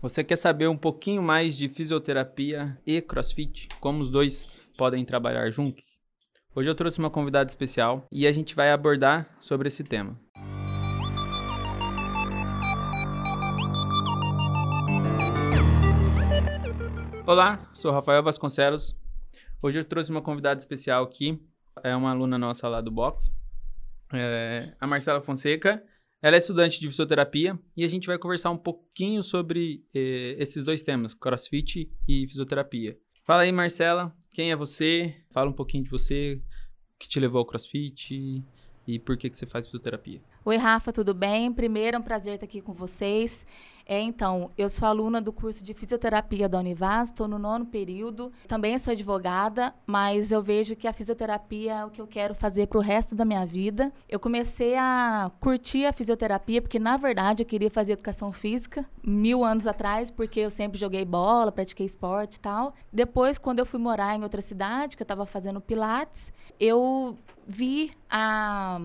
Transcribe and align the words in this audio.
Você 0.00 0.22
quer 0.22 0.36
saber 0.36 0.68
um 0.68 0.76
pouquinho 0.76 1.20
mais 1.20 1.56
de 1.56 1.68
fisioterapia 1.68 2.78
e 2.86 3.02
crossfit? 3.02 3.66
Como 3.80 4.00
os 4.00 4.08
dois 4.08 4.46
podem 4.76 5.04
trabalhar 5.04 5.50
juntos? 5.50 5.84
Hoje 6.54 6.70
eu 6.70 6.74
trouxe 6.76 7.00
uma 7.00 7.10
convidada 7.10 7.50
especial 7.50 8.06
e 8.12 8.24
a 8.24 8.30
gente 8.30 8.54
vai 8.54 8.70
abordar 8.70 9.36
sobre 9.40 9.66
esse 9.66 9.82
tema. 9.82 10.16
Olá, 17.26 17.68
sou 17.72 17.90
Rafael 17.90 18.22
Vasconcelos. 18.22 18.96
Hoje 19.60 19.80
eu 19.80 19.84
trouxe 19.84 20.12
uma 20.12 20.22
convidada 20.22 20.60
especial 20.60 21.02
aqui. 21.02 21.42
É 21.82 21.96
uma 21.96 22.12
aluna 22.12 22.38
nossa 22.38 22.68
lá 22.68 22.80
do 22.80 22.92
box, 22.92 23.32
é 24.12 24.72
a 24.80 24.86
Marcela 24.86 25.20
Fonseca. 25.20 25.82
Ela 26.20 26.34
é 26.34 26.38
estudante 26.38 26.80
de 26.80 26.88
fisioterapia 26.88 27.58
e 27.76 27.84
a 27.84 27.88
gente 27.88 28.08
vai 28.08 28.18
conversar 28.18 28.50
um 28.50 28.56
pouquinho 28.56 29.22
sobre 29.22 29.84
eh, 29.94 30.34
esses 30.38 30.64
dois 30.64 30.82
temas, 30.82 31.14
crossfit 31.14 31.88
e 32.08 32.26
fisioterapia. 32.26 32.98
Fala 33.22 33.42
aí, 33.42 33.52
Marcela, 33.52 34.12
quem 34.34 34.50
é 34.50 34.56
você? 34.56 35.14
Fala 35.30 35.48
um 35.48 35.52
pouquinho 35.52 35.84
de 35.84 35.90
você, 35.90 36.42
o 36.94 36.98
que 36.98 37.08
te 37.08 37.20
levou 37.20 37.38
ao 37.38 37.46
crossfit 37.46 38.42
e 38.86 38.98
por 38.98 39.16
que, 39.16 39.30
que 39.30 39.36
você 39.36 39.46
faz 39.46 39.66
fisioterapia. 39.66 40.20
Oi, 40.44 40.56
Rafa, 40.56 40.92
tudo 40.92 41.12
bem? 41.12 41.52
Primeiro, 41.52 41.96
é 41.96 42.00
um 42.00 42.02
prazer 42.02 42.34
estar 42.34 42.46
aqui 42.46 42.60
com 42.62 42.72
vocês. 42.72 43.44
É, 43.84 44.00
então, 44.00 44.50
eu 44.56 44.70
sou 44.70 44.86
aluna 44.86 45.20
do 45.20 45.32
curso 45.32 45.64
de 45.64 45.74
fisioterapia 45.74 46.48
da 46.48 46.58
Univas, 46.58 47.08
estou 47.08 47.26
no 47.26 47.38
nono 47.38 47.66
período. 47.66 48.30
Também 48.46 48.78
sou 48.78 48.92
advogada, 48.92 49.74
mas 49.86 50.30
eu 50.30 50.42
vejo 50.42 50.76
que 50.76 50.86
a 50.86 50.92
fisioterapia 50.92 51.72
é 51.72 51.84
o 51.84 51.90
que 51.90 52.00
eu 52.00 52.06
quero 52.06 52.34
fazer 52.34 52.66
para 52.68 52.78
o 52.78 52.82
resto 52.82 53.14
da 53.16 53.24
minha 53.24 53.44
vida. 53.44 53.92
Eu 54.08 54.20
comecei 54.20 54.76
a 54.76 55.30
curtir 55.40 55.86
a 55.86 55.92
fisioterapia 55.92 56.62
porque, 56.62 56.78
na 56.78 56.96
verdade, 56.96 57.42
eu 57.42 57.46
queria 57.46 57.70
fazer 57.70 57.94
educação 57.94 58.30
física 58.30 58.88
mil 59.02 59.44
anos 59.44 59.66
atrás, 59.66 60.10
porque 60.10 60.40
eu 60.40 60.50
sempre 60.50 60.78
joguei 60.78 61.04
bola, 61.04 61.50
pratiquei 61.50 61.84
esporte 61.84 62.36
e 62.36 62.40
tal. 62.40 62.74
Depois, 62.92 63.38
quando 63.38 63.58
eu 63.58 63.66
fui 63.66 63.80
morar 63.80 64.14
em 64.14 64.22
outra 64.22 64.40
cidade, 64.40 64.96
que 64.96 65.02
eu 65.02 65.04
estava 65.04 65.26
fazendo 65.26 65.60
pilates, 65.60 66.32
eu 66.60 67.16
vi 67.46 67.90
a, 68.08 68.78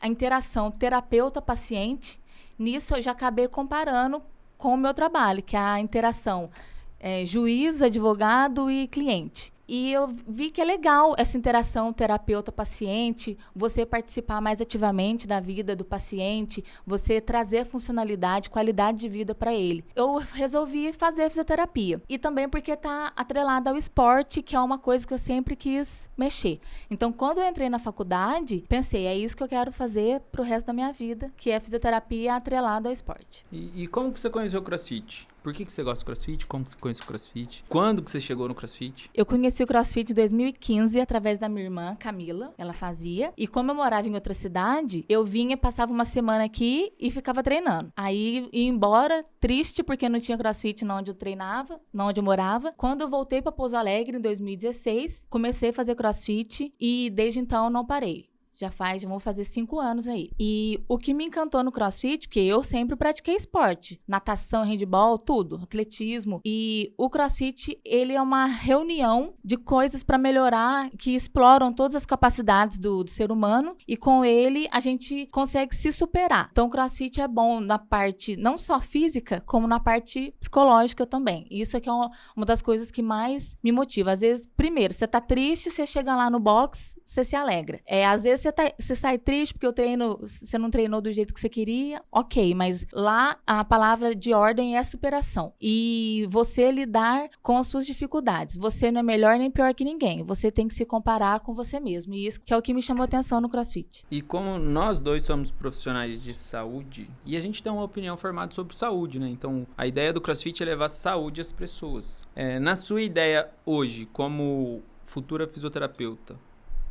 a 0.00 0.08
interação 0.08 0.70
terapeuta-paciente. 0.70 2.20
Nisso, 2.58 2.94
eu 2.94 3.02
já 3.02 3.12
acabei 3.12 3.48
comparando 3.48 4.22
com 4.56 4.74
o 4.74 4.76
meu 4.76 4.92
trabalho, 4.92 5.42
que 5.42 5.56
é 5.56 5.60
a 5.60 5.80
interação 5.80 6.50
é, 6.98 7.24
juiz, 7.24 7.80
advogado 7.80 8.70
e 8.70 8.86
cliente. 8.86 9.52
E 9.72 9.92
eu 9.92 10.08
vi 10.08 10.50
que 10.50 10.60
é 10.60 10.64
legal 10.64 11.14
essa 11.16 11.38
interação 11.38 11.92
terapeuta-paciente, 11.92 13.38
você 13.54 13.86
participar 13.86 14.40
mais 14.40 14.60
ativamente 14.60 15.28
da 15.28 15.38
vida 15.38 15.76
do 15.76 15.84
paciente, 15.84 16.64
você 16.84 17.20
trazer 17.20 17.64
funcionalidade, 17.64 18.50
qualidade 18.50 18.98
de 18.98 19.08
vida 19.08 19.32
para 19.32 19.54
ele. 19.54 19.84
Eu 19.94 20.16
resolvi 20.16 20.92
fazer 20.92 21.28
fisioterapia. 21.28 22.02
E 22.08 22.18
também 22.18 22.48
porque 22.48 22.72
está 22.72 23.12
atrelada 23.14 23.70
ao 23.70 23.76
esporte, 23.76 24.42
que 24.42 24.56
é 24.56 24.60
uma 24.60 24.76
coisa 24.76 25.06
que 25.06 25.14
eu 25.14 25.18
sempre 25.18 25.54
quis 25.54 26.10
mexer. 26.18 26.58
Então, 26.90 27.12
quando 27.12 27.38
eu 27.38 27.48
entrei 27.48 27.68
na 27.68 27.78
faculdade, 27.78 28.64
pensei, 28.68 29.06
é 29.06 29.16
isso 29.16 29.36
que 29.36 29.42
eu 29.44 29.48
quero 29.48 29.70
fazer 29.70 30.20
para 30.32 30.40
o 30.40 30.44
resto 30.44 30.66
da 30.66 30.72
minha 30.72 30.90
vida, 30.90 31.30
que 31.36 31.48
é 31.48 31.60
fisioterapia 31.60 32.34
atrelada 32.34 32.88
ao 32.88 32.92
esporte. 32.92 33.46
E, 33.52 33.84
e 33.84 33.86
como 33.86 34.10
você 34.10 34.28
conheceu 34.28 34.58
o 34.58 34.64
CrossFit? 34.64 35.28
Por 35.42 35.54
que, 35.54 35.64
que 35.64 35.72
você 35.72 35.82
gosta 35.82 36.04
do 36.04 36.06
CrossFit? 36.06 36.46
Como 36.46 36.64
você 36.64 36.76
conhece 36.76 37.02
o 37.02 37.06
CrossFit? 37.06 37.64
Quando 37.68 38.02
que 38.02 38.10
você 38.10 38.20
chegou 38.20 38.46
no 38.46 38.54
CrossFit? 38.54 39.10
Eu 39.14 39.24
conheci 39.24 39.62
o 39.62 39.66
CrossFit 39.66 40.12
em 40.12 40.14
2015 40.14 41.00
através 41.00 41.38
da 41.38 41.48
minha 41.48 41.64
irmã, 41.64 41.96
Camila. 41.98 42.54
Ela 42.58 42.72
fazia. 42.72 43.32
E 43.36 43.46
como 43.46 43.70
eu 43.70 43.74
morava 43.74 44.06
em 44.06 44.14
outra 44.14 44.34
cidade, 44.34 45.04
eu 45.08 45.24
vinha, 45.24 45.56
passava 45.56 45.92
uma 45.92 46.04
semana 46.04 46.44
aqui 46.44 46.92
e 46.98 47.10
ficava 47.10 47.42
treinando. 47.42 47.92
Aí 47.96 48.48
ia 48.52 48.68
embora, 48.68 49.24
triste, 49.40 49.82
porque 49.82 50.08
não 50.08 50.20
tinha 50.20 50.36
CrossFit 50.36 50.84
onde 50.84 51.10
eu 51.10 51.14
treinava, 51.14 51.80
onde 51.94 52.20
eu 52.20 52.24
morava. 52.24 52.72
Quando 52.76 53.00
eu 53.00 53.08
voltei 53.08 53.40
para 53.40 53.52
Pouso 53.52 53.76
Alegre 53.76 54.16
em 54.16 54.20
2016, 54.20 55.26
comecei 55.30 55.70
a 55.70 55.72
fazer 55.72 55.94
CrossFit 55.94 56.72
e 56.78 57.10
desde 57.10 57.40
então 57.40 57.70
não 57.70 57.84
parei. 57.84 58.29
Já 58.60 58.70
faz, 58.70 59.00
já 59.00 59.08
vou 59.08 59.18
fazer 59.18 59.44
cinco 59.44 59.80
anos 59.80 60.06
aí. 60.06 60.30
E 60.38 60.78
o 60.86 60.98
que 60.98 61.14
me 61.14 61.24
encantou 61.24 61.64
no 61.64 61.72
crossfit, 61.72 62.28
porque 62.28 62.40
eu 62.40 62.62
sempre 62.62 62.94
pratiquei 62.94 63.34
esporte. 63.34 63.98
Natação, 64.06 64.64
handball, 64.64 65.16
tudo. 65.16 65.60
Atletismo. 65.62 66.42
E 66.44 66.92
o 66.98 67.08
crossfit, 67.08 67.80
ele 67.82 68.12
é 68.12 68.20
uma 68.20 68.44
reunião 68.44 69.32
de 69.42 69.56
coisas 69.56 70.04
para 70.04 70.18
melhorar, 70.18 70.90
que 70.90 71.14
exploram 71.14 71.72
todas 71.72 71.94
as 71.94 72.04
capacidades 72.04 72.78
do, 72.78 73.02
do, 73.02 73.10
ser 73.10 73.32
humano. 73.32 73.74
E 73.88 73.96
com 73.96 74.22
ele, 74.22 74.68
a 74.70 74.78
gente 74.78 75.24
consegue 75.32 75.74
se 75.74 75.90
superar. 75.90 76.50
Então, 76.52 76.66
o 76.66 76.70
crossfit 76.70 77.18
é 77.18 77.26
bom 77.26 77.60
na 77.60 77.78
parte 77.78 78.36
não 78.36 78.58
só 78.58 78.78
física, 78.78 79.42
como 79.46 79.66
na 79.66 79.80
parte 79.80 80.34
psicológica 80.38 81.06
também. 81.06 81.46
Isso 81.50 81.78
é 81.78 81.80
que 81.80 81.88
é 81.88 81.92
uma, 81.92 82.10
das 82.44 82.60
coisas 82.60 82.90
que 82.90 83.00
mais 83.00 83.56
me 83.64 83.72
motiva. 83.72 84.12
Às 84.12 84.20
vezes, 84.20 84.46
primeiro, 84.54 84.92
você 84.92 85.06
tá 85.06 85.18
triste, 85.18 85.70
você 85.70 85.86
chega 85.86 86.14
lá 86.14 86.28
no 86.28 86.38
box, 86.38 86.99
você 87.10 87.24
se 87.24 87.34
alegra. 87.34 87.80
É, 87.84 88.06
às 88.06 88.22
vezes, 88.22 88.40
você 88.40 88.52
tá, 88.52 88.70
você 88.78 88.94
sai 88.94 89.18
triste 89.18 89.52
porque 89.54 89.66
o 89.66 89.72
treino, 89.72 90.16
você 90.20 90.56
não 90.56 90.70
treinou 90.70 91.00
do 91.00 91.10
jeito 91.10 91.34
que 91.34 91.40
você 91.40 91.48
queria, 91.48 92.00
ok, 92.12 92.54
mas 92.54 92.86
lá 92.92 93.36
a 93.44 93.64
palavra 93.64 94.14
de 94.14 94.32
ordem 94.32 94.76
é 94.76 94.82
superação. 94.84 95.52
E 95.60 96.24
você 96.30 96.70
lidar 96.70 97.28
com 97.42 97.56
as 97.56 97.66
suas 97.66 97.84
dificuldades. 97.84 98.54
Você 98.56 98.92
não 98.92 99.00
é 99.00 99.02
melhor 99.02 99.36
nem 99.38 99.50
pior 99.50 99.74
que 99.74 99.82
ninguém. 99.82 100.22
Você 100.22 100.52
tem 100.52 100.68
que 100.68 100.74
se 100.74 100.84
comparar 100.84 101.40
com 101.40 101.52
você 101.52 101.80
mesmo. 101.80 102.14
E 102.14 102.28
isso 102.28 102.40
que 102.40 102.54
é 102.54 102.56
o 102.56 102.62
que 102.62 102.72
me 102.72 102.80
chamou 102.80 103.02
atenção 103.02 103.40
no 103.40 103.48
CrossFit. 103.48 104.04
E 104.08 104.22
como 104.22 104.56
nós 104.56 105.00
dois 105.00 105.24
somos 105.24 105.50
profissionais 105.50 106.22
de 106.22 106.32
saúde, 106.32 107.10
e 107.26 107.36
a 107.36 107.40
gente 107.40 107.60
tem 107.60 107.72
uma 107.72 107.82
opinião 107.82 108.16
formada 108.16 108.54
sobre 108.54 108.76
saúde, 108.76 109.18
né? 109.18 109.28
Então, 109.28 109.66
a 109.76 109.84
ideia 109.84 110.12
do 110.12 110.20
CrossFit 110.20 110.62
é 110.62 110.66
levar 110.66 110.88
saúde 110.88 111.40
às 111.40 111.52
pessoas. 111.52 112.24
É, 112.36 112.60
na 112.60 112.76
sua 112.76 113.02
ideia 113.02 113.48
hoje, 113.66 114.06
como 114.12 114.80
futura 115.04 115.48
fisioterapeuta, 115.48 116.38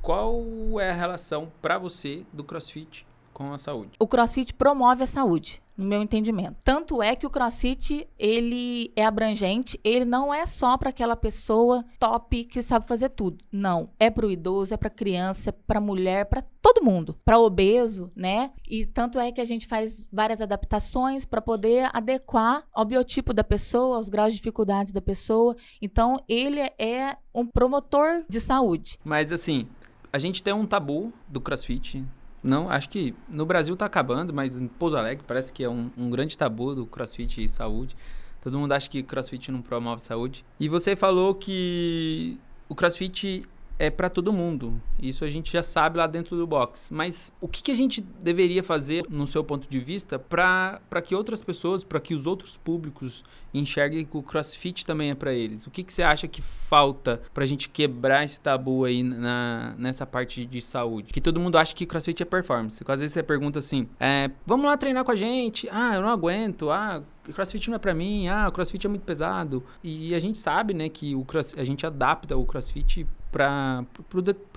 qual 0.01 0.43
é 0.79 0.89
a 0.89 0.93
relação 0.93 1.51
para 1.61 1.77
você 1.77 2.25
do 2.31 2.43
CrossFit 2.43 3.05
com 3.33 3.53
a 3.53 3.57
saúde? 3.57 3.91
O 3.99 4.07
CrossFit 4.07 4.53
promove 4.53 5.03
a 5.03 5.07
saúde 5.07 5.61
no 5.79 5.85
meu 5.85 6.01
entendimento. 6.01 6.57
Tanto 6.63 7.01
é 7.01 7.15
que 7.15 7.25
o 7.25 7.29
CrossFit, 7.29 8.05
ele 8.19 8.91
é 8.97 9.05
abrangente, 9.05 9.79
ele 9.81 10.03
não 10.03 10.33
é 10.33 10.45
só 10.45 10.77
para 10.77 10.89
aquela 10.89 11.15
pessoa 11.15 11.85
top 11.97 12.43
que 12.43 12.61
sabe 12.61 12.85
fazer 12.85 13.09
tudo. 13.09 13.37
Não, 13.49 13.89
é 13.97 14.09
para 14.09 14.25
o 14.25 14.31
idoso, 14.31 14.73
é 14.73 14.77
para 14.77 14.89
criança, 14.89 15.51
é 15.51 15.53
para 15.53 15.79
mulher, 15.79 16.25
para 16.25 16.43
todo 16.61 16.83
mundo, 16.83 17.17
para 17.23 17.39
obeso, 17.39 18.11
né? 18.13 18.51
E 18.69 18.85
tanto 18.85 19.17
é 19.17 19.31
que 19.31 19.39
a 19.39 19.45
gente 19.45 19.65
faz 19.65 20.07
várias 20.11 20.41
adaptações 20.41 21.23
para 21.23 21.41
poder 21.41 21.89
adequar 21.93 22.63
ao 22.73 22.83
biotipo 22.83 23.33
da 23.33 23.43
pessoa, 23.43 23.95
aos 23.95 24.09
graus 24.09 24.33
de 24.33 24.39
dificuldade 24.39 24.91
da 24.91 25.01
pessoa. 25.01 25.55
Então, 25.81 26.17
ele 26.27 26.59
é 26.77 27.15
um 27.33 27.45
promotor 27.45 28.25
de 28.27 28.41
saúde. 28.41 28.99
Mas 29.03 29.31
assim, 29.31 29.65
a 30.11 30.19
gente 30.19 30.41
tem 30.41 30.53
um 30.53 30.65
tabu 30.65 31.13
do 31.27 31.39
CrossFit. 31.39 32.03
Não, 32.43 32.69
acho 32.69 32.89
que 32.89 33.13
no 33.27 33.45
Brasil 33.45 33.75
tá 33.75 33.85
acabando, 33.85 34.33
mas 34.33 34.59
em 34.59 34.67
Pouso 34.67 34.95
Alegre 34.95 35.23
parece 35.27 35.51
que 35.51 35.63
é 35.63 35.69
um, 35.69 35.91
um 35.97 36.09
grande 36.09 36.37
tabu 36.37 36.73
do 36.73 36.85
CrossFit 36.85 37.43
e 37.43 37.47
saúde. 37.47 37.95
Todo 38.41 38.57
mundo 38.57 38.71
acha 38.71 38.89
que 38.89 39.03
CrossFit 39.03 39.51
não 39.51 39.61
promove 39.61 40.01
saúde. 40.01 40.45
E 40.59 40.69
você 40.69 40.95
falou 40.95 41.35
que 41.35 42.39
o 42.69 42.75
CrossFit 42.75 43.45
é 43.79 43.89
para 43.89 44.09
todo 44.09 44.33
mundo. 44.33 44.79
Isso 45.01 45.23
a 45.23 45.29
gente 45.29 45.53
já 45.53 45.63
sabe 45.63 45.97
lá 45.97 46.05
dentro 46.05 46.35
do 46.35 46.45
box. 46.45 46.93
Mas 46.93 47.31
o 47.39 47.47
que, 47.47 47.63
que 47.63 47.71
a 47.71 47.75
gente 47.75 48.01
deveria 48.01 48.61
fazer, 48.61 49.05
no 49.09 49.25
seu 49.25 49.41
ponto 49.41 49.69
de 49.69 49.79
vista, 49.79 50.19
para 50.19 50.81
que 51.03 51.15
outras 51.15 51.41
pessoas, 51.41 51.85
para 51.85 52.01
que 52.01 52.13
os 52.13 52.27
outros 52.27 52.57
públicos 52.57 53.23
enxerguem 53.53 54.05
que 54.05 54.17
o 54.17 54.21
crossfit 54.21 54.85
também 54.85 55.11
é 55.11 55.15
para 55.15 55.33
eles? 55.33 55.65
O 55.65 55.71
que, 55.71 55.83
que 55.83 55.93
você 55.93 56.03
acha 56.03 56.27
que 56.27 56.41
falta 56.41 57.21
para 57.33 57.45
a 57.45 57.47
gente 57.47 57.69
quebrar 57.69 58.25
esse 58.25 58.41
tabu 58.41 58.83
aí 58.83 59.01
na, 59.01 59.73
nessa 59.77 60.05
parte 60.05 60.45
de 60.45 60.61
saúde? 60.61 61.13
Que 61.13 61.21
todo 61.21 61.39
mundo 61.39 61.57
acha 61.57 61.73
que 61.73 61.85
crossfit 61.85 62.21
é 62.21 62.25
performance. 62.25 62.83
Às 62.85 62.99
vezes 62.99 63.13
você 63.13 63.23
pergunta 63.23 63.59
assim: 63.59 63.87
é, 63.97 64.29
vamos 64.45 64.65
lá 64.65 64.75
treinar 64.75 65.05
com 65.05 65.11
a 65.11 65.15
gente? 65.15 65.69
Ah, 65.71 65.95
eu 65.95 66.01
não 66.01 66.09
aguento. 66.09 66.69
Ah, 66.69 67.01
crossfit 67.33 67.69
não 67.69 67.75
é 67.75 67.79
para 67.79 67.93
mim. 67.93 68.27
Ah, 68.27 68.47
o 68.47 68.51
crossfit 68.51 68.85
é 68.85 68.89
muito 68.89 69.03
pesado. 69.03 69.63
E 69.83 70.13
a 70.15 70.19
gente 70.19 70.37
sabe, 70.37 70.73
né, 70.73 70.89
que 70.89 71.15
o 71.15 71.23
cross, 71.25 71.53
a 71.57 71.63
gente 71.63 71.85
adapta 71.85 72.37
o 72.37 72.45
crossfit 72.45 73.07
para 73.31 73.85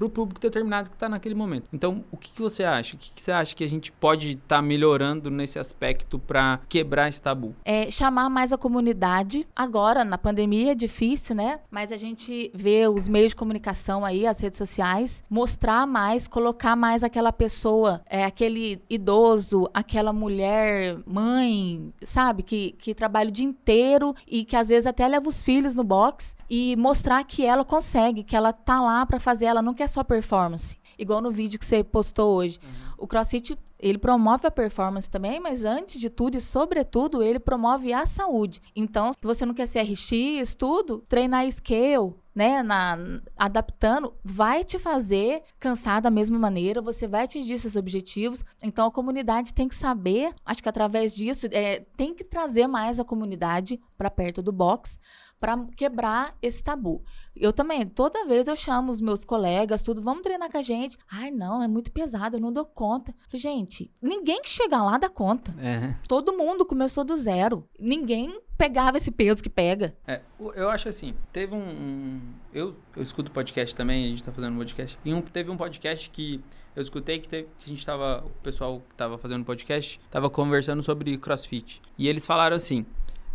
o 0.00 0.10
público 0.10 0.40
determinado 0.40 0.88
que 0.88 0.96
está 0.96 1.08
naquele 1.08 1.34
momento. 1.34 1.68
Então, 1.72 2.04
o 2.10 2.16
que, 2.16 2.32
que 2.32 2.40
você 2.40 2.64
acha? 2.64 2.96
O 2.96 2.98
que, 2.98 3.12
que, 3.12 3.22
você 3.22 3.32
acha 3.32 3.54
que 3.54 3.62
a 3.64 3.68
gente 3.68 3.92
pode 3.92 4.32
estar 4.32 4.56
tá 4.56 4.62
melhorando 4.62 5.30
nesse 5.30 5.58
aspecto 5.58 6.18
para 6.18 6.60
quebrar 6.68 7.08
esse 7.08 7.20
tabu? 7.20 7.54
É 7.64 7.90
chamar 7.90 8.28
mais 8.28 8.52
a 8.52 8.58
comunidade. 8.58 9.46
Agora, 9.54 10.04
na 10.04 10.18
pandemia, 10.18 10.72
é 10.72 10.74
difícil, 10.74 11.36
né? 11.36 11.60
Mas 11.70 11.92
a 11.92 11.96
gente 11.96 12.50
vê 12.54 12.86
os 12.88 13.08
meios 13.08 13.30
de 13.30 13.36
comunicação 13.36 14.04
aí, 14.04 14.26
as 14.26 14.40
redes 14.40 14.58
sociais, 14.58 15.22
mostrar 15.28 15.86
mais, 15.86 16.26
colocar 16.26 16.76
mais 16.76 17.04
aquela 17.04 17.32
pessoa, 17.32 18.00
é, 18.08 18.24
aquele 18.24 18.80
idoso, 18.88 19.68
aquela 19.74 20.12
mulher, 20.12 20.98
mãe, 21.06 21.92
sabe? 22.02 22.42
Que, 22.42 22.61
que 22.70 22.94
trabalha 22.94 23.28
o 23.28 23.32
dia 23.32 23.44
inteiro 23.44 24.14
e 24.26 24.44
que 24.44 24.56
às 24.56 24.68
vezes 24.68 24.86
até 24.86 25.06
leva 25.06 25.28
os 25.28 25.44
filhos 25.44 25.74
no 25.74 25.84
box 25.84 26.34
e 26.48 26.76
mostrar 26.76 27.22
que 27.24 27.44
ela 27.44 27.64
consegue, 27.64 28.22
que 28.22 28.36
ela 28.36 28.52
tá 28.52 28.80
lá 28.80 29.04
para 29.04 29.18
fazer, 29.18 29.46
ela 29.46 29.60
não 29.60 29.74
quer 29.74 29.88
só 29.88 30.04
performance. 30.04 30.78
Igual 30.98 31.20
no 31.20 31.30
vídeo 31.30 31.58
que 31.58 31.66
você 31.66 31.82
postou 31.82 32.36
hoje. 32.36 32.58
Uhum. 32.62 32.92
O 32.98 33.06
CrossFit 33.06 33.58
ele 33.82 33.98
promove 33.98 34.46
a 34.46 34.50
performance 34.50 35.10
também, 35.10 35.40
mas 35.40 35.64
antes 35.64 36.00
de 36.00 36.08
tudo 36.08 36.36
e 36.38 36.40
sobretudo, 36.40 37.20
ele 37.20 37.40
promove 37.40 37.92
a 37.92 38.06
saúde. 38.06 38.62
Então, 38.76 39.12
se 39.12 39.18
você 39.24 39.44
não 39.44 39.52
quer 39.52 39.66
ser 39.66 39.82
RX, 39.82 40.54
tudo, 40.54 41.02
treinar 41.08 41.50
scale, 41.50 42.14
né, 42.34 42.62
na, 42.62 42.96
adaptando, 43.36 44.14
vai 44.24 44.64
te 44.64 44.78
fazer 44.78 45.42
cansar 45.58 46.00
da 46.00 46.10
mesma 46.10 46.38
maneira, 46.38 46.80
você 46.80 47.06
vai 47.06 47.24
atingir 47.24 47.58
seus 47.58 47.76
objetivos. 47.76 48.44
Então, 48.62 48.86
a 48.86 48.92
comunidade 48.92 49.52
tem 49.52 49.68
que 49.68 49.74
saber, 49.74 50.32
acho 50.44 50.62
que 50.62 50.68
através 50.68 51.14
disso, 51.14 51.46
é, 51.50 51.80
tem 51.96 52.14
que 52.14 52.24
trazer 52.24 52.66
mais 52.66 52.98
a 52.98 53.04
comunidade 53.04 53.80
para 53.96 54.10
perto 54.10 54.42
do 54.42 54.52
box 54.52 54.98
para 55.42 55.58
quebrar 55.76 56.36
esse 56.40 56.62
tabu. 56.62 57.02
Eu 57.34 57.52
também, 57.52 57.84
toda 57.84 58.24
vez 58.26 58.46
eu 58.46 58.54
chamo 58.54 58.92
os 58.92 59.00
meus 59.00 59.24
colegas, 59.24 59.82
tudo, 59.82 60.00
vamos 60.00 60.22
treinar 60.22 60.48
com 60.48 60.58
a 60.58 60.62
gente. 60.62 60.96
Ai, 61.10 61.32
não, 61.32 61.60
é 61.60 61.66
muito 61.66 61.90
pesado, 61.90 62.36
eu 62.36 62.40
não 62.40 62.52
dou 62.52 62.64
conta. 62.64 63.12
Gente, 63.34 63.90
ninguém 64.00 64.40
que 64.40 64.48
chega 64.48 64.80
lá 64.80 64.98
dá 64.98 65.08
conta. 65.08 65.52
É. 65.60 65.96
Todo 66.06 66.32
mundo 66.32 66.64
começou 66.64 67.02
do 67.02 67.16
zero. 67.16 67.68
Ninguém 67.76 68.40
pegava 68.56 68.98
esse 68.98 69.10
peso 69.10 69.42
que 69.42 69.50
pega. 69.50 69.96
É, 70.06 70.20
eu 70.54 70.70
acho 70.70 70.88
assim, 70.88 71.12
teve 71.32 71.56
um. 71.56 71.58
um 71.58 72.20
eu, 72.54 72.76
eu 72.94 73.02
escuto 73.02 73.32
podcast 73.32 73.74
também, 73.74 74.04
a 74.04 74.08
gente 74.10 74.22
tá 74.22 74.30
fazendo 74.30 74.54
um 74.54 74.58
podcast. 74.58 74.96
E 75.04 75.12
um, 75.12 75.20
teve 75.20 75.50
um 75.50 75.56
podcast 75.56 76.08
que 76.08 76.40
eu 76.76 76.82
escutei 76.82 77.18
que, 77.18 77.28
teve, 77.28 77.48
que 77.58 77.66
a 77.66 77.68
gente 77.68 77.84
tava. 77.84 78.22
O 78.24 78.30
pessoal 78.44 78.80
que 78.88 78.94
tava 78.94 79.18
fazendo 79.18 79.44
podcast 79.44 80.00
tava 80.08 80.30
conversando 80.30 80.84
sobre 80.84 81.18
crossfit. 81.18 81.82
E 81.98 82.06
eles 82.06 82.24
falaram 82.24 82.54
assim 82.54 82.86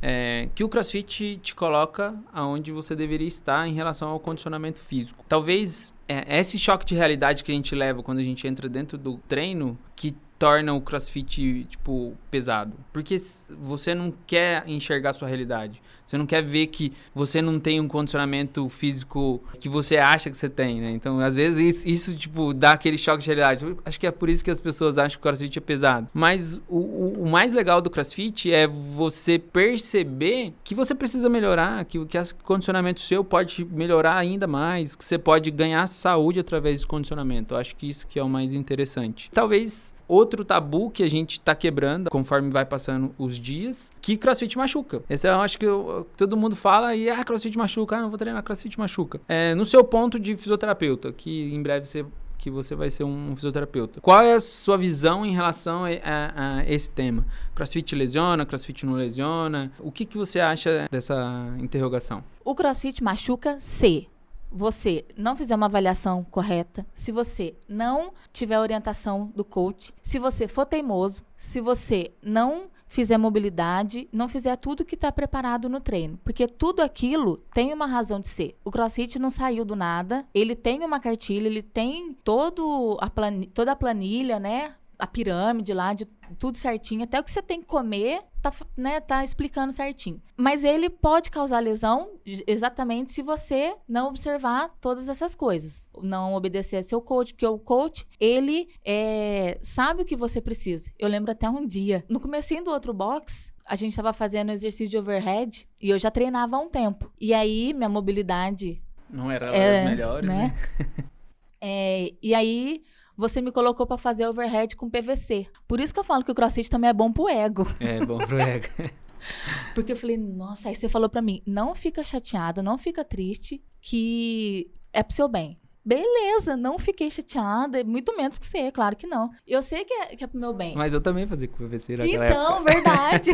é, 0.02 0.50
que 0.54 0.64
o 0.64 0.70
CrossFit 0.70 1.38
te 1.38 1.56
coloca 1.56 2.16
aonde 2.32 2.72
você 2.72 2.96
deveria 2.96 3.28
estar 3.28 3.68
em 3.68 3.74
relação 3.74 4.10
ao 4.10 4.20
condicionamento 4.20 4.80
físico. 4.80 5.26
Talvez 5.28 5.94
é, 6.08 6.40
esse 6.40 6.60
choque 6.60 6.86
de 6.86 6.96
realidade 6.96 7.44
que 7.44 7.52
a 7.52 7.56
gente 7.56 7.74
leva 7.74 8.04
quando 8.04 8.20
a 8.20 8.24
gente 8.24 8.48
entra 8.48 8.70
dentro 8.70 8.98
do 8.98 9.18
treino 9.28 9.78
que 9.96 10.16
torna 10.38 10.74
o 10.74 10.82
crossfit, 10.82 11.66
tipo, 11.66 12.14
pesado. 12.30 12.74
Porque 12.94 13.18
você 13.62 13.96
não 13.96 14.14
quer 14.26 14.64
enxergar 14.68 15.12
a 15.12 15.14
sua 15.14 15.28
realidade. 15.28 15.82
Você 16.06 16.18
não 16.18 16.26
quer 16.26 16.42
ver 16.42 16.68
que 16.68 16.94
você 17.14 17.42
não 17.42 17.60
tem 17.60 17.82
um 17.82 17.88
condicionamento 17.88 18.70
físico 18.70 19.44
que 19.60 19.68
você 19.68 19.98
acha 19.98 20.30
que 20.30 20.38
você 20.38 20.48
tem, 20.48 20.80
né? 20.80 20.92
Então, 20.92 21.20
às 21.20 21.36
vezes, 21.36 21.60
isso, 21.60 21.90
isso 21.90 22.16
tipo, 22.16 22.54
dá 22.54 22.72
aquele 22.72 22.98
choque 22.98 23.24
de 23.24 23.28
realidade. 23.28 23.66
Eu 23.66 23.78
acho 23.84 24.00
que 24.00 24.08
é 24.08 24.12
por 24.12 24.30
isso 24.30 24.44
que 24.44 24.52
as 24.52 24.62
pessoas 24.62 24.98
acham 24.98 25.18
que 25.18 25.18
o 25.18 25.22
crossfit 25.22 25.58
é 25.58 25.62
pesado. 25.62 26.08
Mas 26.14 26.62
o, 26.70 26.78
o, 26.78 27.24
o 27.24 27.30
mais 27.30 27.52
legal 27.52 27.82
do 27.82 27.90
crossfit 27.90 28.52
é 28.52 28.68
você 28.68 29.38
perceber 29.38 30.54
que 30.64 30.74
você 30.74 30.96
precisa 30.96 31.28
melhorar, 31.28 31.84
que, 31.84 32.04
que 32.06 32.18
o 32.18 32.36
condicionamento 32.44 33.02
seu 33.02 33.24
pode 33.24 33.66
melhorar 33.66 34.16
ainda 34.16 34.48
mais, 34.48 34.96
que 34.96 35.04
você 35.04 35.18
pode 35.18 35.52
ganhar 35.52 35.86
saúde 35.88 36.40
através 36.40 36.76
desse 36.76 36.88
condicionamento. 36.88 37.54
Eu 37.54 37.58
acho 37.58 37.76
que 37.76 37.90
isso 37.90 38.08
que 38.08 38.20
é 38.20 38.24
o 38.24 38.30
mais 38.30 38.54
interessante. 38.54 39.30
Talvez 39.32 39.97
outro 40.08 40.44
tabu 40.46 40.90
que 40.90 41.04
a 41.04 41.10
gente 41.10 41.34
está 41.34 41.54
quebrando 41.54 42.10
conforme 42.10 42.50
vai 42.50 42.66
passando 42.66 43.14
os 43.18 43.40
dias, 43.40 43.92
que 44.02 44.18
crossfit 44.18 44.58
machuca. 44.58 45.04
Esse 45.10 45.28
eu 45.28 45.40
acho 45.42 45.58
que 45.58 45.66
eu, 45.66 46.08
todo 46.16 46.38
mundo 46.38 46.56
fala 46.56 46.96
e, 46.96 47.10
ah, 47.10 47.24
crossfit 47.24 47.58
machuca, 47.58 47.98
ah, 47.98 48.02
não 48.02 48.10
vou 48.10 48.18
treinar, 48.18 48.42
crossfit 48.44 48.78
machuca. 48.80 49.20
É, 49.28 49.54
no 49.56 49.66
seu 49.66 49.84
ponto 49.84 50.20
de 50.20 50.36
fisioterapeuta, 50.38 51.12
que 51.12 51.54
em 51.54 51.62
breve 51.62 51.86
você 51.86 52.06
que 52.38 52.52
você 52.52 52.76
vai 52.76 52.90
ser 52.90 53.04
um 53.04 53.36
fisioterapeuta. 53.36 54.00
Qual 54.00 54.22
é 54.22 54.36
a 54.36 54.40
sua 54.40 54.78
visão 54.78 55.26
em 55.26 55.34
relação 55.34 55.84
a, 55.84 55.90
a, 55.90 56.58
a, 56.60 56.66
esse 56.72 56.90
tema? 56.90 57.26
CrossFit 57.56 57.96
lesiona, 57.96 58.46
CrossFit 58.46 58.86
não 58.86 58.94
lesiona? 58.94 59.72
O 59.80 59.92
que, 59.92 60.06
que 60.06 60.18
você 60.18 60.40
acha 60.40 60.88
dessa 60.90 61.54
interrogação? 61.60 62.24
O 62.46 62.56
CrossFit 62.56 63.04
machuca 63.04 63.60
se 63.60 64.08
você 64.52 65.06
não 65.16 65.36
fizer 65.36 65.56
uma 65.56 65.66
avaliação 65.66 66.24
correta, 66.24 66.86
se 66.94 67.12
você 67.12 67.56
não 67.68 68.14
tiver 68.32 68.60
orientação 68.60 69.32
do 69.36 69.44
coach, 69.44 69.94
se 70.02 70.20
você 70.20 70.48
for 70.48 70.66
teimoso, 70.66 71.24
se 71.36 71.60
você 71.62 72.12
não 72.22 72.70
fizer 72.88 73.18
mobilidade, 73.18 74.08
não 74.12 74.30
fizer 74.30 74.56
tudo 74.56 74.86
que 74.86 74.96
está 74.96 75.12
preparado 75.12 75.70
no 75.70 75.80
treino. 75.80 76.18
Porque 76.24 76.48
tudo 76.48 76.82
aquilo 76.82 77.38
tem 77.54 77.74
uma 77.74 77.86
razão 77.86 78.20
de 78.20 78.28
ser. 78.28 78.58
O 78.64 78.72
CrossFit 78.72 79.20
não 79.20 79.30
saiu 79.30 79.66
do 79.66 79.76
nada, 79.76 80.26
ele 80.34 80.56
tem 80.56 80.84
uma 80.84 81.00
cartilha, 81.00 81.48
ele 81.48 81.62
tem 81.62 82.14
todo 82.24 82.98
a 83.02 83.12
toda 83.54 83.74
a 83.74 83.76
planilha, 83.76 84.40
né? 84.40 84.74
A 84.98 85.06
pirâmide 85.06 85.74
lá 85.74 85.94
de 85.94 86.06
tudo 86.40 86.58
certinho, 86.58 87.04
até 87.04 87.20
o 87.20 87.24
que 87.24 87.32
você 87.32 87.42
tem 87.42 87.62
que 87.62 87.68
comer, 87.68 88.22
tá, 88.42 88.52
né, 88.76 89.00
tá 89.00 89.24
explicando 89.24 89.72
certinho. 89.72 90.22
Mas 90.36 90.64
ele 90.64 90.90
pode 90.90 91.30
causar 91.30 91.60
lesão 91.60 92.12
exatamente 92.46 93.12
se 93.12 93.22
você 93.22 93.76
não 93.88 94.10
observar 94.10 94.70
todas 94.82 95.08
essas 95.10 95.36
coisas. 95.36 95.88
Não 96.02 96.34
obedecer 96.34 96.78
a 96.78 96.84
seu 96.84 97.02
coach, 97.02 97.34
porque 97.34 97.46
o 97.46 97.60
coach, 97.60 98.06
ele 98.20 98.70
é, 98.84 99.58
sabe 99.62 100.02
o 100.02 100.06
que 100.06 100.16
você 100.16 100.42
precisa. 100.42 100.92
Eu 100.98 101.08
lembro 101.08 101.32
até 101.32 101.50
um 101.50 101.66
dia, 101.66 102.04
no 102.10 102.20
comecinho 102.20 102.64
do 102.64 102.72
outro 102.72 102.94
box, 102.94 103.52
a 103.66 103.76
gente 103.76 103.92
estava 103.92 104.14
fazendo 104.14 104.52
exercício 104.52 104.90
de 104.90 104.98
overhead 104.98 105.68
e 105.82 105.90
eu 105.90 106.00
já 106.00 106.10
treinava 106.10 106.56
há 106.56 106.60
um 106.60 106.70
tempo. 106.70 107.12
E 107.20 107.34
aí, 107.34 107.74
minha 107.74 107.90
mobilidade... 107.90 108.82
Não 109.10 109.32
era 109.32 109.56
é, 109.56 109.72
das 109.72 109.90
melhores, 109.90 110.30
né? 110.30 110.54
né? 110.80 111.10
é, 111.62 112.14
e 112.22 112.34
aí 112.34 112.82
você 113.18 113.42
me 113.42 113.52
colocou 113.52 113.88
para 113.88 113.98
fazer 113.98 114.28
overhead 114.28 114.76
com 114.76 114.90
PVC. 114.90 115.48
Por 115.68 115.80
isso 115.80 115.92
que 115.92 116.00
eu 116.00 116.04
falo 116.04 116.24
que 116.24 116.32
o 116.32 116.36
crossfit 116.36 116.70
também 116.70 116.92
é 116.92 116.94
bom 116.94 117.12
pro 117.12 117.28
ego. 117.28 117.68
É 117.80 118.06
bom 118.06 118.20
pro 118.20 118.38
ego. 118.40 118.68
Porque 119.74 119.94
eu 119.94 119.98
falei, 119.98 120.16
nossa, 120.16 120.70
aí 120.70 120.76
você 120.76 120.88
falou 120.88 121.10
para 121.10 121.24
mim, 121.24 121.42
não 121.46 121.74
fica 121.74 122.04
chateada, 122.04 122.62
não 122.62 122.78
fica 122.78 123.04
triste, 123.04 123.60
que 123.82 124.72
é 124.94 125.02
pro 125.02 125.16
seu 125.16 125.28
bem. 125.28 125.60
Beleza, 125.84 126.56
não 126.56 126.78
fiquei 126.78 127.10
chateada, 127.10 127.84
muito 127.84 128.16
menos 128.16 128.38
que 128.38 128.46
você, 128.46 128.72
claro 128.72 128.96
que 128.96 129.08
não. 129.08 129.32
Eu 129.48 129.64
sei 129.64 129.84
que 129.84 129.94
é, 129.94 130.16
que 130.16 130.24
é 130.24 130.28
pro 130.28 130.40
meu 130.40 130.54
bem. 130.54 130.76
Mas 130.76 130.94
eu 130.94 131.02
também 131.02 131.26
fazia 131.26 131.48
com 131.48 131.58
PVC 131.68 131.98
naquela 131.98 132.26
Então, 132.28 132.56
época. 132.58 132.72
verdade. 132.72 133.32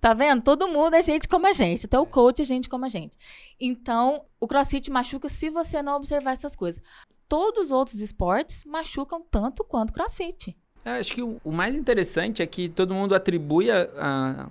Tá 0.00 0.14
vendo? 0.14 0.42
Todo 0.42 0.68
mundo 0.68 0.94
é 0.94 1.02
gente 1.02 1.26
como 1.26 1.46
a 1.46 1.52
gente. 1.52 1.86
Até 1.86 1.98
o 1.98 2.06
coach 2.06 2.40
é 2.40 2.44
gente 2.44 2.68
como 2.68 2.84
a 2.84 2.88
gente. 2.88 3.16
Então, 3.58 4.24
o 4.38 4.46
crossfit 4.46 4.90
machuca 4.90 5.28
se 5.28 5.50
você 5.50 5.82
não 5.82 5.96
observar 5.96 6.32
essas 6.32 6.54
coisas 6.54 6.82
todos 7.28 7.66
os 7.66 7.72
outros 7.72 8.00
esportes 8.00 8.64
machucam 8.64 9.22
tanto 9.30 9.64
quanto 9.64 9.92
crossfit. 9.92 10.56
Eu 10.84 10.92
acho 10.92 11.12
que 11.12 11.22
o, 11.22 11.40
o, 11.44 11.50
mais 11.50 11.74
interessante 11.74 12.42
é 12.42 12.46
que 12.46 12.68
todo 12.68 12.94
mundo 12.94 13.14
atribui 13.14 13.70
a, 13.70 13.88
a, 13.96 14.46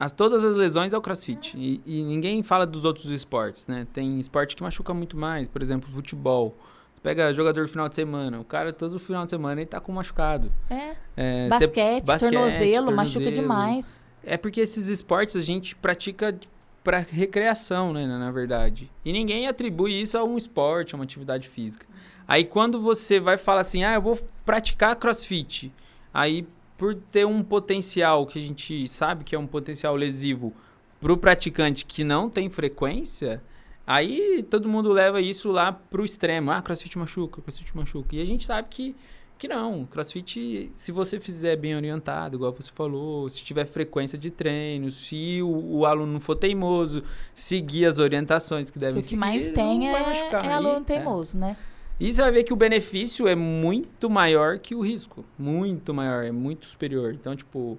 a 0.00 0.10
todas 0.10 0.44
as 0.44 0.56
lesões 0.56 0.92
ao 0.92 1.00
crossfit. 1.00 1.56
E, 1.56 1.80
e, 1.86 2.02
ninguém 2.02 2.42
fala 2.42 2.66
dos 2.66 2.84
outros 2.84 3.10
esportes, 3.10 3.66
né? 3.68 3.86
Tem 3.92 4.18
esporte 4.18 4.56
que 4.56 4.62
machuca 4.62 4.92
muito 4.92 5.16
mais, 5.16 5.46
por 5.46 5.62
exemplo, 5.62 5.88
futebol. 5.88 6.56
Você 6.92 7.00
pega 7.00 7.32
jogador 7.32 7.68
final 7.68 7.88
de 7.88 7.94
semana, 7.94 8.40
o 8.40 8.44
cara 8.44 8.72
todo 8.72 8.98
final 8.98 9.22
de 9.22 9.30
semana 9.30 9.60
ele 9.60 9.68
tá 9.68 9.78
com 9.78 9.92
machucado. 9.92 10.52
É. 10.68 10.96
é 11.16 11.48
basquete, 11.48 12.04
basquete 12.04 12.32
tornozelo, 12.32 12.86
tornozelo, 12.86 12.92
machuca 12.92 13.30
demais. 13.30 14.00
É 14.24 14.36
porque 14.36 14.60
esses 14.60 14.88
esportes 14.88 15.36
a 15.36 15.40
gente 15.40 15.76
pratica 15.76 16.36
para 16.82 16.98
recreação, 16.98 17.92
né, 17.92 18.06
na 18.06 18.30
verdade. 18.32 18.90
E 19.04 19.12
ninguém 19.12 19.46
atribui 19.46 20.00
isso 20.00 20.18
a 20.18 20.24
um 20.24 20.36
esporte, 20.36 20.94
a 20.94 20.96
uma 20.96 21.04
atividade 21.04 21.48
física. 21.48 21.86
Aí 22.28 22.44
quando 22.44 22.78
você 22.78 23.18
vai 23.18 23.38
falar 23.38 23.62
assim, 23.62 23.84
ah, 23.84 23.94
eu 23.94 24.02
vou 24.02 24.18
praticar 24.44 24.94
crossfit, 24.96 25.72
aí 26.12 26.46
por 26.76 26.94
ter 26.94 27.26
um 27.26 27.42
potencial 27.42 28.26
que 28.26 28.38
a 28.38 28.42
gente 28.42 28.86
sabe 28.86 29.24
que 29.24 29.34
é 29.34 29.38
um 29.38 29.46
potencial 29.46 29.96
lesivo 29.96 30.52
para 31.00 31.10
o 31.10 31.16
praticante 31.16 31.86
que 31.86 32.04
não 32.04 32.28
tem 32.28 32.50
frequência, 32.50 33.42
aí 33.86 34.42
todo 34.42 34.68
mundo 34.68 34.92
leva 34.92 35.22
isso 35.22 35.50
lá 35.50 35.72
pro 35.72 36.04
extremo. 36.04 36.50
Ah, 36.50 36.60
crossfit 36.60 36.98
machuca, 36.98 37.40
crossfit 37.40 37.74
machuca. 37.74 38.14
E 38.14 38.20
a 38.20 38.24
gente 38.26 38.44
sabe 38.44 38.68
que, 38.70 38.94
que 39.38 39.48
não. 39.48 39.86
Crossfit, 39.86 40.70
se 40.74 40.92
você 40.92 41.18
fizer 41.18 41.56
bem 41.56 41.74
orientado, 41.74 42.36
igual 42.36 42.52
você 42.52 42.70
falou, 42.70 43.28
se 43.30 43.42
tiver 43.42 43.64
frequência 43.64 44.18
de 44.18 44.30
treino, 44.30 44.90
se 44.90 45.40
o, 45.42 45.78
o 45.78 45.86
aluno 45.86 46.20
for 46.20 46.36
teimoso, 46.36 47.02
seguir 47.32 47.86
as 47.86 47.98
orientações 47.98 48.70
que 48.70 48.78
devem 48.78 49.02
seguir. 49.02 49.16
O 49.16 49.16
que 49.16 49.16
mais 49.16 49.48
tem 49.48 49.88
é, 49.88 49.92
é 49.92 50.52
aluno 50.52 50.84
teimoso, 50.84 51.38
é. 51.38 51.40
né? 51.40 51.56
E 52.00 52.12
você 52.12 52.22
vai 52.22 52.30
ver 52.30 52.44
que 52.44 52.52
o 52.52 52.56
benefício 52.56 53.26
é 53.26 53.34
muito 53.34 54.08
maior 54.08 54.58
que 54.58 54.74
o 54.74 54.80
risco. 54.80 55.24
Muito 55.36 55.92
maior, 55.92 56.24
é 56.24 56.30
muito 56.30 56.66
superior. 56.66 57.12
Então, 57.12 57.34
tipo, 57.34 57.72
uh, 57.72 57.78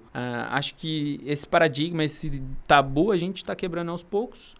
acho 0.50 0.74
que 0.74 1.20
esse 1.24 1.46
paradigma, 1.46 2.04
esse 2.04 2.42
tabu, 2.66 3.12
a 3.12 3.16
gente 3.16 3.38
está 3.38 3.56
quebrando 3.56 3.90
aos 3.90 4.02
poucos. 4.02 4.54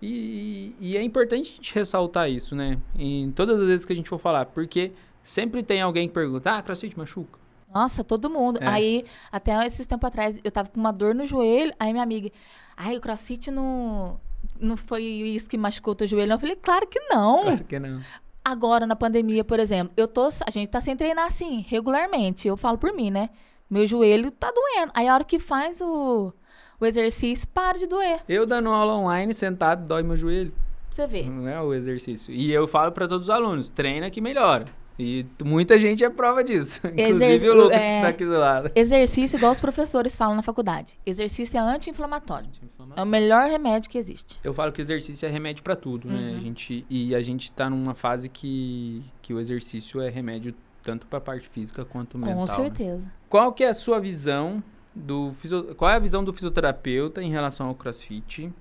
E, 0.00 0.74
e, 0.80 0.96
é 0.96 1.02
importante 1.02 1.52
a 1.52 1.54
gente 1.54 1.74
ressaltar 1.74 2.28
isso, 2.28 2.56
né? 2.56 2.78
Em 2.98 3.30
todas 3.30 3.60
as 3.60 3.68
vezes 3.68 3.86
que 3.86 3.92
a 3.92 3.96
gente 3.96 4.08
for 4.08 4.18
falar. 4.18 4.46
Porque 4.46 4.92
sempre 5.22 5.62
tem 5.62 5.82
alguém 5.82 6.08
que 6.08 6.14
pergunta, 6.14 6.50
ah, 6.50 6.62
crossfit 6.62 6.98
machuca? 6.98 7.38
Nossa, 7.72 8.02
todo 8.02 8.28
mundo. 8.30 8.58
É. 8.62 8.66
Aí, 8.66 9.04
até 9.30 9.64
esses 9.64 9.86
tempos 9.86 10.08
atrás, 10.08 10.38
eu 10.42 10.50
tava 10.50 10.70
com 10.70 10.80
uma 10.80 10.92
dor 10.92 11.14
no 11.14 11.26
joelho. 11.26 11.72
Aí 11.78 11.92
minha 11.92 12.02
amiga, 12.02 12.30
ai, 12.76 12.96
o 12.96 13.00
crossfit 13.00 13.50
não 13.50 14.18
não 14.58 14.76
foi 14.76 15.04
isso 15.04 15.48
que 15.48 15.56
machucou 15.56 15.92
o 15.92 15.94
teu 15.94 16.06
joelho. 16.06 16.32
Eu 16.32 16.38
falei, 16.38 16.56
claro 16.56 16.86
que 16.86 16.98
não. 17.08 17.42
Claro 17.42 17.64
que 17.64 17.78
não. 17.78 18.00
Agora, 18.44 18.86
na 18.86 18.96
pandemia, 18.96 19.44
por 19.44 19.60
exemplo, 19.60 19.92
eu 19.96 20.08
tô. 20.08 20.28
A 20.46 20.50
gente 20.50 20.68
tá 20.68 20.80
sem 20.80 20.96
treinar 20.96 21.26
assim, 21.26 21.64
regularmente. 21.68 22.48
Eu 22.48 22.56
falo 22.56 22.76
por 22.76 22.92
mim, 22.92 23.10
né? 23.10 23.30
Meu 23.70 23.86
joelho 23.86 24.30
tá 24.30 24.50
doendo. 24.50 24.92
Aí 24.94 25.08
a 25.08 25.14
hora 25.14 25.24
que 25.24 25.38
faz 25.38 25.80
o, 25.80 26.32
o 26.80 26.86
exercício, 26.86 27.46
para 27.48 27.78
de 27.78 27.86
doer. 27.86 28.20
Eu 28.28 28.44
dando 28.44 28.68
aula 28.70 28.94
online, 28.94 29.32
sentado, 29.32 29.86
dói 29.86 30.02
meu 30.02 30.16
joelho. 30.16 30.52
Você 30.90 31.06
vê. 31.06 31.22
Não 31.22 31.48
é 31.48 31.60
o 31.60 31.72
exercício. 31.72 32.34
E 32.34 32.52
eu 32.52 32.68
falo 32.68 32.92
para 32.92 33.08
todos 33.08 33.28
os 33.28 33.30
alunos, 33.30 33.70
treina 33.70 34.10
que 34.10 34.20
melhora. 34.20 34.66
E 34.98 35.26
muita 35.44 35.78
gente 35.78 36.04
é 36.04 36.10
prova 36.10 36.44
disso. 36.44 36.80
Inclusive 36.86 37.48
o 37.48 37.54
Lucas 37.54 37.80
é. 37.80 37.96
que 37.96 38.02
tá 38.02 38.08
aqui 38.08 38.24
do 38.24 38.38
lado. 38.38 38.70
Exercício, 38.74 39.36
igual 39.36 39.52
os 39.52 39.60
professores 39.60 40.14
falam 40.16 40.36
na 40.36 40.42
faculdade. 40.42 40.98
Exercício 41.04 41.58
é 41.58 41.60
anti-inflamatório. 41.60 42.50
É 42.94 43.02
o 43.02 43.06
melhor 43.06 43.48
remédio 43.48 43.90
que 43.90 43.98
existe. 43.98 44.38
Eu 44.44 44.52
falo 44.52 44.70
que 44.70 44.80
exercício 44.80 45.26
é 45.26 45.30
remédio 45.30 45.62
pra 45.62 45.74
tudo, 45.74 46.08
né? 46.08 46.32
Uhum. 46.32 46.36
A 46.36 46.40
gente, 46.40 46.86
e 46.90 47.14
a 47.14 47.22
gente 47.22 47.50
tá 47.52 47.70
numa 47.70 47.94
fase 47.94 48.28
que, 48.28 49.02
que 49.22 49.32
o 49.32 49.40
exercício 49.40 50.00
é 50.00 50.10
remédio 50.10 50.54
tanto 50.82 51.06
pra 51.06 51.20
parte 51.20 51.48
física 51.48 51.84
quanto 51.84 52.18
mental. 52.18 52.34
Com 52.34 52.40
né? 52.40 52.46
certeza. 52.46 53.12
Qual 53.28 53.52
que 53.52 53.64
é 53.64 53.68
a 53.68 53.74
sua 53.74 54.00
visão 54.00 54.62
do 54.94 55.32
fisio... 55.32 55.74
qual 55.74 55.90
é 55.90 55.94
a 55.94 55.98
visão 55.98 56.22
do 56.22 56.32
fisioterapeuta 56.32 57.22
em 57.22 57.30
relação 57.30 57.68
ao 57.68 57.74
CrossFit? 57.74 58.52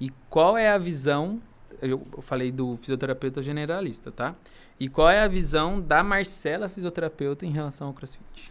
E 0.00 0.10
qual 0.28 0.56
é 0.56 0.70
a 0.70 0.78
visão 0.78 1.40
eu 1.80 2.00
falei 2.22 2.50
do 2.52 2.76
fisioterapeuta 2.76 3.42
generalista, 3.42 4.10
tá? 4.10 4.34
E 4.78 4.88
qual 4.88 5.08
é 5.08 5.20
a 5.20 5.28
visão 5.28 5.80
da 5.80 6.02
Marcela 6.02 6.68
fisioterapeuta 6.68 7.46
em 7.46 7.50
relação 7.50 7.88
ao 7.88 7.94
CrossFit? 7.94 8.50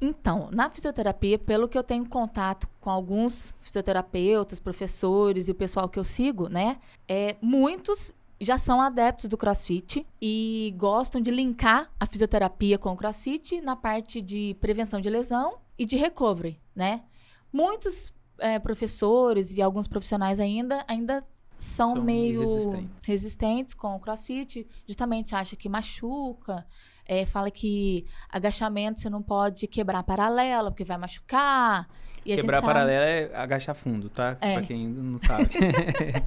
Então, 0.00 0.48
na 0.52 0.68
fisioterapia, 0.68 1.38
pelo 1.38 1.68
que 1.68 1.78
eu 1.78 1.82
tenho 1.82 2.06
contato 2.06 2.68
com 2.80 2.90
alguns 2.90 3.54
fisioterapeutas, 3.60 4.60
professores 4.60 5.48
e 5.48 5.52
o 5.52 5.54
pessoal 5.54 5.88
que 5.88 5.98
eu 5.98 6.04
sigo, 6.04 6.48
né? 6.48 6.78
É, 7.08 7.36
muitos 7.40 8.12
já 8.38 8.58
são 8.58 8.80
adeptos 8.80 9.28
do 9.28 9.38
crossfit 9.38 10.06
e 10.20 10.74
gostam 10.76 11.20
de 11.20 11.30
linkar 11.30 11.90
a 11.98 12.06
fisioterapia 12.06 12.76
com 12.76 12.92
o 12.92 12.96
crossfit 12.96 13.60
na 13.62 13.74
parte 13.74 14.20
de 14.20 14.54
prevenção 14.60 15.00
de 15.00 15.08
lesão 15.08 15.56
e 15.78 15.86
de 15.86 15.96
recovery, 15.96 16.58
né? 16.74 17.02
Muitos 17.50 18.12
é, 18.38 18.58
professores 18.58 19.56
e 19.56 19.62
alguns 19.62 19.88
profissionais 19.88 20.40
ainda, 20.40 20.84
ainda 20.86 21.22
são, 21.58 21.94
São 21.96 22.02
meio 22.04 22.40
resistentes. 22.40 22.90
resistentes 23.06 23.74
com 23.74 23.94
o 23.96 24.00
crossfit, 24.00 24.66
justamente 24.86 25.34
acha 25.34 25.56
que 25.56 25.68
machuca, 25.68 26.66
é, 27.06 27.24
fala 27.24 27.50
que 27.50 28.04
agachamento 28.28 29.00
você 29.00 29.08
não 29.08 29.22
pode 29.22 29.66
quebrar 29.66 30.02
paralela, 30.02 30.70
porque 30.70 30.84
vai 30.84 30.98
machucar. 30.98 31.88
Quebrar 32.24 32.60
paralela 32.60 33.04
é 33.04 33.30
agachar 33.36 33.74
fundo, 33.76 34.08
tá? 34.10 34.36
É. 34.40 34.54
Pra 34.54 34.62
quem 34.62 34.86
ainda 34.86 35.00
não 35.02 35.18
sabe. 35.18 35.48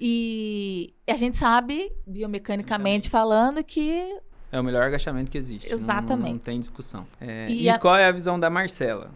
E 0.00 0.92
a 1.08 1.14
gente 1.14 1.36
sabe, 1.36 1.92
biomecanicamente 2.06 3.08
falando, 3.08 3.62
que 3.62 4.18
é 4.50 4.60
o 4.60 4.64
melhor 4.64 4.82
agachamento 4.82 5.30
que 5.30 5.38
existe. 5.38 5.68
não- 5.70 5.76
Não, 5.78 5.84
Exatamente. 5.84 6.40
tem 6.42 6.58
discussão. 6.60 7.06
É, 7.20 7.48
E 7.48 7.62
e 7.62 7.68
a- 7.70 7.78
qual 7.78 7.96
é 7.96 8.06
a 8.06 8.12
visão 8.12 8.38
da 8.38 8.50
Marcela? 8.50 9.10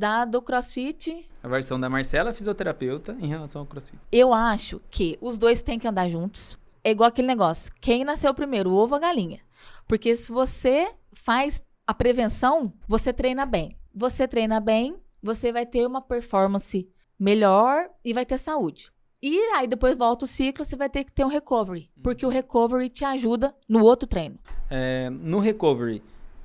Da, 0.00 0.24
do 0.24 0.40
crossfit, 0.42 1.28
A 1.42 1.48
versão 1.48 1.78
da 1.78 1.88
Marcela, 1.88 2.32
fisioterapeuta, 2.32 3.16
em 3.20 3.26
relação 3.28 3.60
ao 3.60 3.66
CrossFit. 3.66 3.98
eu 4.10 4.32
acho 4.32 4.80
que 4.90 5.16
os 5.20 5.38
dois 5.38 5.62
têm 5.62 5.78
que 5.78 5.86
andar 5.86 6.08
juntos. 6.08 6.58
É 6.82 6.90
igual 6.90 7.08
aquele 7.08 7.28
negócio: 7.28 7.72
quem 7.80 8.02
nasceu 8.04 8.32
primeiro, 8.34 8.70
o 8.70 8.74
ovo 8.74 8.94
ou 8.94 8.96
a 8.96 9.00
galinha? 9.00 9.40
Porque 9.86 10.14
se 10.14 10.32
você 10.32 10.90
faz 11.12 11.62
a 11.86 11.92
prevenção, 11.94 12.72
você 12.88 13.12
treina 13.12 13.44
bem. 13.44 13.76
Você 13.94 14.26
treina 14.26 14.60
bem, 14.60 14.94
você 15.22 15.52
vai 15.52 15.66
ter 15.66 15.86
uma 15.86 16.00
performance 16.00 16.88
melhor 17.18 17.88
e 18.04 18.12
vai 18.14 18.24
ter 18.24 18.38
saúde. 18.38 18.90
E 19.22 19.36
aí 19.54 19.66
depois 19.66 19.98
volta 19.98 20.24
o 20.24 20.28
ciclo, 20.28 20.64
você 20.64 20.76
vai 20.76 20.88
ter 20.88 21.04
que 21.04 21.12
ter 21.12 21.24
um 21.24 21.28
recovery. 21.28 21.90
Porque 22.02 22.24
o 22.24 22.30
recovery 22.30 22.88
te 22.88 23.04
ajuda 23.04 23.54
no 23.68 23.84
outro 23.84 24.08
treino. 24.08 24.38
É, 24.70 25.10
no 25.10 25.40
recovery, 25.40 26.02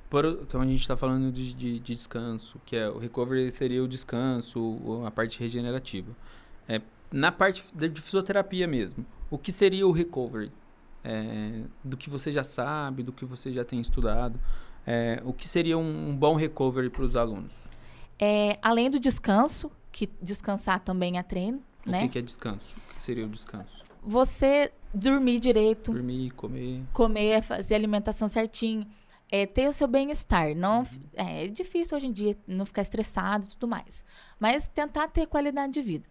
por, 0.08 0.46
como 0.46 0.62
a 0.64 0.66
gente 0.66 0.80
está 0.80 0.96
falando 0.96 1.32
de, 1.32 1.52
de- 1.54 1.78
de 1.80 1.94
descanso, 1.94 2.60
que 2.64 2.76
é 2.76 2.88
o 2.88 2.98
recovery 2.98 3.50
seria 3.50 3.82
o 3.82 3.88
descanso, 3.88 4.60
o- 4.60 5.04
a 5.06 5.10
parte 5.10 5.38
regenerativa. 5.40 6.12
É, 6.68 6.80
na 7.12 7.30
parte 7.32 7.64
de, 7.74 7.88
de 7.88 8.00
fisioterapia 8.00 8.66
mesmo, 8.66 9.04
o 9.30 9.38
que 9.38 9.50
seria 9.52 9.86
o 9.86 9.92
recovery? 9.92 10.50
É, 11.04 11.62
do 11.84 11.96
que 11.96 12.10
você 12.10 12.32
já 12.32 12.42
sabe, 12.42 13.02
do 13.04 13.12
que 13.12 13.24
você 13.24 13.52
já 13.52 13.64
tem 13.64 13.80
estudado, 13.80 14.40
é, 14.84 15.22
o 15.24 15.32
que 15.32 15.46
seria 15.46 15.78
um, 15.78 16.08
um 16.10 16.16
bom 16.16 16.34
recovery 16.34 16.90
para 16.90 17.02
os 17.04 17.14
alunos? 17.14 17.68
É, 18.18 18.58
além 18.60 18.90
do 18.90 18.98
descanso, 18.98 19.70
que 19.92 20.08
descansar 20.20 20.80
também 20.80 21.16
é 21.18 21.22
treino, 21.22 21.62
O 21.86 21.90
né? 21.90 22.00
que, 22.02 22.08
que 22.08 22.18
é 22.18 22.22
descanso? 22.22 22.74
O 22.90 22.94
que 22.94 23.00
seria 23.02 23.24
o 23.24 23.28
descanso? 23.28 23.84
Você 24.02 24.72
dormir 24.92 25.38
direito, 25.38 25.92
Dormir, 25.92 26.30
comer. 26.32 26.82
comer, 26.92 27.42
fazer 27.42 27.74
alimentação 27.76 28.26
certinho, 28.26 28.84
é, 29.30 29.44
ter 29.46 29.68
o 29.68 29.72
seu 29.72 29.86
bem-estar. 29.88 30.54
Não, 30.54 30.82
é, 31.14 31.44
é 31.44 31.48
difícil 31.48 31.96
hoje 31.96 32.06
em 32.06 32.12
dia 32.12 32.36
não 32.46 32.64
ficar 32.66 32.82
estressado 32.82 33.46
e 33.46 33.48
tudo 33.48 33.66
mais. 33.68 34.04
Mas 34.38 34.68
tentar 34.68 35.08
ter 35.08 35.26
qualidade 35.26 35.72
de 35.72 35.82
vida. 35.82 36.06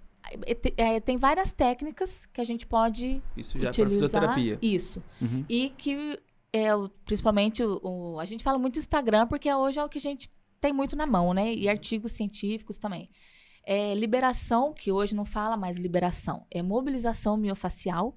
É, 0.48 0.54
te- 0.56 0.74
tem 1.06 1.18
várias 1.18 1.54
técnicas 1.54 2.26
que 2.26 2.42
a 2.42 2.44
gente 2.44 2.66
pode 2.66 3.22
Isso 3.38 3.60
já 3.60 3.70
é 3.70 3.72
para 3.72 3.84
utilizar. 3.84 4.10
fisioterapia. 4.10 4.58
Isso. 4.62 5.04
Uhum. 5.22 5.46
E 5.48 5.70
que, 5.78 6.20
é, 6.52 6.70
principalmente, 7.06 7.64
o, 7.64 7.80
o- 8.16 8.20
a 8.20 8.26
gente 8.26 8.44
fala 8.44 8.58
muito 8.58 8.80
Instagram, 8.80 9.28
porque 9.28 9.54
hoje 9.54 9.80
é 9.80 9.84
o 9.84 9.90
que 9.90 10.00
a 10.00 10.02
gente 10.02 10.28
tem 10.60 10.74
muito 10.74 10.96
na 10.96 11.06
mão, 11.06 11.32
né? 11.34 11.54
E 11.54 11.70
artigos 11.70 12.12
científicos 12.14 12.78
também. 12.80 13.10
É, 13.64 13.94
liberação, 13.96 14.74
que 14.74 14.92
hoje 14.92 15.14
não 15.16 15.26
fala 15.26 15.56
mais 15.56 15.78
liberação, 15.78 16.46
é 16.52 16.62
mobilização 16.62 17.38
miofacial. 17.38 18.14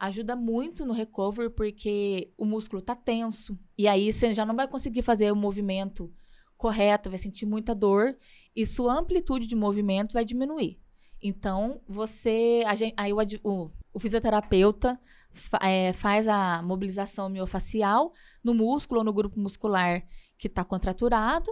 Ajuda 0.00 0.34
muito 0.34 0.86
no 0.86 0.94
recovery, 0.94 1.50
porque 1.50 2.32
o 2.38 2.46
músculo 2.46 2.80
tá 2.80 2.96
tenso. 2.96 3.58
E 3.76 3.86
aí 3.86 4.10
você 4.10 4.32
já 4.32 4.46
não 4.46 4.56
vai 4.56 4.66
conseguir 4.66 5.02
fazer 5.02 5.30
o 5.30 5.36
movimento 5.36 6.10
correto, 6.56 7.10
vai 7.10 7.18
sentir 7.18 7.44
muita 7.44 7.74
dor. 7.74 8.16
E 8.56 8.64
sua 8.64 8.94
amplitude 8.98 9.46
de 9.46 9.54
movimento 9.54 10.14
vai 10.14 10.24
diminuir. 10.24 10.76
Então, 11.22 11.82
você. 11.86 12.62
a 12.66 12.74
gen- 12.74 12.94
aí 12.96 13.12
o, 13.12 13.18
o- 13.44 13.70
o 13.92 14.00
fisioterapeuta 14.00 14.98
fa- 15.30 15.58
é, 15.62 15.92
faz 15.92 16.26
a 16.26 16.62
mobilização 16.62 17.28
miofacial 17.28 18.12
no 18.42 18.54
músculo 18.54 19.00
ou 19.00 19.04
no 19.04 19.12
grupo 19.12 19.38
muscular 19.38 20.02
que 20.38 20.46
está 20.46 20.64
contraturado 20.64 21.50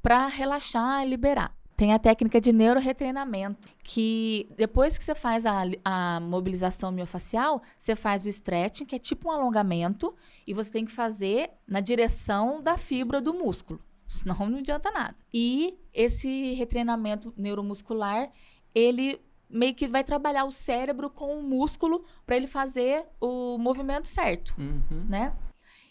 para 0.00 0.28
relaxar 0.28 1.04
e 1.04 1.10
liberar. 1.10 1.52
Tem 1.78 1.92
a 1.92 1.98
técnica 1.98 2.40
de 2.40 2.52
neuroretreinamento, 2.52 3.68
que 3.84 4.50
depois 4.56 4.98
que 4.98 5.04
você 5.04 5.14
faz 5.14 5.46
a, 5.46 5.62
a 5.84 6.18
mobilização 6.18 6.90
miofacial, 6.90 7.62
você 7.78 7.94
faz 7.94 8.26
o 8.26 8.28
stretching, 8.28 8.84
que 8.84 8.96
é 8.96 8.98
tipo 8.98 9.28
um 9.28 9.30
alongamento, 9.30 10.12
e 10.44 10.52
você 10.52 10.72
tem 10.72 10.84
que 10.84 10.90
fazer 10.90 11.52
na 11.68 11.78
direção 11.78 12.60
da 12.60 12.76
fibra 12.76 13.20
do 13.20 13.32
músculo. 13.32 13.80
Senão 14.08 14.48
não 14.48 14.58
adianta 14.58 14.90
nada. 14.90 15.14
E 15.32 15.78
esse 15.94 16.52
retreinamento 16.54 17.32
neuromuscular, 17.36 18.28
ele 18.74 19.20
meio 19.48 19.72
que 19.72 19.86
vai 19.86 20.02
trabalhar 20.02 20.46
o 20.46 20.50
cérebro 20.50 21.08
com 21.08 21.38
o 21.38 21.44
músculo 21.44 22.04
para 22.26 22.36
ele 22.36 22.48
fazer 22.48 23.06
o 23.20 23.56
movimento 23.56 24.08
certo 24.08 24.52
Uhum. 24.58 25.06
né? 25.08 25.32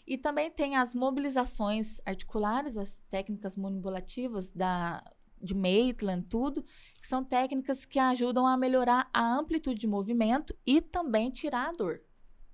E 0.06 0.18
também 0.18 0.50
tem 0.50 0.76
as 0.76 0.94
mobilizações 0.94 1.98
articulares, 2.04 2.76
as 2.76 2.98
técnicas 3.10 3.56
manipulativas 3.56 4.50
da, 4.50 5.02
de 5.42 5.54
Maitland, 5.54 6.24
tudo, 6.28 6.62
que 7.00 7.06
são 7.06 7.24
técnicas 7.24 7.84
que 7.84 7.98
ajudam 7.98 8.46
a 8.46 8.56
melhorar 8.56 9.08
a 9.12 9.36
amplitude 9.36 9.80
de 9.80 9.86
movimento 9.86 10.54
e 10.66 10.80
também 10.80 11.30
tirar 11.30 11.68
a 11.68 11.72
dor. 11.72 12.00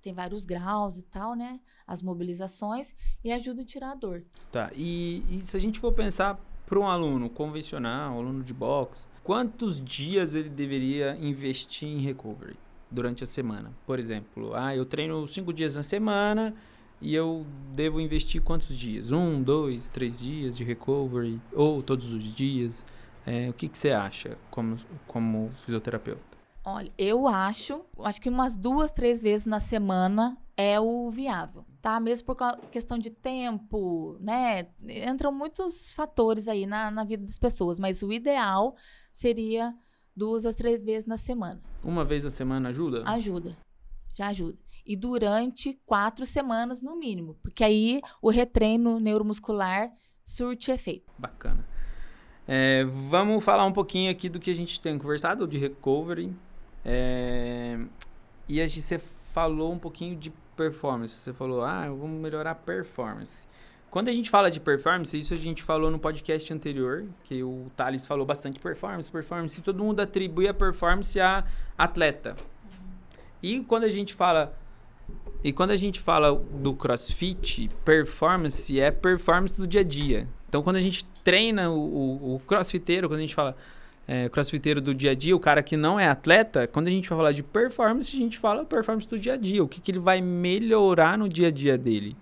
Tem 0.01 0.13
vários 0.13 0.45
graus 0.45 0.97
e 0.97 1.03
tal, 1.03 1.35
né? 1.35 1.59
As 1.87 2.01
mobilizações 2.01 2.95
e 3.23 3.31
ajudam 3.31 3.63
a 3.63 3.65
tirar 3.65 3.91
a 3.91 3.95
dor. 3.95 4.23
Tá, 4.51 4.71
e, 4.75 5.23
e 5.29 5.41
se 5.41 5.57
a 5.57 5.59
gente 5.59 5.79
for 5.79 5.91
pensar 5.93 6.39
para 6.65 6.79
um 6.79 6.87
aluno 6.87 7.29
convencional, 7.29 8.19
aluno 8.19 8.43
de 8.43 8.53
boxe, 8.53 9.07
quantos 9.23 9.81
dias 9.81 10.35
ele 10.35 10.49
deveria 10.49 11.15
investir 11.19 11.87
em 11.87 11.99
recovery 12.01 12.55
durante 12.89 13.23
a 13.23 13.27
semana? 13.27 13.71
Por 13.85 13.99
exemplo, 13.99 14.53
ah, 14.53 14.75
eu 14.75 14.85
treino 14.85 15.27
cinco 15.27 15.51
dias 15.51 15.75
na 15.75 15.83
semana 15.83 16.53
e 17.01 17.13
eu 17.13 17.45
devo 17.73 17.99
investir 17.99 18.41
quantos 18.41 18.75
dias? 18.77 19.11
Um, 19.11 19.41
dois, 19.41 19.87
três 19.87 20.19
dias 20.19 20.57
de 20.57 20.63
recovery 20.63 21.41
ou 21.53 21.83
todos 21.83 22.11
os 22.11 22.33
dias? 22.33 22.85
É, 23.25 23.49
o 23.49 23.53
que, 23.53 23.67
que 23.67 23.77
você 23.77 23.91
acha 23.91 24.37
como, 24.51 24.77
como 25.07 25.51
fisioterapeuta? 25.65 26.35
Olha, 26.63 26.91
eu 26.97 27.27
acho, 27.27 27.85
acho 27.99 28.19
que 28.19 28.29
umas 28.29 28.55
duas, 28.55 28.91
três 28.91 29.21
vezes 29.21 29.45
na 29.45 29.59
semana 29.59 30.35
é 30.57 30.79
o 30.79 31.11
viável, 31.11 31.63
tá? 31.81 31.99
Mesmo 31.99 32.25
por 32.25 32.37
questão 32.71 32.97
de 32.97 33.11
tempo, 33.11 34.17
né? 34.19 34.67
Entram 34.83 35.31
muitos 35.31 35.93
fatores 35.93 36.47
aí 36.47 36.65
na, 36.65 36.89
na 36.89 37.03
vida 37.03 37.23
das 37.23 37.37
pessoas, 37.37 37.79
mas 37.79 38.01
o 38.01 38.11
ideal 38.11 38.75
seria 39.11 39.75
duas 40.15 40.45
a 40.45 40.53
três 40.53 40.83
vezes 40.83 41.05
na 41.07 41.17
semana. 41.17 41.61
Uma 41.83 42.03
vez 42.03 42.23
na 42.23 42.31
semana 42.31 42.69
ajuda? 42.69 43.03
Ajuda, 43.05 43.55
já 44.15 44.27
ajuda. 44.29 44.57
E 44.85 44.95
durante 44.95 45.77
quatro 45.85 46.25
semanas 46.25 46.81
no 46.81 46.95
mínimo, 46.95 47.35
porque 47.41 47.63
aí 47.63 48.01
o 48.21 48.29
retreino 48.29 48.99
neuromuscular 48.99 49.91
surte 50.23 50.71
efeito. 50.71 51.11
Bacana. 51.17 51.65
É, 52.47 52.83
vamos 52.85 53.43
falar 53.43 53.65
um 53.65 53.71
pouquinho 53.71 54.11
aqui 54.11 54.29
do 54.29 54.39
que 54.39 54.51
a 54.51 54.55
gente 54.55 54.79
tem 54.79 54.97
conversado 54.97 55.47
de 55.47 55.57
recovery. 55.57 56.33
É, 56.83 57.79
e 58.47 58.61
a 58.61 58.67
gente, 58.67 58.81
você 58.81 58.99
falou 59.33 59.73
um 59.73 59.79
pouquinho 59.79 60.15
de 60.15 60.31
performance. 60.55 61.13
Você 61.15 61.33
falou, 61.33 61.63
ah, 61.63 61.87
vamos 61.87 62.21
melhorar 62.21 62.51
a 62.51 62.55
performance. 62.55 63.47
Quando 63.89 64.09
a 64.09 64.11
gente 64.11 64.29
fala 64.29 64.51
de 64.51 64.59
performance, 64.59 65.17
isso 65.17 65.33
a 65.33 65.37
gente 65.37 65.63
falou 65.63 65.89
no 65.89 65.97
podcast 65.97 66.53
anterior, 66.53 67.05
que 67.23 67.41
o 67.43 67.71
Thales 67.75 68.05
falou 68.05 68.25
bastante 68.25 68.59
performance, 68.59 69.09
performance, 69.09 69.57
e 69.57 69.63
todo 69.63 69.81
mundo 69.81 70.01
atribui 70.01 70.47
a 70.47 70.53
performance 70.53 71.17
a 71.19 71.45
atleta. 71.77 72.35
E 73.41 73.61
quando 73.61 73.85
a 73.85 73.89
gente 73.89 74.13
fala 74.13 74.57
E 75.43 75.53
quando 75.53 75.71
a 75.71 75.75
gente 75.75 75.99
fala 75.99 76.33
do 76.33 76.73
crossfit, 76.73 77.69
performance 77.83 78.79
é 78.79 78.91
performance 78.91 79.55
do 79.55 79.67
dia 79.67 79.81
a 79.81 79.83
dia. 79.83 80.27
Então, 80.49 80.63
quando 80.63 80.77
a 80.77 80.81
gente 80.81 81.05
treina 81.23 81.69
o, 81.69 81.79
o, 81.79 82.35
o 82.35 82.39
crossfiteiro, 82.39 83.07
quando 83.07 83.19
a 83.19 83.21
gente 83.21 83.35
fala 83.35 83.55
é, 84.07 84.29
crossfiteiro 84.29 84.79
do 84.79 84.93
dia 84.93 85.11
a 85.11 85.15
dia, 85.15 85.35
o 85.35 85.39
cara 85.39 85.61
que 85.63 85.75
não 85.75 85.99
é 85.99 86.07
atleta, 86.07 86.67
quando 86.67 86.87
a 86.87 86.91
gente 86.91 87.09
vai 87.09 87.17
falar 87.17 87.31
de 87.31 87.43
performance, 87.43 88.15
a 88.15 88.19
gente 88.19 88.37
fala 88.37 88.63
performance 88.63 89.07
do 89.07 89.19
dia 89.19 89.33
a 89.33 89.37
dia, 89.37 89.63
o 89.63 89.67
que, 89.67 89.81
que 89.81 89.91
ele 89.91 89.99
vai 89.99 90.21
melhorar 90.21 91.17
no 91.17 91.27
dia 91.27 91.47
a 91.47 91.51
dia 91.51 91.77
dele, 91.77 92.15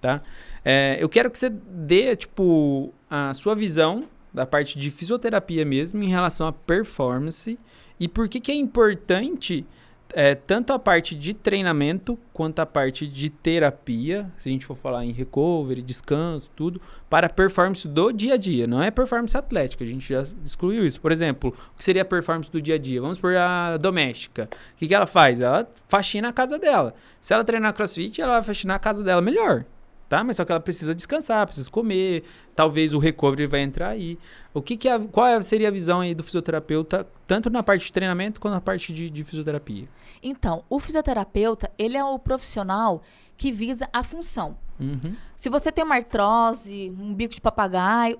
tá? 0.00 0.22
É, 0.64 0.96
eu 0.98 1.08
quero 1.08 1.30
que 1.30 1.38
você 1.38 1.50
dê, 1.50 2.16
tipo, 2.16 2.92
a 3.10 3.34
sua 3.34 3.54
visão 3.54 4.04
da 4.32 4.46
parte 4.46 4.78
de 4.78 4.90
fisioterapia 4.90 5.64
mesmo 5.64 6.02
em 6.02 6.08
relação 6.08 6.46
à 6.46 6.52
performance 6.52 7.58
e 8.00 8.08
por 8.08 8.28
que, 8.28 8.40
que 8.40 8.50
é 8.50 8.54
importante 8.54 9.64
é, 10.12 10.34
tanto 10.34 10.72
a 10.72 10.78
parte 10.78 11.14
de 11.14 11.34
treinamento 11.34 12.18
quanto 12.32 12.60
a 12.60 12.66
parte 12.66 13.06
de 13.06 13.30
terapia, 13.30 14.30
se 14.38 14.48
a 14.48 14.52
gente 14.52 14.64
for 14.64 14.76
falar 14.76 15.04
em 15.04 15.12
recovery, 15.12 15.82
descanso, 15.82 16.50
tudo, 16.54 16.80
para 17.08 17.28
performance 17.28 17.86
do 17.86 18.12
dia 18.12 18.34
a 18.34 18.36
dia. 18.36 18.66
Não 18.66 18.82
é 18.82 18.90
performance 18.90 19.36
atlética, 19.36 19.82
a 19.84 19.86
gente 19.86 20.08
já 20.08 20.24
excluiu 20.44 20.86
isso. 20.86 21.00
Por 21.00 21.10
exemplo, 21.10 21.54
o 21.74 21.78
que 21.78 21.84
seria 21.84 22.02
a 22.02 22.04
performance 22.04 22.50
do 22.50 22.60
dia 22.60 22.76
a 22.76 22.78
dia? 22.78 23.00
Vamos 23.00 23.18
por 23.18 23.34
a 23.36 23.76
doméstica. 23.76 24.48
O 24.74 24.76
que, 24.76 24.88
que 24.88 24.94
ela 24.94 25.06
faz? 25.06 25.40
Ela 25.40 25.68
faxina 25.88 26.28
a 26.28 26.32
casa 26.32 26.58
dela. 26.58 26.94
Se 27.20 27.34
ela 27.34 27.44
treinar 27.44 27.74
crossfit, 27.74 28.20
ela 28.20 28.34
vai 28.34 28.42
faxinar 28.42 28.76
a 28.76 28.80
casa 28.80 29.02
dela 29.02 29.20
melhor 29.20 29.64
tá? 30.08 30.22
Mas 30.22 30.36
só 30.36 30.44
que 30.44 30.52
ela 30.52 30.60
precisa 30.60 30.94
descansar, 30.94 31.46
precisa 31.46 31.70
comer, 31.70 32.24
talvez 32.54 32.94
o 32.94 32.98
recovery 32.98 33.46
vai 33.46 33.60
entrar 33.60 33.88
aí. 33.88 34.18
O 34.52 34.62
que, 34.62 34.76
que 34.76 34.88
é, 34.88 34.98
qual 34.98 35.42
seria 35.42 35.68
a 35.68 35.70
visão 35.70 36.00
aí 36.00 36.14
do 36.14 36.22
fisioterapeuta, 36.22 37.06
tanto 37.26 37.50
na 37.50 37.62
parte 37.62 37.86
de 37.86 37.92
treinamento 37.92 38.40
quanto 38.40 38.54
na 38.54 38.60
parte 38.60 38.92
de, 38.92 39.10
de 39.10 39.24
fisioterapia? 39.24 39.88
Então, 40.22 40.64
o 40.68 40.78
fisioterapeuta, 40.78 41.70
ele 41.78 41.96
é 41.96 42.04
o 42.04 42.18
profissional 42.18 43.02
que 43.36 43.50
visa 43.50 43.88
a 43.92 44.02
função. 44.02 44.56
Uhum. 44.78 45.14
Se 45.36 45.50
você 45.50 45.70
tem 45.70 45.84
uma 45.84 45.96
artrose, 45.96 46.92
um 46.98 47.14
bico 47.14 47.34
de 47.34 47.40
papagaio, 47.40 48.18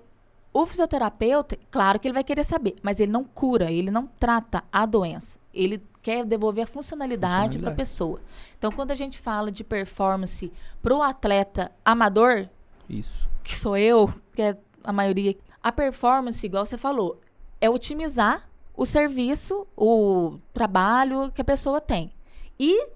o 0.53 0.67
fisioterapeuta, 0.67 1.59
claro 1.71 1.99
que 1.99 2.07
ele 2.07 2.15
vai 2.15 2.23
querer 2.23 2.45
saber, 2.45 2.77
mas 2.83 3.01
ele 3.01 3.11
não 3.11 3.25
cura, 3.25 3.73
ele 3.73 3.91
não 3.91 4.07
trata 4.07 4.63
a 4.71 4.87
doença. 4.87 5.39
Ele 5.53 5.83
quer 6.05 6.27
devolver 6.27 6.65
a 6.65 6.67
funcionalidade 6.67 7.59
para 7.59 7.71
a 7.71 7.75
pessoa. 7.75 8.21
Então, 8.59 8.71
quando 8.71 8.91
a 8.91 8.95
gente 8.95 9.19
fala 9.19 9.51
de 9.51 9.65
performance 9.65 10.53
para 10.83 10.95
o 10.95 11.03
atleta 11.03 11.73
amador, 11.83 12.47
isso, 12.89 13.27
que 13.43 13.57
sou 13.57 13.75
eu, 13.75 14.13
que 14.37 14.43
é 14.43 14.57
a 14.85 14.93
maioria, 14.93 15.35
a 15.63 15.73
performance, 15.73 16.45
igual 16.45 16.67
você 16.67 16.77
falou, 16.77 17.19
é 17.59 17.71
otimizar 17.71 18.47
o 18.77 18.85
serviço, 18.85 19.67
o 19.75 20.39
trabalho 20.53 21.33
que 21.33 21.41
a 21.41 21.45
pessoa 21.45 21.81
tem. 21.81 22.13
E 22.61 22.87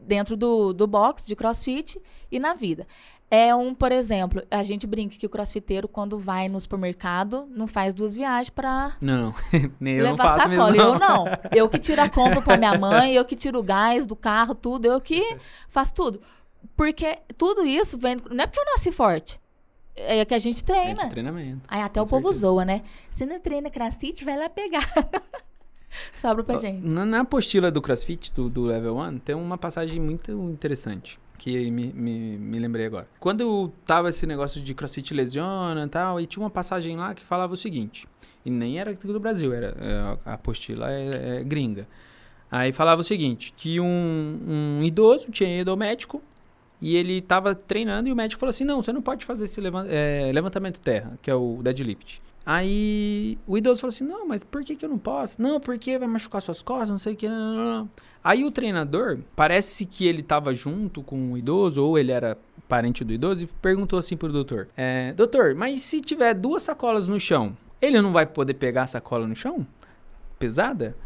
dentro 0.00 0.34
do, 0.34 0.72
do 0.72 0.86
box 0.86 1.26
de 1.26 1.36
crossfit 1.36 2.00
e 2.32 2.38
na 2.38 2.54
vida. 2.54 2.86
É 3.30 3.54
um, 3.54 3.74
por 3.74 3.90
exemplo, 3.90 4.42
a 4.50 4.62
gente 4.62 4.86
brinca 4.86 5.16
que 5.16 5.26
o 5.26 5.28
crossfiteiro, 5.28 5.88
quando 5.88 6.18
vai 6.18 6.48
no 6.48 6.60
supermercado, 6.60 7.48
não 7.50 7.66
faz 7.66 7.92
duas 7.92 8.14
viagens 8.14 8.50
para 8.50 8.96
Não, 9.00 9.34
nem 9.80 9.96
eu 9.96 10.04
levar 10.04 10.24
não 10.24 10.38
sacola. 10.38 10.72
Mesmo, 10.72 10.86
não. 10.86 10.94
Eu 10.94 10.98
não. 10.98 11.26
Eu 11.52 11.68
que 11.68 11.78
tiro 11.78 12.00
a 12.02 12.08
compra 12.08 12.40
para 12.40 12.56
minha 12.56 12.76
mãe, 12.78 13.14
eu 13.14 13.24
que 13.24 13.34
tiro 13.34 13.58
o 13.58 13.62
gás 13.62 14.06
do 14.06 14.14
carro, 14.14 14.54
tudo, 14.54 14.86
eu 14.86 15.00
que 15.00 15.36
faço 15.68 15.94
tudo. 15.94 16.20
Porque 16.76 17.18
tudo 17.36 17.64
isso 17.64 17.98
vem. 17.98 18.16
Não 18.30 18.44
é 18.44 18.46
porque 18.46 18.60
eu 18.60 18.64
nasci 18.66 18.92
forte. 18.92 19.40
É 19.96 20.24
que 20.24 20.34
a 20.34 20.38
gente 20.38 20.62
treina. 20.62 21.02
É 21.02 21.04
de 21.04 21.10
treinamento. 21.10 21.62
Aí 21.68 21.80
até 21.80 22.00
o 22.00 22.06
povo 22.06 22.32
zoa, 22.32 22.64
né? 22.64 22.82
Se 23.08 23.24
não 23.24 23.38
treina 23.40 23.70
crossfit, 23.70 24.24
vai 24.24 24.36
lá 24.36 24.48
pegar. 24.48 24.82
Sobra 26.12 26.42
pra 26.42 26.56
gente. 26.56 26.88
Na, 26.88 27.04
na 27.04 27.20
apostila 27.20 27.70
do 27.70 27.80
CrossFit, 27.80 28.32
do, 28.32 28.48
do 28.48 28.64
Level 28.64 28.96
1, 28.96 29.18
tem 29.18 29.34
uma 29.34 29.56
passagem 29.56 30.00
muito 30.00 30.32
interessante 30.50 31.18
que 31.38 31.70
me, 31.70 31.92
me, 31.92 32.38
me 32.38 32.58
lembrei 32.58 32.86
agora. 32.86 33.08
Quando 33.18 33.72
tava 33.84 34.08
esse 34.08 34.26
negócio 34.26 34.60
de 34.60 34.74
crossfit 34.74 35.12
lesiona 35.12 35.84
e 35.84 35.88
tal, 35.88 36.20
e 36.20 36.26
tinha 36.26 36.42
uma 36.42 36.50
passagem 36.50 36.96
lá 36.96 37.14
que 37.14 37.24
falava 37.24 37.52
o 37.52 37.56
seguinte, 37.56 38.06
e 38.44 38.50
nem 38.50 38.78
era 38.78 38.94
do 38.94 39.20
Brasil, 39.20 39.52
era 39.52 39.76
é, 39.80 40.18
a 40.24 40.34
apostila 40.34 40.90
é, 40.90 41.40
é, 41.40 41.44
gringa. 41.44 41.86
Aí 42.50 42.72
falava 42.72 43.00
o 43.00 43.04
seguinte, 43.04 43.52
que 43.56 43.80
um, 43.80 44.40
um 44.46 44.80
idoso 44.82 45.30
tinha 45.30 45.60
ido 45.60 45.70
ao 45.70 45.76
médico 45.76 46.22
e 46.80 46.96
ele 46.96 47.20
tava 47.20 47.54
treinando 47.54 48.08
e 48.08 48.12
o 48.12 48.16
médico 48.16 48.38
falou 48.38 48.50
assim, 48.50 48.64
não, 48.64 48.82
você 48.82 48.92
não 48.92 49.02
pode 49.02 49.24
fazer 49.24 49.44
esse 49.44 49.60
levant, 49.60 49.86
é, 49.88 50.30
levantamento 50.32 50.78
terra, 50.80 51.18
que 51.20 51.30
é 51.30 51.34
o 51.34 51.60
deadlift. 51.62 52.22
Aí 52.46 53.38
o 53.46 53.56
idoso 53.56 53.80
falou 53.80 53.88
assim: 53.88 54.04
Não, 54.04 54.26
mas 54.26 54.44
por 54.44 54.62
que, 54.62 54.76
que 54.76 54.84
eu 54.84 54.88
não 54.88 54.98
posso? 54.98 55.40
Não, 55.40 55.58
porque 55.58 55.98
vai 55.98 56.06
machucar 56.06 56.42
suas 56.42 56.60
costas, 56.60 56.90
não 56.90 56.98
sei 56.98 57.14
o 57.14 57.16
que. 57.16 57.26
Não, 57.26 57.54
não, 57.54 57.64
não. 57.64 57.90
Aí 58.24 58.42
o 58.42 58.50
treinador, 58.50 59.18
parece 59.36 59.84
que 59.84 60.06
ele 60.06 60.20
estava 60.20 60.54
junto 60.54 61.02
com 61.02 61.32
o 61.32 61.36
idoso, 61.36 61.84
ou 61.84 61.98
ele 61.98 62.10
era 62.10 62.38
parente 62.66 63.04
do 63.04 63.12
idoso, 63.12 63.44
e 63.44 63.48
perguntou 63.60 63.98
assim 63.98 64.16
pro 64.16 64.32
doutor: 64.32 64.66
é, 64.74 65.12
Doutor, 65.12 65.54
mas 65.54 65.82
se 65.82 66.00
tiver 66.00 66.32
duas 66.32 66.62
sacolas 66.62 67.06
no 67.06 67.20
chão, 67.20 67.54
ele 67.82 68.00
não 68.00 68.12
vai 68.12 68.24
poder 68.24 68.54
pegar 68.54 68.84
a 68.84 68.86
sacola 68.86 69.26
no 69.26 69.36
chão? 69.36 69.66
Pesada? 70.38 70.96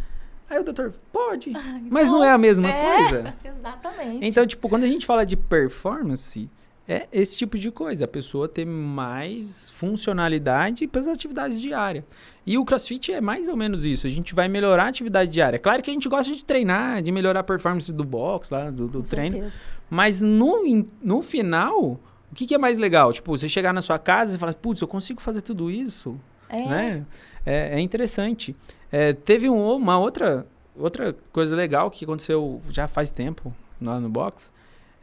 Aí 0.49 0.61
o 0.61 0.63
doutor, 0.63 0.95
pode, 1.13 1.51
mas 1.91 2.09
não, 2.09 2.19
não 2.19 2.25
é 2.25 2.31
a 2.31 2.39
mesma 2.39 2.69
é, 2.69 2.97
coisa. 2.97 3.35
Exatamente. 3.59 4.25
Então, 4.25 4.47
tipo, 4.47 4.69
quando 4.69 4.85
a 4.85 4.89
gente 4.89 5.05
fala 5.05 5.27
de 5.27 5.37
performance, 5.37 6.49
é 6.89 7.07
esse 7.13 7.37
tipo 7.37 7.59
de 7.59 7.71
coisa, 7.71 8.07
a 8.07 8.09
pessoa 8.09 8.49
ter 8.49 8.65
mais 8.65 9.69
funcionalidade 9.69 10.87
para 10.87 11.03
as 11.03 11.07
atividades 11.07 11.61
diárias. 11.61 12.03
E 12.47 12.57
o 12.57 12.65
CrossFit 12.65 13.13
é 13.13 13.21
mais 13.21 13.47
ou 13.47 13.57
menos 13.57 13.85
isso, 13.85 14.07
a 14.07 14.11
gente 14.11 14.35
vai 14.35 14.49
melhorar 14.49 14.85
a 14.85 14.89
atividade 14.89 15.31
diária. 15.31 15.59
Claro 15.59 15.83
que 15.83 15.91
a 15.91 15.93
gente 15.93 16.09
gosta 16.09 16.35
de 16.35 16.43
treinar, 16.43 17.03
de 17.03 17.13
melhorar 17.13 17.41
a 17.41 17.45
performance 17.45 17.93
do 17.93 18.05
box, 18.05 18.51
lá, 18.51 18.71
do, 18.71 18.89
do 18.89 19.03
treino, 19.03 19.37
certeza. 19.37 19.55
mas 19.91 20.23
no, 20.23 20.87
no 21.03 21.21
final, 21.21 22.01
o 22.33 22.35
que, 22.35 22.47
que, 22.47 22.55
é 22.55 22.59
mais 22.59 22.79
legal? 22.79 23.13
Tipo, 23.13 23.37
você 23.37 23.51
chegar 23.51 23.75
na 23.75 23.83
sua 23.83 23.99
casa 23.99 24.35
e 24.35 24.39
falar, 24.39 24.55
putz, 24.55 24.81
eu 24.81 24.89
consigo 24.89 25.21
fazer 25.21 25.43
tudo 25.43 25.71
isso, 25.71 26.19
é. 26.49 26.65
né? 26.65 27.07
É, 27.45 27.77
é 27.77 27.81
interessante. 27.81 28.57
É, 28.91 29.13
teve 29.13 29.51
um, 29.51 29.75
uma 29.75 29.99
outra, 29.99 30.47
outra 30.75 31.15
coisa 31.31 31.55
legal 31.55 31.91
que 31.91 32.07
aconteceu 32.07 32.63
já 32.71 32.89
faz 32.89 33.11
tempo 33.11 33.55
lá 33.81 34.01
no 34.01 34.09
box, 34.09 34.51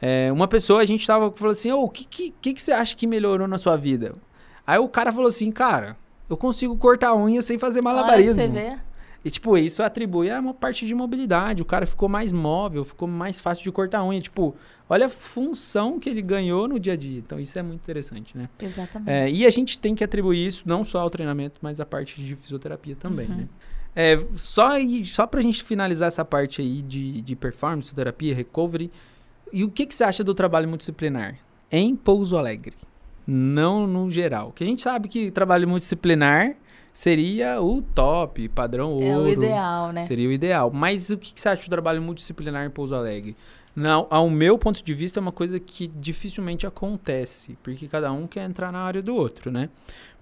é, 0.00 0.30
uma 0.30 0.46
pessoa, 0.46 0.80
a 0.80 0.84
gente 0.84 1.06
tava 1.06 1.30
falando 1.32 1.52
assim, 1.52 1.72
o 1.72 1.82
oh, 1.82 1.88
que, 1.88 2.04
que, 2.04 2.34
que, 2.40 2.54
que 2.54 2.62
você 2.62 2.72
acha 2.72 2.94
que 2.94 3.06
melhorou 3.06 3.48
na 3.48 3.58
sua 3.58 3.76
vida? 3.76 4.14
Aí 4.66 4.78
o 4.78 4.88
cara 4.88 5.12
falou 5.12 5.28
assim, 5.28 5.50
cara, 5.50 5.96
eu 6.28 6.36
consigo 6.36 6.76
cortar 6.76 7.10
a 7.10 7.16
unha 7.16 7.40
sem 7.40 7.58
fazer 7.58 7.80
malabarismo. 7.80 8.42
Olha, 8.42 8.52
você 8.52 8.70
vê. 8.70 8.86
E, 9.24 9.30
tipo, 9.30 9.58
isso 9.58 9.82
atribui 9.82 10.30
a 10.30 10.38
uma 10.38 10.54
parte 10.54 10.86
de 10.86 10.94
mobilidade. 10.94 11.60
O 11.60 11.64
cara 11.64 11.84
ficou 11.84 12.08
mais 12.08 12.32
móvel, 12.32 12.84
ficou 12.84 13.08
mais 13.08 13.40
fácil 13.40 13.64
de 13.64 13.72
cortar 13.72 13.98
a 13.98 14.06
unha. 14.06 14.20
Tipo, 14.20 14.54
olha 14.88 15.06
a 15.06 15.08
função 15.08 15.98
que 15.98 16.08
ele 16.08 16.22
ganhou 16.22 16.68
no 16.68 16.78
dia 16.78 16.92
a 16.92 16.96
dia. 16.96 17.18
Então, 17.18 17.40
isso 17.40 17.58
é 17.58 17.62
muito 17.62 17.80
interessante, 17.80 18.38
né? 18.38 18.48
Exatamente. 18.60 19.10
É, 19.10 19.28
e 19.28 19.44
a 19.44 19.50
gente 19.50 19.78
tem 19.78 19.96
que 19.96 20.04
atribuir 20.04 20.46
isso 20.46 20.62
não 20.64 20.84
só 20.84 21.00
ao 21.00 21.10
treinamento, 21.10 21.58
mas 21.60 21.80
à 21.80 21.84
parte 21.84 22.22
de 22.22 22.36
fisioterapia 22.36 22.94
também, 22.94 23.26
uhum. 23.26 23.36
né? 23.36 23.48
É, 23.96 24.22
só, 24.36 24.74
só 25.04 25.26
pra 25.26 25.40
gente 25.40 25.64
finalizar 25.64 26.06
essa 26.06 26.24
parte 26.24 26.60
aí 26.60 26.80
de, 26.82 27.20
de 27.22 27.34
performance, 27.34 27.88
fisioterapia, 27.88 28.32
recovery, 28.32 28.92
e 29.52 29.64
o 29.64 29.70
que, 29.70 29.86
que 29.86 29.94
você 29.94 30.04
acha 30.04 30.24
do 30.24 30.34
trabalho 30.34 30.68
multidisciplinar 30.68 31.38
em 31.70 31.94
Pouso 31.94 32.36
Alegre? 32.36 32.74
Não 33.26 33.86
no 33.86 34.10
geral. 34.10 34.52
Que 34.52 34.62
a 34.62 34.66
gente 34.66 34.82
sabe 34.82 35.08
que 35.08 35.30
trabalho 35.30 35.68
multidisciplinar 35.68 36.56
seria 36.92 37.60
o 37.60 37.82
top, 37.82 38.48
padrão 38.48 38.92
ouro. 38.92 39.04
É 39.04 39.18
o 39.18 39.28
ideal, 39.28 39.92
né? 39.92 40.04
Seria 40.04 40.28
o 40.28 40.32
ideal. 40.32 40.70
Mas 40.72 41.10
o 41.10 41.18
que, 41.18 41.32
que 41.32 41.40
você 41.40 41.48
acha 41.48 41.64
do 41.64 41.70
trabalho 41.70 42.00
multidisciplinar 42.00 42.64
em 42.64 42.70
Pouso 42.70 42.94
Alegre? 42.94 43.36
Não, 43.74 44.06
ao 44.08 44.30
meu 44.30 44.56
ponto 44.56 44.82
de 44.82 44.94
vista, 44.94 45.20
é 45.20 45.22
uma 45.22 45.32
coisa 45.32 45.60
que 45.60 45.86
dificilmente 45.86 46.66
acontece, 46.66 47.58
porque 47.62 47.86
cada 47.86 48.10
um 48.10 48.26
quer 48.26 48.48
entrar 48.48 48.72
na 48.72 48.78
área 48.78 49.02
do 49.02 49.14
outro, 49.14 49.50
né? 49.50 49.68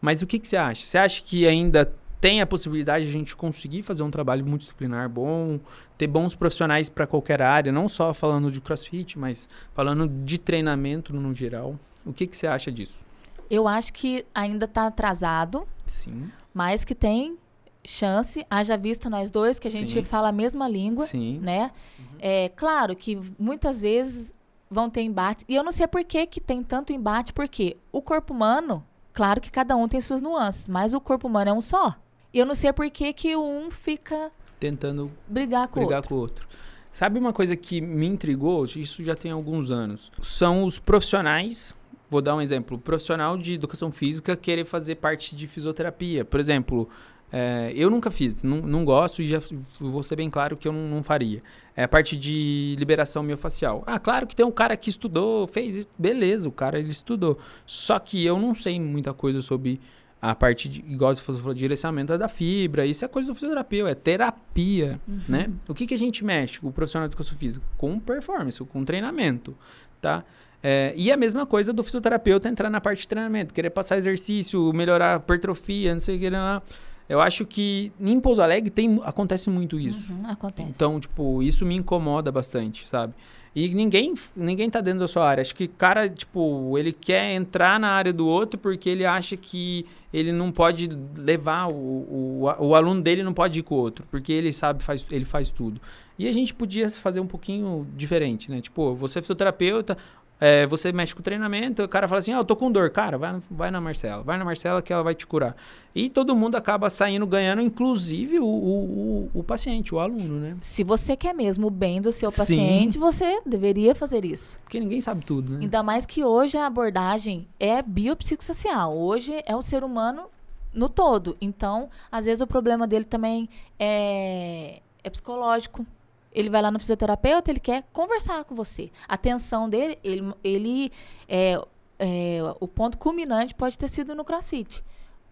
Mas 0.01 0.23
o 0.23 0.27
que, 0.27 0.41
que 0.41 0.49
você 0.49 0.57
acha? 0.57 0.85
Você 0.85 0.99
acha 0.99 1.23
que 1.23 1.47
ainda 1.47 1.95
tem 2.25 2.41
a 2.41 2.47
possibilidade 2.47 3.05
de 3.05 3.11
a 3.11 3.13
gente 3.13 3.37
conseguir 3.37 3.83
fazer 3.83 4.03
um 4.03 4.11
trabalho 4.11 4.47
multidisciplinar 4.47 5.11
bom, 5.11 5.61
ter 5.99 6.07
bons 6.07 6.35
profissionais 6.35 6.89
para 6.89 7.07
qualquer 7.07 7.43
área, 7.43 7.71
não 7.71 7.87
só 7.87 8.15
falando 8.15 8.51
de 8.51 8.63
crossfit, 8.63 9.19
mas 9.19 9.47
falando 9.75 10.09
de 10.09 10.39
treinamento 10.39 11.13
no 11.13 11.35
geral. 11.35 11.79
O 12.03 12.15
que, 12.15 12.27
que 12.27 12.35
você 12.35 12.47
acha 12.47 12.73
disso? 12.73 13.05
Eu 13.51 13.69
acho 13.69 13.93
que 13.93 14.25
ainda 14.35 14.65
está 14.65 14.87
atrasado. 14.87 15.69
Sim. 15.85 16.31
Mas 16.55 16.83
que 16.83 16.95
tem 16.95 17.37
chance, 17.85 18.47
haja 18.49 18.75
vista 18.79 19.11
nós 19.11 19.31
dois, 19.31 19.59
que 19.59 19.69
a 19.69 19.71
gente 19.71 19.93
Sim. 19.93 20.03
fala 20.03 20.31
a 20.31 20.33
mesma 20.33 20.67
língua, 20.67 21.05
Sim. 21.05 21.39
né? 21.41 21.73
Uhum. 21.99 22.05
É 22.21 22.49
claro 22.57 22.97
que 22.97 23.21
muitas 23.39 23.83
vezes 23.83 24.33
vão 24.71 24.89
ter 24.89 25.03
embates. 25.03 25.45
E 25.47 25.55
eu 25.55 25.63
não 25.63 25.73
sei 25.73 25.87
por 25.87 26.03
que, 26.03 26.27
que 26.27 26.41
tem 26.41 26.63
tanto 26.63 26.91
embate, 26.91 27.35
porque 27.35 27.77
o 27.93 28.01
corpo 28.01 28.33
humano, 28.33 28.83
claro 29.13 29.43
que 29.43 29.51
cada 29.51 29.77
um 29.77 29.87
tem 29.87 30.01
suas 30.01 30.23
nuances, 30.23 30.69
mas 30.69 30.95
o 30.95 31.01
corpo 31.03 31.29
humano 31.29 31.51
é 31.51 31.53
um 31.53 31.61
só. 31.61 31.95
E 32.35 32.39
eu 32.41 32.45
não 32.45 32.55
sei 32.55 32.73
por 32.73 32.91
que, 32.91 33.13
que 33.13 33.37
um 33.37 33.71
fica 33.71 34.31
tentando 34.59 35.11
brigar 35.29 35.69
com 35.69 35.79
brigar 35.81 35.99
o 35.99 36.03
outro. 36.03 36.09
com 36.09 36.15
o 36.17 36.19
outro. 36.19 36.49
Sabe 36.91 37.19
uma 37.19 37.33
coisa 37.33 37.55
que 37.57 37.81
me 37.81 38.07
intrigou? 38.07 38.65
Isso 38.65 39.03
já 39.05 39.15
tem 39.15 39.31
alguns 39.31 39.71
anos. 39.71 40.11
São 40.21 40.65
os 40.65 40.79
profissionais. 40.79 41.75
Vou 42.11 42.21
dar 42.21 42.37
um 42.37 42.41
exemplo. 42.41 42.79
Profissional 42.79 43.37
de 43.37 43.55
educação 43.55 43.91
física 43.91 44.37
querer 44.37 44.65
fazer 44.65 44.97
parte 44.97 45.35
de 45.35 45.47
fisioterapia. 45.49 46.25
Por 46.25 46.41
exemplo, 46.41 46.89
É, 47.37 47.73
eu 47.75 47.91
nunca 47.91 48.13
fiz, 48.13 48.45
não, 48.45 48.59
não 48.59 48.85
gosto 48.85 49.21
e 49.21 49.27
já 49.27 49.41
vou 49.81 50.05
ser 50.05 50.15
bem 50.15 50.31
claro 50.31 50.57
que 50.57 50.69
eu 50.69 50.73
não, 50.73 50.87
não 50.87 51.03
faria. 51.03 51.43
É 51.75 51.83
a 51.83 51.89
parte 51.89 52.17
de 52.17 52.77
liberação 52.79 53.25
miofascial. 53.25 53.83
Ah, 53.87 53.99
claro 53.99 54.25
que 54.25 54.37
tem 54.37 54.47
um 54.47 54.53
cara 54.53 54.77
que 54.77 54.89
estudou, 54.89 55.49
fez 55.49 55.75
isso, 55.75 55.89
beleza, 55.99 56.49
o 56.49 56.53
cara 56.53 56.79
ele 56.79 56.91
estudou. 56.91 57.37
Só 57.67 57.99
que 57.99 58.25
eu 58.25 58.39
não 58.39 58.55
sei 58.55 58.79
muita 58.79 59.13
coisa 59.13 59.41
sobre 59.43 59.81
a 60.25 60.35
parte 60.35 60.71
de, 60.71 60.81
igual 60.81 61.15
você 61.15 61.21
falou, 61.21 61.53
direcionamento 61.53 62.17
da 62.17 62.29
fibra, 62.29 62.87
isso 62.87 63.05
é 63.05 63.09
coisa 63.09 63.29
do 63.29 63.35
fisioterapeuta, 63.35 63.91
é 63.91 63.95
terapia, 63.95 64.99
uhum. 65.07 65.21
né? 65.29 65.51
O 65.69 65.75
que, 65.75 65.87
que 65.87 65.93
a 65.93 65.99
gente 65.99 66.25
mexe, 66.25 66.61
o 66.63 66.73
profissional 66.73 67.07
de 67.07 67.13
educação 67.13 67.37
física? 67.37 67.67
Com 67.77 67.99
performance, 67.99 68.65
com 68.65 68.83
treinamento, 68.87 69.55
tá? 70.01 70.25
É, 70.63 70.95
e 70.97 71.13
a 71.13 71.17
mesma 71.19 71.45
coisa 71.45 71.75
do 71.75 71.85
fisioterapeuta 71.85 72.49
entrar 72.49 72.71
na 72.71 72.81
parte 72.81 73.01
de 73.01 73.09
treinamento, 73.09 73.53
querer 73.53 73.69
passar 73.69 73.99
exercício, 73.99 74.73
melhorar 74.73 75.15
a 75.15 75.17
hipertrofia, 75.19 75.93
não 75.93 76.01
sei 76.01 76.17
o 76.17 76.19
que 76.19 76.31
lá. 76.31 76.63
Eu 77.07 77.21
acho 77.21 77.45
que 77.45 77.93
em 78.01 78.19
Pouso 78.19 78.41
Alegre 78.41 78.71
tem, 78.71 78.99
acontece 79.05 79.51
muito 79.51 79.79
isso. 79.79 80.11
Uhum, 80.11 80.27
acontece. 80.27 80.71
Então, 80.71 80.99
tipo, 80.99 81.43
isso 81.43 81.67
me 81.67 81.75
incomoda 81.75 82.33
bastante, 82.33 82.89
sabe? 82.89 83.13
E 83.55 83.69
ninguém, 83.73 84.15
ninguém 84.35 84.69
tá 84.69 84.81
dentro 84.81 85.01
da 85.01 85.09
sua 85.09 85.29
área. 85.29 85.41
Acho 85.41 85.55
que 85.55 85.69
cara, 85.69 86.09
tipo, 86.09 86.77
ele 86.77 86.93
quer 86.93 87.33
entrar 87.33 87.79
na 87.79 87.91
área 87.91 88.13
do 88.13 88.27
outro 88.27 88.59
porque 88.59 88.89
ele 88.89 89.05
acha 89.05 89.37
que 89.37 89.87
ele 90.13 90.33
não 90.33 90.51
pode 90.51 90.89
levar, 91.17 91.69
o, 91.69 91.73
o, 91.73 92.43
o 92.59 92.75
aluno 92.75 93.01
dele 93.01 93.23
não 93.23 93.33
pode 93.33 93.61
ir 93.61 93.63
com 93.63 93.77
o 93.77 93.79
outro, 93.79 94.07
porque 94.11 94.33
ele 94.33 94.53
sabe, 94.53 94.83
faz, 94.83 95.07
ele 95.11 95.25
faz 95.25 95.51
tudo. 95.51 95.81
E 96.19 96.29
a 96.29 96.33
gente 96.33 96.55
podia 96.55 96.91
fazer 96.91 97.21
um 97.21 97.27
pouquinho 97.27 97.87
diferente, 97.97 98.51
né? 98.51 98.61
Tipo, 98.61 98.95
você 98.95 99.19
é 99.19 99.23
fisioterapeuta, 99.23 99.97
é, 100.45 100.67
você 100.67 100.93
mexe 100.93 101.15
com 101.15 101.21
o 101.21 101.23
treinamento, 101.23 101.83
o 101.83 101.89
cara 101.89 102.07
fala 102.07 102.19
assim, 102.19 102.35
ah, 102.35 102.37
eu 102.37 102.45
tô 102.45 102.55
com 102.55 102.71
dor. 102.71 102.91
Cara, 102.91 103.17
vai, 103.17 103.41
vai 103.51 103.71
na 103.71 103.81
Marcela, 103.81 104.23
vai 104.23 104.37
na 104.37 104.45
Marcela 104.45 104.83
que 104.83 104.93
ela 104.93 105.03
vai 105.03 105.15
te 105.15 105.27
curar. 105.27 105.57
E 105.95 106.11
todo 106.11 106.37
mundo 106.37 106.55
acaba 106.55 106.91
saindo 106.91 107.27
ganhando, 107.27 107.63
inclusive 107.63 108.39
o, 108.39 108.45
o, 108.45 109.31
o, 109.35 109.41
o 109.41 109.43
paciente, 109.43 109.95
o 109.95 109.99
aluno, 109.99 110.39
né? 110.39 110.55
Se 110.61 110.85
você 110.85 111.17
quer 111.17 111.35
mesmo 111.35 111.69
o 111.69 111.71
bem 111.71 111.99
do 111.99 112.13
seu 112.13 112.31
paciente, 112.31 112.93
Sim. 112.93 112.99
você 112.99 113.41
deveria 113.47 113.95
fazer 113.95 114.23
isso. 114.23 114.61
Porque 114.61 114.79
ninguém 114.79 115.01
sabe 115.01 115.25
tudo, 115.25 115.55
né? 115.55 115.61
Ainda 115.63 115.83
mais 115.83 116.05
que 116.05 116.23
hoje 116.23 116.59
a 116.59 116.67
abordagem 116.67 117.49
é 117.59 117.81
biopsicossocial. 117.81 118.95
Hoje 118.95 119.43
é 119.47 119.57
o 119.57 119.63
ser 119.63 119.83
humano 119.83 120.27
no 120.75 120.91
todo. 120.91 121.39
Então, 121.41 121.89
às 122.13 122.27
vezes 122.27 122.43
o 122.43 122.47
problema 122.47 122.87
dele 122.87 123.05
também 123.05 123.49
é, 123.79 124.83
é 125.03 125.09
psicológico 125.09 125.87
ele 126.35 126.51
vai 126.51 126.61
lá 126.61 126.71
no 126.71 126.81
fisioterapeuta, 126.81 127.51
ele 127.51 127.61
quer 127.61 127.85
conversar 127.93 128.45
com 128.45 128.55
você. 128.55 128.91
A 129.09 129.15
atenção 129.15 129.69
dele, 129.69 129.99
ele, 130.03 130.35
ele 130.43 130.93
é, 131.29 131.59
é, 131.99 132.41
o 132.61 132.67
ponto 132.67 132.99
culminante 132.99 133.55
pode 133.55 133.79
ter 133.79 133.89
sido 133.89 134.15
no 134.15 134.25
crossfit. 134.25 134.83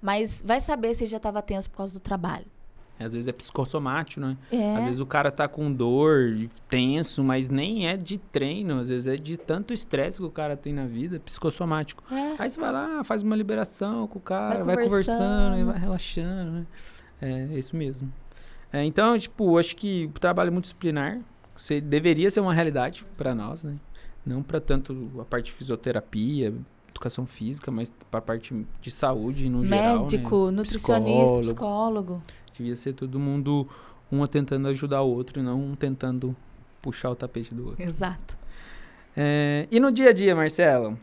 Mas 0.01 0.43
vai 0.45 0.61
saber 0.61 0.95
se 0.95 1.05
ele 1.05 1.11
já 1.11 1.17
estava 1.17 1.43
tenso 1.43 1.69
por 1.71 1.79
causa 1.79 1.93
do 1.93 2.01
trabalho. 2.01 2.47
Às 2.99 3.15
vezes 3.15 3.27
é 3.27 3.33
psicossomático, 3.33 4.21
né? 4.21 4.37
É. 4.51 4.77
Às 4.77 4.85
vezes 4.85 5.01
o 5.01 5.07
cara 5.07 5.31
tá 5.31 5.49
com 5.49 5.73
dor, 5.73 6.49
tenso, 6.69 7.23
mas 7.25 7.49
nem 7.49 7.89
é 7.89 7.97
de 7.97 8.17
treino. 8.17 8.79
Às 8.79 8.89
vezes 8.89 9.07
é 9.07 9.17
de 9.17 9.37
tanto 9.37 9.73
estresse 9.73 10.19
que 10.19 10.25
o 10.25 10.31
cara 10.31 10.57
tem 10.57 10.73
na 10.73 10.87
vida, 10.87 11.19
psicossomático. 11.19 12.05
É. 12.13 12.37
Aí 12.39 12.49
você 12.49 12.61
vai 12.61 12.71
lá, 12.71 13.03
faz 13.03 13.23
uma 13.23 13.35
liberação 13.35 14.07
com 14.07 14.19
o 14.19 14.23
cara, 14.23 14.63
vai, 14.63 14.77
vai 14.77 14.85
conversando, 14.85 15.59
e 15.59 15.65
vai 15.65 15.79
relaxando, 15.79 16.53
né? 16.53 16.67
É, 17.21 17.49
é 17.55 17.59
isso 17.59 17.75
mesmo. 17.75 18.13
É, 18.73 18.85
então, 18.85 19.19
tipo, 19.19 19.59
acho 19.59 19.77
que 19.77 20.07
o 20.07 20.19
trabalho 20.19 20.51
multidisciplinar 20.51 21.21
você, 21.55 21.81
deveria 21.81 22.31
ser 22.31 22.41
uma 22.41 22.55
realidade 22.55 23.05
para 23.17 23.35
nós, 23.35 23.63
né? 23.63 23.77
Não 24.25 24.43
para 24.43 24.61
tanto 24.61 25.11
a 25.21 25.25
parte 25.25 25.47
de 25.47 25.53
fisioterapia, 25.53 26.55
educação 26.89 27.27
física, 27.27 27.71
mas 27.71 27.93
para 28.11 28.19
a 28.19 28.23
parte 28.23 28.67
de 28.81 28.91
saúde 28.91 29.49
no 29.49 29.59
Médico, 29.59 29.77
geral. 29.77 30.03
Médico, 30.03 30.47
né? 30.47 30.53
nutricionista, 30.53 31.41
psicólogo. 31.41 31.43
psicólogo. 31.43 32.23
Devia 32.57 32.77
ser 32.77 32.93
todo 32.95 33.19
mundo, 33.19 33.69
um 34.11 34.25
tentando 34.27 34.69
ajudar 34.69 35.03
o 35.03 35.11
outro 35.11 35.41
e 35.41 35.43
não 35.43 35.61
um 35.61 35.75
tentando 35.75 36.35
puxar 36.81 37.11
o 37.11 37.15
tapete 37.15 37.55
do 37.55 37.69
outro. 37.69 37.83
Exato. 37.83 38.39
É, 39.17 39.67
e 39.71 39.79
no 39.81 39.93
dia 39.93 40.11
a 40.11 40.13
dia, 40.13 40.35
Marcelo, 40.35 40.99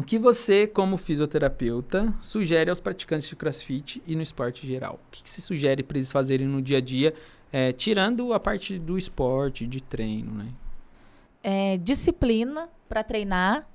o 0.00 0.02
que 0.02 0.18
você, 0.18 0.66
como 0.66 0.96
fisioterapeuta, 0.96 2.14
sugere 2.18 2.70
aos 2.70 2.80
praticantes 2.80 3.28
de 3.28 3.36
crossfit 3.36 4.02
e 4.06 4.16
no 4.16 4.22
esporte 4.22 4.66
geral? 4.66 4.98
O 5.06 5.10
que, 5.10 5.22
que 5.22 5.28
você 5.28 5.42
sugere 5.42 5.82
para 5.82 5.98
eles 5.98 6.10
fazerem 6.10 6.46
no 6.46 6.62
dia 6.62 6.78
a 6.78 6.80
dia, 6.80 7.14
é, 7.52 7.70
tirando 7.70 8.32
a 8.32 8.40
parte 8.40 8.78
do 8.78 8.96
esporte, 8.96 9.66
de 9.66 9.82
treino, 9.82 10.32
né? 10.32 10.48
É, 11.42 11.76
disciplina 11.76 12.70
para 12.88 13.04
treinar, 13.04 13.68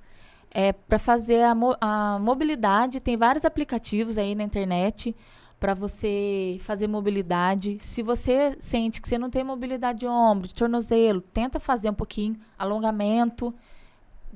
é, 0.49 0.73
para 0.73 0.97
fazer 0.97 1.43
a, 1.43 1.53
mo 1.53 1.75
a 1.79 2.17
mobilidade. 2.19 2.99
Tem 2.99 3.15
vários 3.15 3.45
aplicativos 3.45 4.17
aí 4.17 4.33
na 4.33 4.43
internet 4.43 5.15
para 5.59 5.75
você 5.75 6.57
fazer 6.59 6.87
mobilidade. 6.87 7.77
Se 7.81 8.01
você 8.01 8.55
sente 8.59 8.99
que 8.99 9.07
você 9.07 9.19
não 9.19 9.29
tem 9.29 9.43
mobilidade 9.43 9.99
de 9.99 10.07
ombro, 10.07 10.47
de 10.47 10.55
tornozelo, 10.55 11.21
tenta 11.21 11.59
fazer 11.59 11.91
um 11.91 11.93
pouquinho 11.93 12.35
alongamento 12.57 13.53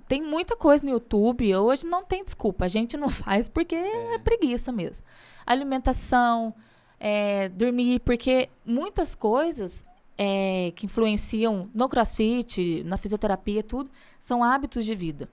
tem 0.09 0.23
muita 0.23 0.57
coisa 0.57 0.83
no 0.83 0.89
YouTube. 0.89 1.55
Hoje 1.55 1.85
não 1.85 2.03
tem 2.03 2.23
desculpa. 2.23 2.65
A 2.65 2.67
gente 2.67 2.97
não 2.97 3.07
faz 3.13 3.47
porque 3.47 3.75
é, 3.75 4.15
é 4.15 4.17
preguiça 4.17 4.71
mesmo. 4.71 5.05
Alimentação, 5.45 6.53
é, 6.99 7.47
dormir, 7.49 7.99
porque 7.99 8.49
muitas 8.65 9.13
coisas 9.13 9.85
é, 10.17 10.73
que 10.75 10.87
influenciam 10.87 11.69
no 11.75 11.87
crossfit, 11.87 12.83
na 12.83 12.97
fisioterapia, 12.97 13.61
tudo, 13.61 13.91
são 14.19 14.43
hábitos 14.43 14.83
de 14.83 14.95
vida. 14.95 15.29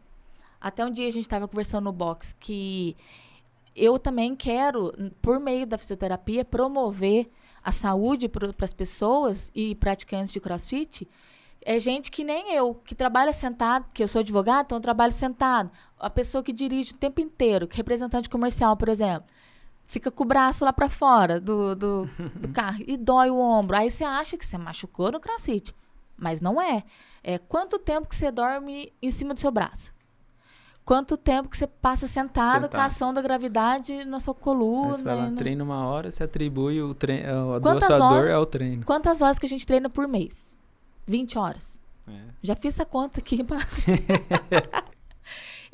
Até 0.61 0.85
um 0.85 0.91
dia 0.91 1.09
a 1.09 1.11
gente 1.11 1.25
estava 1.25 1.49
conversando 1.49 1.85
no 1.85 1.93
box 1.93 2.37
que 2.39 2.95
eu 3.75 3.99
também 3.99 4.37
quero, 4.37 4.93
por 5.23 5.41
meio 5.41 5.67
da 5.67 5.79
fisioterapia, 5.79 6.45
promover 6.45 7.31
a 7.65 7.73
saúde 7.73 8.29
para 8.29 8.53
as 8.61 8.75
pessoas 8.75 9.51
e 9.55 9.75
praticantes 9.75 10.33
de 10.33 10.41
crossfit 10.41 11.09
é 11.67 11.81
gente 11.81 12.13
que 12.13 12.23
nem 12.23 12.55
eu, 12.55 12.77
que 12.77 12.95
trabalha 12.95 13.33
sentado, 13.33 13.87
porque 13.87 14.05
eu 14.05 14.07
sou 14.07 14.21
advogado, 14.21 14.67
então 14.67 14.79
eu 14.79 14.83
trabalho 14.83 15.13
sentado. 15.13 15.69
A 15.99 16.09
pessoa 16.09 16.41
que 16.41 16.53
dirige 16.53 16.93
o 16.93 16.97
tempo 16.97 17.21
inteiro, 17.21 17.67
que 17.67 17.75
é 17.75 17.79
representante 17.79 18.31
comercial, 18.31 18.77
por 18.77 18.89
exemplo, 18.89 19.27
fica 19.85 20.09
com 20.09 20.23
o 20.23 20.27
braço 20.27 20.65
lá 20.65 20.73
para 20.73 20.89
fora 20.89 21.41
do, 21.41 21.75
do, 21.75 22.07
do, 22.41 22.49
carro 22.51 22.85
e 22.87 22.97
dói 22.97 23.31
o 23.31 23.39
ombro. 23.39 23.77
Aí 23.77 23.91
você 23.91 24.05
acha 24.05 24.37
que 24.37 24.47
você 24.47 24.57
machucou 24.57 25.11
no 25.11 25.19
crossfit, 25.19 25.75
mas 26.17 26.41
não 26.41 26.63
é. 26.63 26.85
É 27.21 27.37
quanto 27.37 27.81
tempo 27.81 28.09
que 28.09 28.15
você 28.15 28.31
dorme 28.31 28.93
em 29.03 29.11
cima 29.11 29.35
do 29.35 29.41
seu 29.41 29.51
braço? 29.51 29.93
Quanto 30.85 31.17
tempo 31.17 31.49
que 31.49 31.57
você 31.57 31.67
passa 31.67 32.07
sentado, 32.07 32.53
sentado. 32.53 32.71
com 32.71 32.77
a 32.77 32.85
ação 32.85 33.13
da 33.13 33.21
gravidade 33.21 34.05
na 34.05 34.21
sua 34.21 34.37
coluna. 34.37 34.91
Aí 34.91 34.99
você 34.99 35.03
vai 35.03 35.17
lá, 35.17 35.33
treina 35.33 35.65
uma 35.65 35.85
hora, 35.85 36.13
você 36.13 36.23
atribui 36.23 36.81
o 36.81 36.95
treino, 36.95 37.55
a 37.55 37.59
dor 37.59 38.31
ao 38.31 38.47
treino. 38.47 38.85
Quantas 38.85 39.21
horas 39.21 39.37
que 39.37 39.47
a 39.47 39.49
gente 39.49 39.67
treina 39.67 39.91
por 39.91 40.07
mês? 40.07 40.56
20 41.07 41.39
horas. 41.39 41.81
É. 42.07 42.13
Já 42.43 42.57
fiz 42.57 42.75
essa 42.75 42.85
conta 42.85 43.21
aqui. 43.21 43.39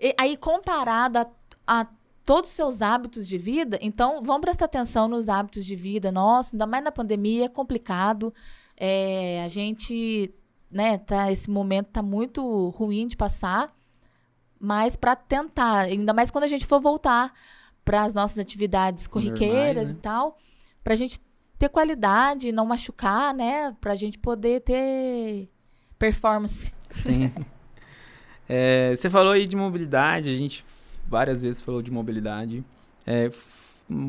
E, 0.04 0.12
aí, 0.18 0.36
comparado 0.36 1.18
a, 1.18 1.26
a 1.64 1.86
todos 2.24 2.50
os 2.50 2.56
seus 2.56 2.82
hábitos 2.82 3.24
de 3.28 3.38
vida, 3.38 3.78
então 3.80 4.20
vamos 4.20 4.40
prestar 4.40 4.64
atenção 4.64 5.06
nos 5.06 5.28
hábitos 5.28 5.64
de 5.64 5.76
vida 5.76 6.10
nossos, 6.10 6.54
ainda 6.54 6.66
mais 6.66 6.82
na 6.82 6.90
pandemia, 6.90 7.44
é 7.44 7.48
complicado. 7.48 8.34
É, 8.76 9.44
a 9.44 9.48
gente, 9.48 10.34
né, 10.68 10.98
tá, 10.98 11.30
esse 11.30 11.48
momento 11.48 11.90
tá 11.90 12.02
muito 12.02 12.70
ruim 12.70 13.06
de 13.06 13.16
passar, 13.16 13.72
mas 14.58 14.96
para 14.96 15.14
tentar, 15.14 15.82
ainda 15.82 16.12
mais 16.12 16.32
quando 16.32 16.44
a 16.44 16.48
gente 16.48 16.66
for 16.66 16.80
voltar 16.80 17.32
para 17.84 18.02
as 18.02 18.12
nossas 18.12 18.40
atividades 18.40 19.06
corriqueiras 19.06 19.88
Normais, 19.88 19.88
né? 19.88 19.94
e 19.94 20.02
tal, 20.02 20.38
para 20.82 20.94
a 20.94 20.96
gente 20.96 21.20
ter 21.62 21.68
qualidade, 21.68 22.50
não 22.50 22.66
machucar, 22.66 23.32
né? 23.32 23.72
Pra 23.80 23.94
gente 23.94 24.18
poder 24.18 24.62
ter 24.62 25.48
performance. 25.96 26.72
Sim. 26.88 27.32
é, 28.48 28.96
você 28.96 29.08
falou 29.08 29.32
aí 29.32 29.46
de 29.46 29.54
mobilidade, 29.54 30.28
a 30.28 30.34
gente 30.34 30.64
várias 31.06 31.42
vezes 31.42 31.62
falou 31.62 31.80
de 31.80 31.92
mobilidade. 31.92 32.64
É, 33.06 33.30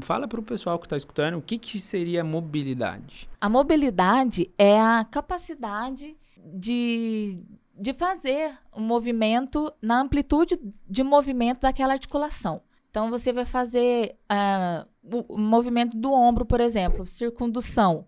fala 0.02 0.28
para 0.28 0.40
o 0.40 0.44
pessoal 0.44 0.80
que 0.80 0.88
está 0.88 0.98
escutando 0.98 1.38
o 1.38 1.42
que, 1.44 1.60
que 1.60 1.80
seria 1.80 2.24
mobilidade. 2.24 3.30
A 3.40 3.48
mobilidade 3.48 4.50
é 4.58 4.82
a 4.82 5.06
capacidade 5.12 6.16
de, 6.56 7.38
de 7.80 7.94
fazer 7.94 8.58
um 8.76 8.82
movimento 8.82 9.72
na 9.80 10.02
amplitude 10.02 10.58
de 10.90 11.04
movimento 11.04 11.62
daquela 11.62 11.94
articulação. 11.94 12.64
Então, 12.94 13.10
você 13.10 13.34
vai 13.34 13.44
fazer 13.44 14.16
uh, 14.32 15.26
o, 15.28 15.36
movimento 15.36 15.98
do 15.98 16.14
ombro, 16.14 16.46
por 16.46 16.62
exemplo, 16.62 17.08
circundução, 17.08 18.06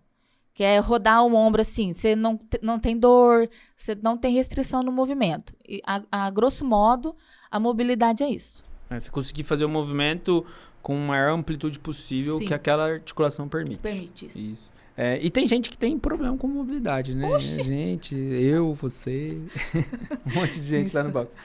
que 0.54 0.62
é 0.62 0.78
rodar 0.78 1.24
o 1.24 1.34
ombro 1.34 1.60
assim. 1.60 1.92
Você 1.92 2.14
não, 2.14 2.38
não 2.62 2.78
tem 2.78 2.96
dor, 2.96 3.50
você 3.76 3.96
não 4.00 4.16
tem 4.16 4.32
restrição 4.32 4.84
no 4.84 4.92
movimento. 4.92 5.52
E, 5.68 5.82
a, 5.84 6.02
a 6.12 6.30
grosso 6.30 6.64
modo, 6.64 7.16
a 7.50 7.58
mobilidade 7.58 8.22
é 8.22 8.30
isso. 8.30 8.62
É, 8.88 9.00
você 9.00 9.10
conseguir 9.10 9.42
fazer 9.42 9.64
o 9.64 9.68
movimento 9.68 10.46
com 10.80 10.94
a 10.94 11.00
maior 11.00 11.32
amplitude 11.32 11.80
possível 11.80 12.38
Sim. 12.38 12.46
que 12.46 12.54
aquela 12.54 12.84
articulação 12.92 13.48
permite. 13.48 13.82
Permite 13.82 14.26
isso. 14.26 14.38
isso. 14.38 14.65
É, 14.96 15.18
e 15.22 15.30
tem 15.30 15.46
gente 15.46 15.68
que 15.68 15.76
tem 15.76 15.98
problema 15.98 16.36
com 16.38 16.48
mobilidade, 16.48 17.14
né? 17.14 17.28
Oxi. 17.28 17.62
Gente, 17.62 18.16
eu, 18.16 18.72
você, 18.72 19.38
um 20.24 20.40
monte 20.40 20.58
de 20.58 20.66
gente 20.66 20.94
lá 20.94 21.02
no 21.02 21.10
box. 21.10 21.36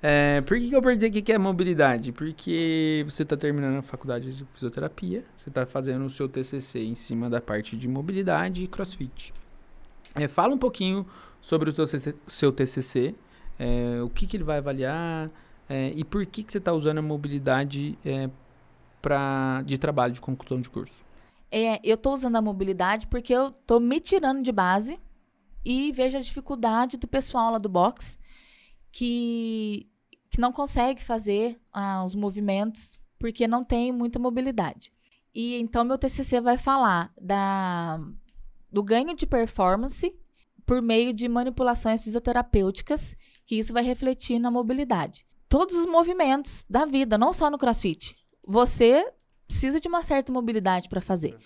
É, 0.00 0.40
por 0.42 0.56
que, 0.56 0.68
que 0.68 0.76
eu 0.76 0.82
perguntei 0.82 1.08
o 1.08 1.12
que 1.12 1.32
é 1.32 1.38
mobilidade? 1.38 2.12
Porque 2.12 3.04
você 3.08 3.24
está 3.24 3.36
terminando 3.36 3.78
a 3.78 3.82
faculdade 3.82 4.32
de 4.32 4.44
fisioterapia, 4.44 5.24
você 5.36 5.48
está 5.48 5.66
fazendo 5.66 6.04
o 6.04 6.10
seu 6.10 6.28
TCC 6.28 6.80
em 6.80 6.94
cima 6.94 7.28
da 7.28 7.40
parte 7.40 7.76
de 7.76 7.88
mobilidade 7.88 8.62
e 8.62 8.68
crossfit. 8.68 9.34
É, 10.14 10.28
fala 10.28 10.54
um 10.54 10.58
pouquinho 10.58 11.04
sobre 11.40 11.70
o 11.70 11.86
seu 12.28 12.52
TCC, 12.52 13.14
é, 13.58 14.00
o 14.02 14.10
que, 14.10 14.26
que 14.26 14.36
ele 14.36 14.44
vai 14.44 14.58
avaliar 14.58 15.28
é, 15.68 15.92
e 15.96 16.04
por 16.04 16.24
que, 16.26 16.42
que 16.42 16.52
você 16.52 16.58
está 16.58 16.72
usando 16.72 16.98
a 16.98 17.02
mobilidade 17.02 17.98
é, 18.04 18.28
pra, 19.00 19.62
de 19.64 19.76
trabalho 19.78 20.12
de 20.12 20.20
conclusão 20.20 20.60
de 20.60 20.68
curso. 20.68 21.04
É, 21.54 21.78
eu 21.84 21.96
estou 21.96 22.14
usando 22.14 22.36
a 22.36 22.42
mobilidade 22.42 23.06
porque 23.06 23.34
eu 23.34 23.48
estou 23.48 23.78
me 23.78 24.00
tirando 24.00 24.42
de 24.42 24.50
base 24.50 24.98
e 25.62 25.92
vejo 25.92 26.16
a 26.16 26.20
dificuldade 26.20 26.96
do 26.96 27.06
pessoal 27.06 27.52
lá 27.52 27.58
do 27.58 27.68
box 27.68 28.18
que 28.90 29.86
que 30.30 30.40
não 30.40 30.50
consegue 30.50 31.04
fazer 31.04 31.60
ah, 31.70 32.02
os 32.02 32.14
movimentos 32.14 32.98
porque 33.18 33.46
não 33.46 33.62
tem 33.62 33.92
muita 33.92 34.18
mobilidade. 34.18 34.90
E 35.34 35.56
então 35.56 35.84
meu 35.84 35.98
TCC 35.98 36.40
vai 36.40 36.56
falar 36.56 37.12
da, 37.20 38.00
do 38.70 38.82
ganho 38.82 39.14
de 39.14 39.26
performance 39.26 40.10
por 40.64 40.80
meio 40.80 41.12
de 41.12 41.28
manipulações 41.28 42.02
fisioterapêuticas, 42.02 43.14
que 43.44 43.56
isso 43.56 43.74
vai 43.74 43.82
refletir 43.82 44.38
na 44.38 44.50
mobilidade. 44.50 45.26
Todos 45.50 45.76
os 45.76 45.84
movimentos 45.84 46.64
da 46.68 46.86
vida, 46.86 47.18
não 47.18 47.32
só 47.32 47.50
no 47.50 47.58
CrossFit. 47.58 48.16
Você 48.42 49.06
precisa 49.52 49.78
de 49.78 49.86
uma 49.86 50.02
certa 50.02 50.32
mobilidade 50.32 50.88
para 50.88 51.00
fazer. 51.00 51.36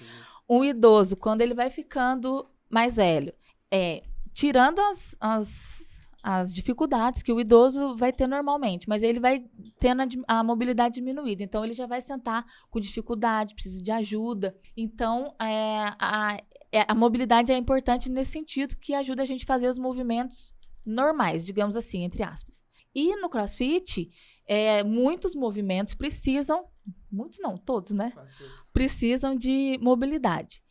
Um 0.48 0.64
idoso, 0.64 1.16
quando 1.16 1.40
ele 1.40 1.54
vai 1.54 1.70
ficando 1.70 2.46
mais 2.70 2.96
velho, 2.96 3.34
é 3.70 4.04
tirando 4.32 4.78
as, 4.78 5.16
as 5.20 5.96
as 6.28 6.52
dificuldades 6.52 7.22
que 7.22 7.32
o 7.32 7.40
idoso 7.40 7.96
vai 7.96 8.12
ter 8.12 8.26
normalmente, 8.26 8.88
mas 8.88 9.04
ele 9.04 9.20
vai 9.20 9.38
tendo 9.78 10.02
a, 10.02 10.38
a, 10.38 10.42
mobilidade 10.42 10.96
diminuída. 10.96 11.44
Então, 11.44 11.64
ele 11.64 11.72
já 11.72 11.86
vai 11.86 12.00
sentar 12.00 12.44
com 12.68 12.80
dificuldade, 12.80 13.54
precisa 13.54 13.80
de 13.80 13.92
ajuda. 13.92 14.52
Então, 14.76 15.32
é, 15.40 15.94
a, 16.00 16.36
é, 16.72 16.84
a 16.88 16.96
mobilidade 16.96 17.52
é 17.52 17.56
importante 17.56 18.10
nesse 18.10 18.32
sentido, 18.32 18.76
que 18.76 18.92
ajuda 18.92 19.22
a 19.22 19.24
gente 19.24 19.44
a 19.44 19.46
fazer 19.46 19.68
os 19.68 19.78
movimentos 19.78 20.52
normais, 20.84 21.46
digamos 21.46 21.76
assim, 21.76 22.02
entre 22.02 22.24
aspas. 22.24 22.60
E 22.92 23.14
no 23.20 23.28
crossfit, 23.28 24.10
é, 24.48 24.82
muitos 24.82 25.32
movimentos 25.32 25.94
precisam, 25.94 26.64
muitos 27.10 27.38
não, 27.40 27.56
todos, 27.56 27.92
né? 27.92 28.12
Precisam 28.72 29.34
de 29.36 29.78
mobilidade. 29.80 30.62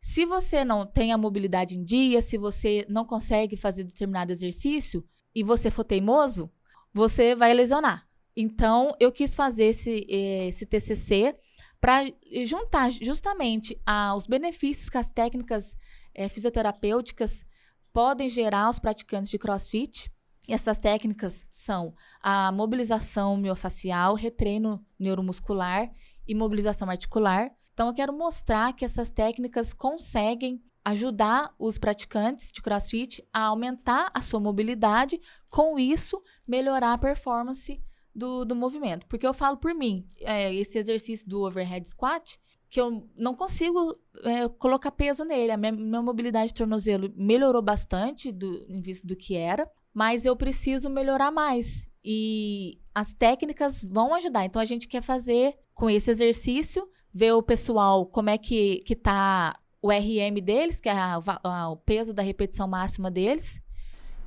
Se 0.00 0.26
você 0.26 0.64
não 0.64 0.86
tem 0.86 1.12
a 1.12 1.18
mobilidade 1.18 1.76
em 1.76 1.82
dia, 1.82 2.20
se 2.20 2.36
você 2.36 2.84
não 2.88 3.06
consegue 3.06 3.56
fazer 3.56 3.84
determinado 3.84 4.32
exercício 4.32 5.02
e 5.34 5.42
você 5.42 5.70
for 5.70 5.84
teimoso, 5.84 6.50
você 6.92 7.34
vai 7.34 7.54
lesionar. 7.54 8.06
Então, 8.36 8.94
eu 9.00 9.10
quis 9.10 9.34
fazer 9.34 9.66
esse, 9.66 10.06
esse 10.08 10.66
TCC 10.66 11.34
para 11.80 12.04
juntar 12.44 12.90
justamente 12.90 13.80
aos 13.84 14.26
benefícios 14.26 14.88
que 14.88 14.98
as 14.98 15.08
técnicas 15.08 15.76
é, 16.14 16.28
fisioterapêuticas 16.28 17.44
podem 17.92 18.28
gerar 18.28 18.64
aos 18.64 18.78
praticantes 18.78 19.30
de 19.30 19.38
crossfit. 19.38 20.10
Essas 20.48 20.78
técnicas 20.78 21.46
são 21.50 21.92
a 22.20 22.52
mobilização 22.52 23.36
miofacial, 23.36 24.14
retreino 24.14 24.84
neuromuscular 24.98 25.90
e 26.26 26.34
mobilização 26.34 26.90
articular. 26.90 27.50
Então, 27.72 27.88
eu 27.88 27.94
quero 27.94 28.12
mostrar 28.12 28.72
que 28.72 28.84
essas 28.84 29.10
técnicas 29.10 29.72
conseguem 29.72 30.60
ajudar 30.84 31.54
os 31.58 31.78
praticantes 31.78 32.52
de 32.52 32.60
crossfit 32.60 33.26
a 33.32 33.44
aumentar 33.44 34.10
a 34.12 34.20
sua 34.20 34.38
mobilidade, 34.38 35.18
com 35.48 35.78
isso, 35.78 36.22
melhorar 36.46 36.92
a 36.92 36.98
performance 36.98 37.82
do, 38.14 38.44
do 38.44 38.54
movimento. 38.54 39.06
Porque 39.06 39.26
eu 39.26 39.32
falo 39.32 39.56
por 39.56 39.74
mim, 39.74 40.06
é, 40.20 40.54
esse 40.54 40.78
exercício 40.78 41.26
do 41.26 41.42
overhead 41.42 41.88
squat, 41.88 42.38
que 42.68 42.80
eu 42.80 43.08
não 43.16 43.34
consigo 43.34 43.98
é, 44.24 44.48
colocar 44.48 44.90
peso 44.90 45.24
nele. 45.24 45.52
A 45.52 45.56
minha, 45.56 45.72
minha, 45.72 46.02
mobilidade 46.02 46.48
de 46.48 46.54
tornozelo 46.54 47.12
melhorou 47.16 47.62
bastante 47.62 48.30
do, 48.30 48.66
em 48.68 48.80
vista 48.80 49.06
do 49.06 49.16
que 49.16 49.36
era, 49.36 49.70
mas 49.94 50.26
eu 50.26 50.36
preciso 50.36 50.90
melhorar 50.90 51.30
mais. 51.30 51.88
E 52.04 52.78
as 52.94 53.14
técnicas 53.14 53.82
vão 53.82 54.12
ajudar. 54.14 54.44
Então, 54.44 54.60
a 54.60 54.64
gente 54.64 54.88
quer 54.88 55.02
fazer 55.02 55.54
com 55.72 55.88
esse 55.88 56.10
exercício 56.10 56.86
ver 57.12 57.32
o 57.32 57.42
pessoal 57.42 58.04
como 58.04 58.28
é 58.28 58.36
que, 58.36 58.78
que 58.84 58.96
tá 58.96 59.56
o 59.80 59.90
RM 59.90 60.40
deles, 60.42 60.80
que 60.80 60.88
é 60.88 60.92
a, 60.92 61.20
a, 61.42 61.70
o 61.70 61.76
peso 61.76 62.12
da 62.12 62.22
repetição 62.22 62.66
máxima 62.66 63.10
deles. 63.10 63.60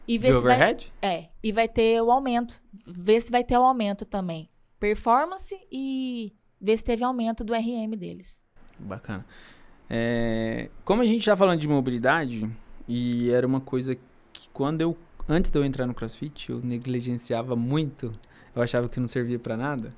E 0.07 0.17
ver 0.17 0.27
De 0.27 0.33
se 0.33 0.39
overhead? 0.39 0.93
Vai, 1.01 1.15
é, 1.15 1.29
e 1.43 1.51
vai 1.51 1.67
ter 1.67 2.01
o 2.01 2.09
aumento. 2.09 2.61
Ver 2.87 3.19
se 3.19 3.29
vai 3.29 3.43
ter 3.43 3.57
o 3.57 3.63
aumento 3.63 4.05
também. 4.05 4.49
Performance 4.79 5.53
e 5.69 6.33
ver 6.61 6.77
se 6.77 6.85
teve 6.85 7.03
aumento 7.03 7.43
do 7.43 7.53
RM 7.53 7.91
deles. 7.97 8.41
Bacana. 8.79 9.25
É, 9.89 10.69
como 10.85 11.01
a 11.01 11.05
gente 11.05 11.19
está 11.19 11.35
falando 11.35 11.59
de 11.59 11.67
mobilidade, 11.67 12.49
e 12.87 13.29
era 13.31 13.45
uma 13.45 13.59
coisa 13.59 13.97
que 14.31 14.49
quando 14.53 14.81
eu, 14.81 14.97
antes 15.27 15.51
de 15.51 15.57
eu 15.57 15.65
entrar 15.65 15.85
no 15.85 15.93
CrossFit, 15.93 16.51
eu 16.51 16.59
negligenciava 16.63 17.55
muito, 17.55 18.11
eu 18.55 18.61
achava 18.61 18.87
que 18.89 18.99
não 18.99 19.07
servia 19.07 19.39
para 19.39 19.57
nada. 19.57 19.93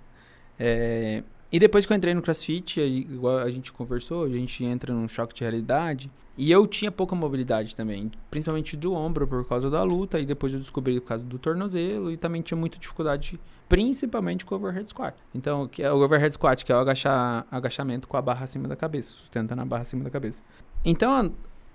É, 0.60 1.24
e 1.52 1.60
depois 1.60 1.86
que 1.86 1.92
eu 1.92 1.98
entrei 1.98 2.14
no 2.14 2.22
CrossFit, 2.22 2.80
igual 2.80 3.40
a 3.40 3.50
gente 3.50 3.72
conversou, 3.72 4.24
a 4.26 4.30
gente 4.30 4.64
entra 4.64 4.94
num 4.94 5.08
choque 5.08 5.34
de 5.34 5.42
realidade. 5.42 6.12
E 6.38 6.52
eu 6.52 6.66
tinha 6.68 6.92
pouca 6.92 7.16
mobilidade 7.16 7.76
também, 7.76 8.12
principalmente 8.30 8.78
do 8.78 8.94
ombro 8.94 9.28
por 9.28 9.46
causa 9.46 9.70
da 9.70 9.82
luta, 9.84 10.20
e 10.20 10.26
depois 10.26 10.54
eu 10.54 10.60
descobri 10.60 11.00
por 11.02 11.08
causa 11.08 11.24
do 11.24 11.40
tornozelo, 11.40 12.12
e 12.12 12.18
também 12.18 12.42
tinha 12.42 12.58
muita 12.58 12.78
dificuldade, 12.78 13.40
principalmente 13.68 14.46
com 14.46 14.54
o 14.54 14.58
overhead 14.58 14.88
squat. 14.88 15.18
Então, 15.34 15.68
que 15.68 15.82
é 15.82 15.92
o 15.92 15.98
overhead 15.98 16.32
squat, 16.32 16.64
que 16.64 16.72
é 16.72 16.76
o 16.76 16.80
agachar, 16.80 17.46
agachamento 17.50 18.08
com 18.08 18.16
a 18.16 18.22
barra 18.22 18.44
acima 18.44 18.68
da 18.68 18.76
cabeça, 18.76 19.10
sustentando 19.10 19.62
a 19.62 19.66
barra 19.66 19.82
acima 19.82 20.04
da 20.04 20.10
cabeça. 20.10 20.44
Então, 20.86 21.34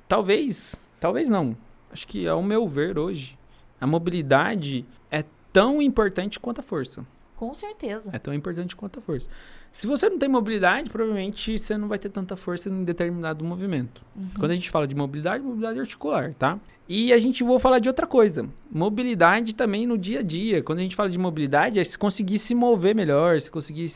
talvez, 0.09 0.77
talvez 1.01 1.29
não. 1.29 1.57
Acho 1.91 2.07
que 2.07 2.27
ao 2.27 2.43
meu 2.43 2.67
ver 2.67 2.97
hoje, 2.97 3.37
a 3.81 3.87
mobilidade 3.87 4.87
é 5.11 5.25
tão 5.53 5.81
importante 5.81 6.41
quanto 6.41 6.61
a 6.61 6.63
força. 6.63 7.05
Com 7.37 7.53
certeza. 7.53 8.11
É 8.13 8.19
tão 8.19 8.33
importante 8.33 8.75
quanto 8.77 8.99
a 8.99 9.03
força. 9.03 9.29
Se 9.75 9.89
você 9.89 10.09
não 10.09 10.17
tem 10.21 10.29
mobilidade, 10.29 10.89
provavelmente 10.89 11.59
você 11.59 11.77
não 11.77 11.89
vai 11.89 11.99
ter 11.99 12.09
tanta 12.09 12.37
força 12.37 12.69
em 12.69 12.85
determinado 12.85 13.45
movimento. 13.45 14.03
Uhum. 14.15 14.29
Quando 14.39 14.53
a 14.53 14.55
gente 14.55 14.71
fala 14.71 14.87
de 14.87 14.95
mobilidade, 14.95 15.43
mobilidade 15.43 15.81
articular, 15.81 16.33
tá? 16.39 16.61
E 16.89 17.13
a 17.13 17.19
gente 17.19 17.43
vou 17.43 17.59
falar 17.59 17.81
de 17.81 17.89
outra 17.89 18.07
coisa. 18.07 18.49
Mobilidade 18.71 19.53
também 19.53 19.85
no 19.85 19.99
dia 19.99 20.21
a 20.21 20.23
dia. 20.23 20.63
Quando 20.63 20.79
a 20.79 20.83
gente 20.83 20.95
fala 20.95 21.11
de 21.11 21.19
mobilidade, 21.19 21.81
é 21.81 21.83
se 21.83 21.99
conseguir 21.99 22.39
se 22.39 22.55
mover 22.55 22.95
melhor, 22.95 23.41
se 23.41 23.51
conseguir 23.51 23.87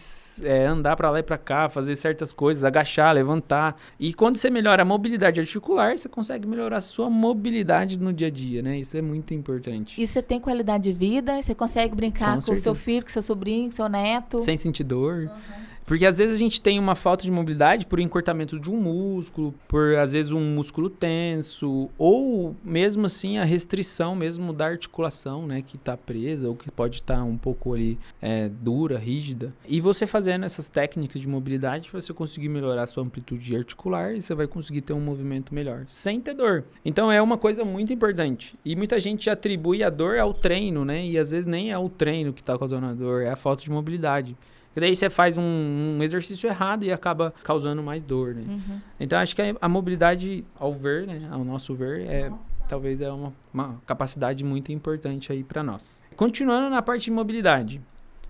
é, 0.42 0.66
andar 0.66 0.96
para 0.96 1.12
lá 1.12 1.20
e 1.20 1.22
para 1.22 1.38
cá, 1.38 1.68
fazer 1.68 1.94
certas 1.94 2.32
coisas, 2.32 2.64
agachar, 2.64 3.14
levantar. 3.14 3.76
E 4.00 4.12
quando 4.12 4.36
você 4.36 4.50
melhora 4.50 4.82
a 4.82 4.84
mobilidade 4.84 5.38
articular, 5.38 5.96
você 5.96 6.08
consegue 6.08 6.48
melhorar 6.48 6.78
a 6.78 6.80
sua 6.80 7.08
mobilidade 7.08 8.00
no 8.00 8.12
dia 8.12 8.26
a 8.26 8.30
dia, 8.30 8.62
né? 8.62 8.80
Isso 8.80 8.96
é 8.96 9.02
muito 9.02 9.32
importante. 9.32 10.02
E 10.02 10.04
você 10.04 10.20
tem 10.20 10.40
qualidade 10.40 10.82
de 10.82 10.92
vida, 10.92 11.40
você 11.40 11.54
consegue 11.54 11.94
brincar 11.94 12.36
com, 12.40 12.46
com 12.46 12.52
o 12.52 12.56
seu 12.56 12.74
filho, 12.74 13.04
com 13.04 13.10
seu 13.10 13.22
sobrinho, 13.22 13.66
com 13.66 13.76
seu 13.76 13.88
neto. 13.88 14.40
Sem 14.40 14.56
sentir 14.56 14.82
dor. 14.82 15.30
Uhum. 15.30 15.67
Porque 15.88 16.04
às 16.04 16.18
vezes 16.18 16.36
a 16.36 16.38
gente 16.38 16.60
tem 16.60 16.78
uma 16.78 16.94
falta 16.94 17.24
de 17.24 17.30
mobilidade 17.30 17.86
por 17.86 17.98
encurtamento 17.98 18.60
de 18.60 18.70
um 18.70 18.76
músculo, 18.76 19.54
por 19.66 19.94
às 19.96 20.12
vezes 20.12 20.32
um 20.32 20.54
músculo 20.54 20.90
tenso, 20.90 21.88
ou 21.96 22.54
mesmo 22.62 23.06
assim 23.06 23.38
a 23.38 23.44
restrição 23.44 24.14
mesmo 24.14 24.52
da 24.52 24.66
articulação, 24.66 25.46
né, 25.46 25.62
que 25.62 25.76
está 25.76 25.96
presa 25.96 26.46
ou 26.46 26.54
que 26.54 26.70
pode 26.70 26.96
estar 26.96 27.16
tá 27.16 27.24
um 27.24 27.38
pouco 27.38 27.72
ali 27.72 27.98
é, 28.20 28.50
dura, 28.50 28.98
rígida. 28.98 29.54
E 29.66 29.80
você 29.80 30.06
fazendo 30.06 30.44
essas 30.44 30.68
técnicas 30.68 31.22
de 31.22 31.26
mobilidade, 31.26 31.88
você 31.90 32.12
conseguir 32.12 32.50
melhorar 32.50 32.82
a 32.82 32.86
sua 32.86 33.02
amplitude 33.02 33.56
articular 33.56 34.14
e 34.14 34.20
você 34.20 34.34
vai 34.34 34.46
conseguir 34.46 34.82
ter 34.82 34.92
um 34.92 35.00
movimento 35.00 35.54
melhor, 35.54 35.86
sem 35.88 36.20
ter 36.20 36.34
dor. 36.34 36.64
Então 36.84 37.10
é 37.10 37.22
uma 37.22 37.38
coisa 37.38 37.64
muito 37.64 37.94
importante. 37.94 38.58
E 38.62 38.76
muita 38.76 39.00
gente 39.00 39.30
atribui 39.30 39.82
a 39.82 39.88
dor 39.88 40.18
ao 40.18 40.34
treino, 40.34 40.84
né, 40.84 41.02
e 41.06 41.16
às 41.16 41.30
vezes 41.30 41.46
nem 41.46 41.72
é 41.72 41.78
o 41.78 41.88
treino 41.88 42.34
que 42.34 42.42
está 42.42 42.58
causando 42.58 42.84
a 42.84 42.92
dor, 42.92 43.22
é 43.22 43.30
a 43.30 43.36
falta 43.36 43.62
de 43.62 43.70
mobilidade. 43.70 44.36
Porque 44.78 44.86
daí 44.86 44.94
você 44.94 45.10
faz 45.10 45.36
um, 45.36 45.42
um, 45.42 46.02
exercício 46.04 46.48
errado 46.48 46.84
e 46.84 46.92
acaba 46.92 47.34
causando 47.42 47.82
mais 47.82 48.00
dor, 48.00 48.32
né? 48.32 48.44
Uhum. 48.46 48.80
Então 49.00 49.18
acho 49.18 49.34
que 49.34 49.42
a, 49.42 49.56
a, 49.60 49.68
mobilidade, 49.68 50.46
ao 50.56 50.72
ver, 50.72 51.04
né? 51.04 51.28
Ao 51.32 51.42
nosso 51.42 51.74
ver, 51.74 52.06
é, 52.06 52.30
talvez 52.68 53.00
é 53.00 53.10
uma, 53.10 53.34
uma 53.52 53.82
capacidade 53.84 54.44
muito 54.44 54.70
importante 54.70 55.32
aí 55.32 55.42
para 55.42 55.64
nós. 55.64 56.00
Continuando 56.14 56.70
na 56.70 56.80
parte 56.80 57.06
de 57.06 57.10
mobilidade. 57.10 57.82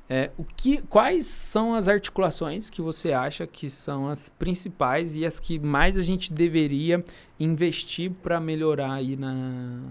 É, 0.09 0.31
o 0.39 0.45
que, 0.45 0.81
quais 0.89 1.27
são 1.27 1.75
as 1.75 1.87
articulações 1.87 2.71
que 2.71 2.81
você 2.81 3.13
acha 3.13 3.47
que 3.47 3.69
são 3.69 4.09
as 4.09 4.31
principais 4.31 5.17
e 5.17 5.27
as 5.27 5.39
que 5.39 5.59
mais 5.59 5.99
a 5.99 6.03
gente 6.03 6.33
deveria 6.33 7.05
investir 7.39 8.11
para 8.23 8.41
melhorar 8.41 8.95
aí 8.95 9.17
na, 9.17 9.83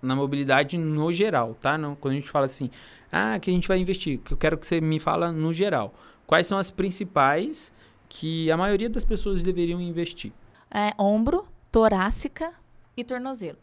na 0.00 0.14
mobilidade 0.14 0.78
no 0.78 1.12
geral, 1.12 1.54
tá? 1.60 1.76
Não, 1.76 1.94
quando 1.94 2.12
a 2.12 2.16
gente 2.16 2.30
fala 2.30 2.46
assim, 2.46 2.70
ah, 3.10 3.38
que 3.38 3.50
a 3.50 3.52
gente 3.52 3.66
vai 3.66 3.78
investir, 3.78 4.18
que 4.18 4.32
eu 4.32 4.36
quero 4.36 4.56
que 4.56 4.66
você 4.66 4.80
me 4.80 4.98
fala 5.00 5.32
no 5.32 5.52
geral. 5.52 5.94
Quais 6.26 6.46
são 6.46 6.58
as 6.58 6.70
principais 6.70 7.72
que 8.08 8.50
a 8.50 8.56
maioria 8.56 8.88
das 8.88 9.04
pessoas 9.04 9.42
deveriam 9.42 9.80
investir? 9.80 10.32
É, 10.70 10.92
ombro, 10.98 11.46
torácica 11.72 12.52
e 12.96 13.02
tornozelo. 13.02 13.58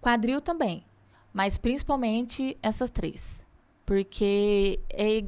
Quadril 0.00 0.40
também, 0.40 0.84
mas 1.32 1.58
principalmente 1.58 2.56
essas 2.62 2.90
três. 2.90 3.44
Porque 3.84 4.80
é, 4.90 5.24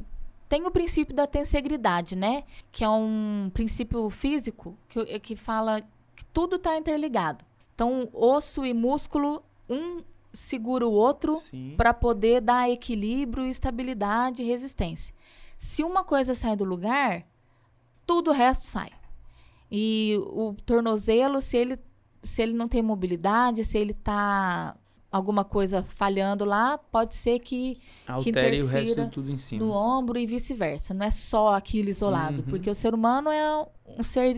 tem 0.47 0.65
o 0.65 0.71
princípio 0.71 1.15
da 1.15 1.27
tensegridade, 1.27 2.15
né? 2.15 2.43
Que 2.71 2.83
é 2.83 2.89
um 2.89 3.49
princípio 3.53 4.09
físico 4.09 4.77
que, 4.87 5.19
que 5.19 5.35
fala 5.35 5.81
que 6.15 6.25
tudo 6.25 6.57
está 6.57 6.77
interligado. 6.77 7.45
Então, 7.73 8.09
osso 8.11 8.65
e 8.65 8.73
músculo, 8.73 9.41
um 9.69 10.01
segura 10.33 10.87
o 10.87 10.91
outro 10.91 11.37
para 11.75 11.93
poder 11.93 12.41
dar 12.41 12.69
equilíbrio, 12.69 13.45
estabilidade 13.45 14.43
e 14.43 14.45
resistência. 14.45 15.13
Se 15.57 15.83
uma 15.83 16.03
coisa 16.03 16.33
sai 16.33 16.55
do 16.55 16.63
lugar, 16.63 17.25
tudo 18.05 18.31
o 18.31 18.33
resto 18.33 18.63
sai. 18.63 18.91
E 19.71 20.15
o 20.17 20.55
tornozelo, 20.65 21.41
se 21.41 21.57
ele, 21.57 21.77
se 22.23 22.41
ele 22.41 22.53
não 22.53 22.67
tem 22.67 22.81
mobilidade, 22.81 23.63
se 23.63 23.77
ele 23.77 23.91
está 23.91 24.75
alguma 25.11 25.43
coisa 25.43 25.83
falhando 25.83 26.45
lá, 26.45 26.77
pode 26.77 27.15
ser 27.15 27.39
que, 27.39 27.77
Altere 28.07 28.57
que 28.57 28.63
o 28.63 28.67
resto 28.67 29.09
tudo 29.09 29.31
em 29.31 29.37
cima. 29.37 29.65
no 29.65 29.71
ombro 29.71 30.17
e 30.17 30.25
vice-versa. 30.25 30.93
Não 30.93 31.05
é 31.05 31.11
só 31.11 31.55
aquilo 31.55 31.89
isolado, 31.89 32.37
uhum. 32.37 32.43
porque 32.43 32.69
o 32.69 32.75
ser 32.75 32.93
humano 32.93 33.29
é 33.31 33.65
um 33.97 34.03
ser 34.03 34.35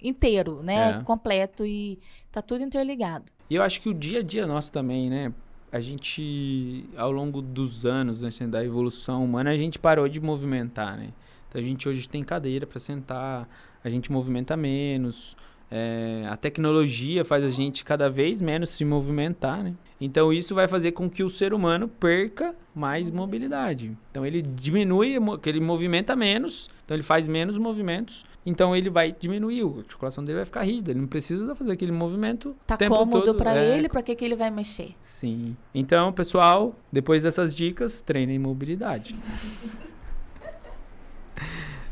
inteiro, 0.00 0.62
né? 0.62 1.00
É. 1.00 1.02
Completo 1.02 1.64
e 1.64 1.98
tá 2.30 2.40
tudo 2.40 2.62
interligado. 2.62 3.30
E 3.50 3.56
eu 3.56 3.62
acho 3.64 3.80
que 3.80 3.88
o 3.88 3.94
dia 3.94 4.20
a 4.20 4.22
dia 4.22 4.46
nosso 4.46 4.70
também, 4.70 5.10
né? 5.10 5.34
A 5.72 5.80
gente, 5.80 6.84
ao 6.96 7.10
longo 7.10 7.42
dos 7.42 7.84
anos, 7.84 8.22
né, 8.22 8.30
da 8.46 8.64
evolução 8.64 9.24
humana, 9.24 9.50
a 9.50 9.56
gente 9.56 9.78
parou 9.78 10.08
de 10.08 10.20
movimentar, 10.20 10.96
né? 10.96 11.12
Então 11.48 11.60
a 11.60 11.64
gente 11.64 11.88
hoje 11.88 12.08
tem 12.08 12.22
cadeira 12.22 12.64
para 12.64 12.78
sentar, 12.78 13.48
a 13.82 13.90
gente 13.90 14.10
movimenta 14.12 14.56
menos, 14.56 15.36
é, 15.70 16.24
a 16.28 16.36
tecnologia 16.36 17.24
faz 17.24 17.44
a 17.44 17.48
gente 17.48 17.84
cada 17.84 18.10
vez 18.10 18.40
menos 18.40 18.70
se 18.70 18.84
movimentar, 18.84 19.62
né? 19.62 19.74
Então 20.00 20.32
isso 20.32 20.54
vai 20.54 20.66
fazer 20.66 20.92
com 20.92 21.08
que 21.08 21.22
o 21.22 21.28
ser 21.28 21.52
humano 21.54 21.86
perca 21.86 22.56
mais 22.74 23.10
mobilidade. 23.10 23.96
Então 24.10 24.26
ele 24.26 24.42
diminui, 24.42 25.16
ele 25.44 25.60
movimenta 25.60 26.16
menos, 26.16 26.70
então 26.84 26.96
ele 26.96 27.02
faz 27.02 27.28
menos 27.28 27.58
movimentos, 27.58 28.24
então 28.44 28.74
ele 28.74 28.88
vai 28.88 29.14
diminuir, 29.16 29.62
a 29.62 29.78
articulação 29.78 30.24
dele 30.24 30.38
vai 30.38 30.46
ficar 30.46 30.62
rígida, 30.62 30.90
ele 30.90 31.00
não 31.00 31.06
precisa 31.08 31.54
fazer 31.54 31.72
aquele 31.72 31.92
movimento. 31.92 32.56
Tá 32.66 32.76
cômodo 32.76 33.34
para 33.34 33.54
é... 33.54 33.76
ele, 33.76 33.88
para 33.88 34.02
que, 34.02 34.14
que 34.14 34.24
ele 34.24 34.36
vai 34.36 34.50
mexer? 34.50 34.94
Sim. 35.00 35.54
Então, 35.74 36.12
pessoal, 36.12 36.74
depois 36.90 37.22
dessas 37.22 37.54
dicas, 37.54 38.00
treinem 38.00 38.38
mobilidade. 38.38 39.14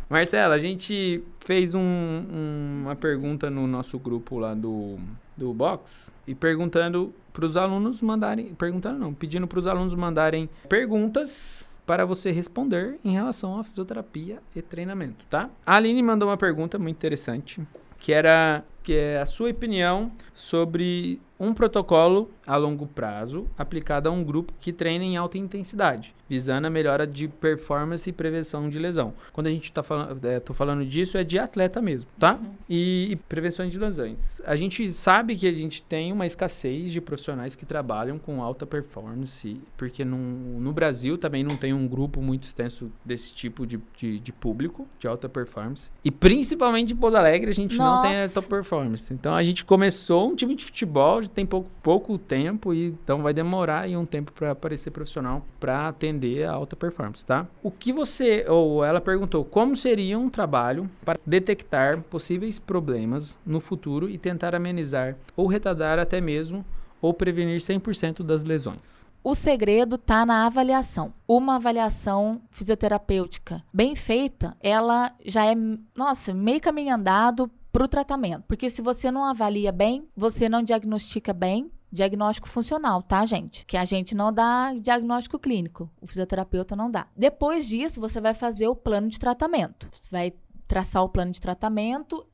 Marcela, 0.08 0.54
a 0.54 0.58
gente 0.58 1.22
fez 1.40 1.74
um, 1.74 1.80
um, 1.80 2.82
uma 2.84 2.96
pergunta 2.96 3.50
no 3.50 3.66
nosso 3.66 3.98
grupo 3.98 4.38
lá 4.38 4.54
do, 4.54 4.98
do 5.36 5.52
Box 5.52 6.10
e 6.26 6.34
perguntando 6.34 7.12
para 7.32 7.44
os 7.44 7.56
alunos 7.56 8.00
mandarem. 8.00 8.54
Perguntando 8.54 8.98
não, 8.98 9.12
pedindo 9.12 9.46
para 9.46 9.58
os 9.58 9.66
alunos 9.66 9.94
mandarem 9.94 10.48
perguntas 10.68 11.78
para 11.86 12.04
você 12.04 12.30
responder 12.30 12.98
em 13.04 13.12
relação 13.12 13.58
à 13.58 13.64
fisioterapia 13.64 14.40
e 14.54 14.60
treinamento, 14.60 15.24
tá? 15.30 15.48
A 15.64 15.76
Aline 15.76 16.02
mandou 16.02 16.28
uma 16.28 16.36
pergunta 16.36 16.78
muito 16.78 16.96
interessante, 16.96 17.62
que 17.98 18.12
era 18.12 18.62
que 18.82 18.94
é 18.94 19.20
a 19.20 19.26
sua 19.26 19.50
opinião 19.50 20.10
sobre 20.32 21.20
um 21.38 21.54
protocolo 21.54 22.30
a 22.46 22.56
longo 22.56 22.86
prazo 22.86 23.46
aplicado 23.56 24.08
a 24.08 24.12
um 24.12 24.24
grupo 24.24 24.52
que 24.58 24.72
treina 24.72 25.04
em 25.04 25.16
alta 25.16 25.38
intensidade, 25.38 26.14
visando 26.28 26.66
a 26.66 26.70
melhora 26.70 27.06
de 27.06 27.28
performance 27.28 28.08
e 28.08 28.12
prevenção 28.12 28.68
de 28.68 28.78
lesão. 28.78 29.14
Quando 29.32 29.46
a 29.46 29.50
gente 29.50 29.64
está 29.64 29.82
falando, 29.82 30.24
é, 30.24 30.40
tô 30.40 30.52
falando 30.52 30.84
disso, 30.84 31.16
é 31.18 31.24
de 31.24 31.38
atleta 31.38 31.80
mesmo, 31.80 32.10
tá? 32.18 32.34
Uhum. 32.34 32.50
E, 32.68 33.12
e 33.12 33.16
prevenção 33.16 33.68
de 33.68 33.78
lesões. 33.78 34.40
A 34.44 34.56
gente 34.56 34.90
sabe 34.90 35.36
que 35.36 35.46
a 35.46 35.52
gente 35.52 35.82
tem 35.82 36.12
uma 36.12 36.26
escassez 36.26 36.90
de 36.90 37.00
profissionais 37.00 37.54
que 37.54 37.66
trabalham 37.66 38.18
com 38.18 38.42
alta 38.42 38.66
performance, 38.66 39.60
porque 39.76 40.04
no, 40.04 40.18
no 40.58 40.72
Brasil 40.72 41.18
também 41.18 41.44
não 41.44 41.56
tem 41.56 41.72
um 41.72 41.86
grupo 41.86 42.20
muito 42.20 42.44
extenso 42.44 42.90
desse 43.04 43.32
tipo 43.32 43.66
de, 43.66 43.78
de, 43.96 44.18
de 44.18 44.32
público, 44.32 44.88
de 44.98 45.06
alta 45.06 45.28
performance. 45.28 45.90
E 46.04 46.10
principalmente 46.10 46.94
em 46.94 46.96
Pouso 46.96 47.16
Alegre 47.16 47.50
a 47.50 47.54
gente 47.54 47.76
Nossa. 47.76 48.06
não 48.06 48.12
tem 48.12 48.22
alta 48.22 48.42
performance. 48.42 49.12
Então 49.12 49.34
a 49.34 49.42
gente 49.42 49.64
começou 49.64 50.30
um 50.30 50.34
time 50.34 50.54
de 50.54 50.64
futebol 50.64 51.20
tem 51.34 51.46
pouco, 51.46 51.70
pouco 51.82 52.18
tempo 52.18 52.74
e 52.74 52.86
então 52.86 53.22
vai 53.22 53.32
demorar 53.32 53.80
aí 53.80 53.96
um 53.96 54.06
tempo 54.06 54.32
para 54.32 54.52
aparecer 54.52 54.90
profissional 54.90 55.44
para 55.60 55.88
atender 55.88 56.44
a 56.44 56.52
alta 56.52 56.76
performance, 56.76 57.24
tá? 57.24 57.46
O 57.62 57.70
que 57.70 57.92
você 57.92 58.44
ou 58.48 58.84
ela 58.84 59.00
perguntou 59.00 59.44
como 59.44 59.76
seria 59.76 60.18
um 60.18 60.30
trabalho 60.30 60.88
para 61.04 61.18
detectar 61.24 62.00
possíveis 62.02 62.58
problemas 62.58 63.38
no 63.44 63.60
futuro 63.60 64.08
e 64.08 64.18
tentar 64.18 64.54
amenizar 64.54 65.16
ou 65.36 65.46
retardar 65.46 65.98
até 65.98 66.20
mesmo 66.20 66.64
ou 67.00 67.14
prevenir 67.14 67.60
100% 67.60 68.22
das 68.22 68.42
lesões. 68.42 69.06
O 69.22 69.34
segredo 69.34 69.96
está 69.96 70.24
na 70.24 70.46
avaliação. 70.46 71.12
Uma 71.26 71.56
avaliação 71.56 72.40
fisioterapêutica 72.50 73.62
bem 73.72 73.94
feita, 73.94 74.56
ela 74.60 75.12
já 75.24 75.44
é, 75.44 75.54
nossa, 75.94 76.32
meio 76.32 76.60
caminho 76.60 76.94
andado 76.94 77.50
para 77.72 77.84
o 77.84 77.88
tratamento. 77.88 78.44
Porque 78.46 78.70
se 78.70 78.82
você 78.82 79.10
não 79.10 79.24
avalia 79.24 79.72
bem, 79.72 80.08
você 80.16 80.48
não 80.48 80.62
diagnostica 80.62 81.32
bem, 81.32 81.70
diagnóstico 81.90 82.48
funcional, 82.48 83.02
tá, 83.02 83.24
gente? 83.24 83.64
Que 83.64 83.76
a 83.76 83.84
gente 83.84 84.14
não 84.14 84.32
dá 84.32 84.74
diagnóstico 84.74 85.38
clínico, 85.38 85.90
o 86.00 86.06
fisioterapeuta 86.06 86.76
não 86.76 86.90
dá. 86.90 87.06
Depois 87.16 87.66
disso, 87.66 88.00
você 88.00 88.20
vai 88.20 88.34
fazer 88.34 88.68
o 88.68 88.76
plano 88.76 89.08
de 89.08 89.18
tratamento. 89.18 89.88
Você 89.90 90.10
vai 90.10 90.32
traçar 90.66 91.02
o 91.02 91.08
plano 91.08 91.32
de 91.32 91.40
tratamento, 91.40 92.26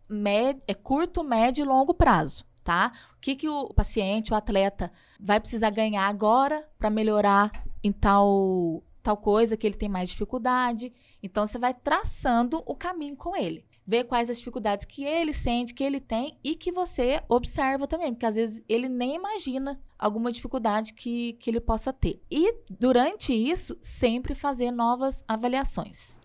é 0.67 0.75
curto, 0.75 1.23
médio 1.23 1.65
e 1.65 1.69
longo 1.69 1.95
prazo, 1.95 2.45
tá? 2.65 2.93
O 3.17 3.21
que, 3.21 3.37
que 3.37 3.49
o 3.49 3.69
paciente, 3.73 4.33
o 4.33 4.37
atleta, 4.37 4.91
vai 5.21 5.39
precisar 5.39 5.71
ganhar 5.71 6.07
agora 6.07 6.67
para 6.79 6.91
melhorar 6.91 7.53
em 7.83 7.93
tal, 7.93 8.83
tal 9.03 9.17
coisa 9.17 9.57
que 9.57 9.67
ele 9.67 9.77
tem 9.77 9.89
mais 9.89 10.09
dificuldade. 10.09 10.93
Então, 11.23 11.47
você 11.47 11.59
vai 11.59 11.73
traçando 11.73 12.61
o 12.67 12.75
caminho 12.75 13.17
com 13.17 13.37
ele 13.37 13.65
ver 13.87 14.05
quais 14.05 14.31
as 14.31 14.39
dificuldades 14.39 14.87
que 14.87 15.05
ele 15.05 15.33
sente, 15.33 15.75
que 15.75 15.85
ele 15.85 16.01
tem 16.01 16.39
e 16.43 16.55
que 16.55 16.73
você 16.73 17.23
observa 17.29 17.87
também, 17.87 18.13
porque 18.13 18.27
às 18.27 18.35
vezes 18.35 18.63
ele 18.69 18.89
nem 18.89 19.17
imagina 19.17 19.81
alguma 19.99 20.33
dificuldade 20.33 20.95
que, 20.95 21.35
que 21.35 21.51
ele 21.51 21.61
possa 21.61 21.93
ter. 21.93 22.19
E 22.31 22.63
durante 22.71 23.33
isso, 23.33 23.77
sempre 23.81 24.35
fazer 24.35 24.71
novas 24.71 25.25
avaliações. 25.29 26.19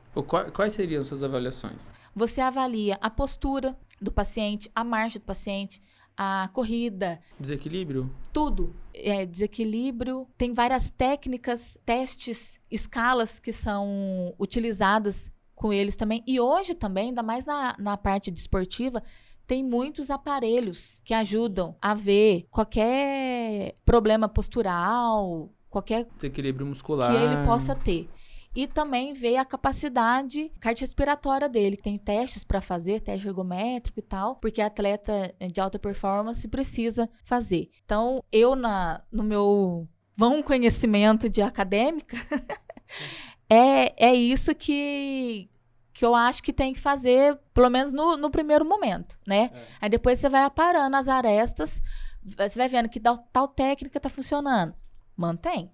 Quais 0.54 0.74
seriam 0.74 1.02
essas 1.02 1.24
avaliações? 1.24 1.94
Você 2.16 2.42
avalia 2.42 2.98
a 3.02 3.10
postura 3.10 3.78
do 4.02 4.12
paciente, 4.12 4.70
a 4.74 4.84
marcha 4.84 5.20
do 5.20 5.26
paciente, 5.26 5.82
a 6.18 6.50
corrida. 6.52 7.22
Desequilíbrio? 7.40 8.14
Tudo. 8.34 8.76
É, 8.94 9.26
desequilíbrio. 9.26 10.28
Tem 10.38 10.52
várias 10.52 10.90
técnicas, 10.90 11.78
testes, 11.86 12.60
escalas 12.70 13.40
que 13.40 13.54
são 13.54 14.34
utilizadas 14.38 15.32
com 15.60 15.74
eles 15.74 15.96
também. 15.98 16.24
E 16.26 16.40
hoje 16.40 16.74
também, 16.74 17.10
ainda 17.10 17.22
mais 17.22 17.46
na, 17.46 17.76
na 17.78 17.98
parte 17.98 18.32
desportiva, 18.32 19.04
tem 19.46 19.62
muitos 19.62 20.10
aparelhos 20.10 21.02
que 21.04 21.14
ajudam 21.14 21.76
a 21.82 21.94
ver 21.94 22.48
qualquer 22.50 23.76
problema 23.84 24.30
postural, 24.30 25.52
qualquer 25.70 26.08
desequilíbrio 26.16 26.66
muscular 26.66 27.12
que 27.12 27.18
ele 27.18 27.44
possa 27.46 27.76
ter. 27.76 28.10
E 28.56 28.68
também 28.68 29.14
ver 29.14 29.36
a 29.36 29.46
capacidade 29.46 30.50
cardiorrespiratória 30.60 31.50
dele. 31.50 31.76
Tem 31.76 31.98
testes 31.98 32.44
para 32.44 32.62
fazer, 32.62 33.02
teste 33.02 33.28
ergométrico 33.28 34.00
e 34.00 34.02
tal, 34.02 34.38
porque 34.38 34.62
atleta 34.62 35.36
de 35.52 35.60
alta 35.60 35.78
performance 35.78 36.48
precisa 36.48 37.10
fazer. 37.24 37.70
Então, 37.84 38.24
eu 38.32 38.56
na 38.56 39.04
no 39.12 39.24
meu 39.24 39.88
vão 40.18 40.42
conhecimento 40.42 41.30
de 41.30 41.42
acadêmica, 41.42 42.18
é, 43.50 44.10
é 44.10 44.14
isso 44.14 44.54
que, 44.54 45.50
que 45.92 46.06
eu 46.06 46.14
acho 46.14 46.44
que 46.44 46.54
tem 46.54 46.72
que 46.72 46.80
fazer, 46.80 47.38
pelo 47.54 47.70
menos 47.70 47.92
no, 47.92 48.16
no 48.16 48.30
primeiro 48.30 48.64
momento, 48.64 49.18
né? 49.26 49.50
É. 49.54 49.62
Aí 49.82 49.90
depois 49.90 50.20
você 50.20 50.30
vai 50.30 50.44
aparando 50.44 50.96
as 50.96 51.08
arestas, 51.08 51.82
você 52.24 52.60
vai 52.60 52.70
vendo 52.70 52.88
que 52.88 53.00
tal, 53.00 53.18
tal 53.18 53.48
técnica 53.48 54.00
tá 54.00 54.10
funcionando. 54.10 54.74
Mantém. 55.16 55.72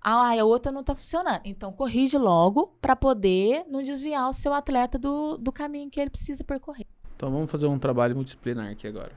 Ah, 0.00 0.38
a 0.38 0.44
outra 0.44 0.70
não 0.70 0.84
tá 0.84 0.94
funcionando. 0.94 1.40
Então, 1.44 1.72
corrige 1.72 2.18
logo 2.18 2.76
para 2.80 2.94
poder 2.94 3.64
não 3.68 3.82
desviar 3.82 4.28
o 4.28 4.32
seu 4.32 4.52
atleta 4.52 4.98
do, 4.98 5.36
do 5.36 5.50
caminho 5.50 5.90
que 5.90 6.00
ele 6.00 6.10
precisa 6.10 6.44
percorrer. 6.44 6.86
Então, 7.16 7.30
vamos 7.30 7.50
fazer 7.50 7.66
um 7.66 7.78
trabalho 7.78 8.14
multidisciplinar 8.14 8.70
aqui 8.70 8.86
agora. 8.86 9.12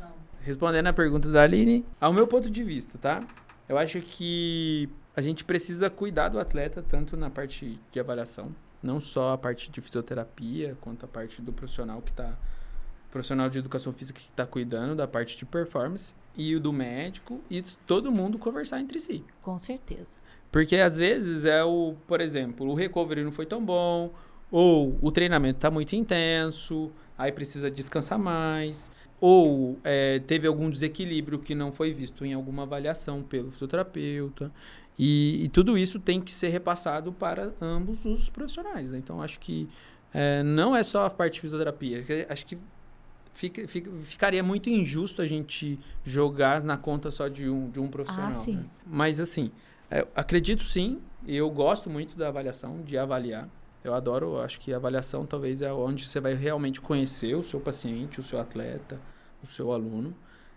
Não. 0.00 0.12
Respondendo 0.40 0.86
a 0.86 0.92
pergunta 0.92 1.30
da 1.30 1.42
Aline, 1.42 1.84
ao 2.00 2.12
meu 2.12 2.26
ponto 2.26 2.50
de 2.50 2.64
vista, 2.64 2.98
tá? 2.98 3.20
Eu 3.68 3.78
acho 3.78 4.00
que 4.00 4.88
a 5.16 5.20
gente 5.20 5.44
precisa 5.44 5.88
cuidar 5.88 6.28
do 6.28 6.38
atleta 6.38 6.82
tanto 6.82 7.16
na 7.16 7.30
parte 7.30 7.78
de 7.90 8.00
avaliação, 8.00 8.54
não 8.82 9.00
só 9.00 9.32
a 9.32 9.38
parte 9.38 9.70
de 9.70 9.80
fisioterapia, 9.80 10.76
quanto 10.80 11.04
a 11.04 11.08
parte 11.08 11.40
do 11.40 11.52
profissional 11.52 12.02
que 12.02 12.10
está 12.10 12.36
profissional 13.10 13.48
de 13.48 13.60
educação 13.60 13.92
física 13.92 14.18
que 14.18 14.28
está 14.28 14.44
cuidando 14.44 14.96
da 14.96 15.06
parte 15.06 15.38
de 15.38 15.44
performance 15.44 16.16
e 16.36 16.56
o 16.56 16.58
do 16.58 16.72
médico 16.72 17.40
e 17.48 17.62
todo 17.86 18.10
mundo 18.10 18.38
conversar 18.38 18.80
entre 18.80 18.98
si. 18.98 19.24
Com 19.40 19.56
certeza. 19.56 20.16
Porque 20.50 20.76
às 20.76 20.98
vezes 20.98 21.44
é 21.44 21.62
o, 21.62 21.94
por 22.08 22.20
exemplo, 22.20 22.68
o 22.68 22.74
recovery 22.74 23.22
não 23.22 23.30
foi 23.30 23.46
tão 23.46 23.64
bom, 23.64 24.12
ou 24.50 24.98
o 25.00 25.12
treinamento 25.12 25.58
está 25.58 25.70
muito 25.70 25.94
intenso, 25.94 26.90
aí 27.16 27.30
precisa 27.30 27.70
descansar 27.70 28.18
mais, 28.18 28.90
ou 29.20 29.78
é, 29.82 30.18
teve 30.20 30.46
algum 30.46 30.68
desequilíbrio 30.68 31.38
que 31.38 31.54
não 31.54 31.72
foi 31.72 31.92
visto 31.92 32.24
em 32.24 32.34
alguma 32.34 32.64
avaliação 32.64 33.22
pelo 33.22 33.50
fisioterapeuta. 33.50 34.52
E, 34.98 35.44
e 35.44 35.48
tudo 35.48 35.76
isso 35.76 35.98
tem 35.98 36.20
que 36.20 36.30
ser 36.32 36.48
repassado 36.48 37.12
para 37.12 37.52
ambos 37.60 38.04
os 38.04 38.28
profissionais. 38.28 38.90
Né? 38.90 38.98
Então, 38.98 39.20
acho 39.20 39.40
que 39.40 39.68
é, 40.12 40.42
não 40.42 40.74
é 40.74 40.82
só 40.82 41.06
a 41.06 41.10
parte 41.10 41.34
de 41.34 41.40
fisioterapia. 41.40 42.04
Acho 42.28 42.46
que 42.46 42.56
fica, 43.34 43.66
fica, 43.66 43.90
ficaria 44.02 44.42
muito 44.42 44.70
injusto 44.70 45.20
a 45.20 45.26
gente 45.26 45.78
jogar 46.04 46.62
na 46.62 46.76
conta 46.76 47.10
só 47.10 47.26
de 47.26 47.48
um, 47.48 47.68
de 47.70 47.80
um 47.80 47.88
profissional. 47.88 48.30
Ah, 48.30 48.32
sim. 48.32 48.56
Né? 48.56 48.64
Mas, 48.86 49.18
assim, 49.18 49.50
é, 49.90 50.06
acredito 50.14 50.62
sim, 50.64 51.00
eu 51.26 51.50
gosto 51.50 51.90
muito 51.90 52.16
da 52.16 52.28
avaliação, 52.28 52.80
de 52.82 52.96
avaliar. 52.96 53.48
Eu 53.82 53.94
adoro, 53.94 54.40
acho 54.40 54.60
que 54.60 54.72
a 54.72 54.76
avaliação 54.76 55.26
talvez 55.26 55.60
é 55.60 55.70
onde 55.72 56.06
você 56.06 56.18
vai 56.18 56.34
realmente 56.34 56.80
conhecer 56.80 57.34
o 57.34 57.42
seu 57.42 57.60
paciente, 57.60 58.18
o 58.18 58.22
seu 58.22 58.40
atleta, 58.40 58.98
o 59.42 59.46
seu 59.46 59.72
aluno. 59.72 60.14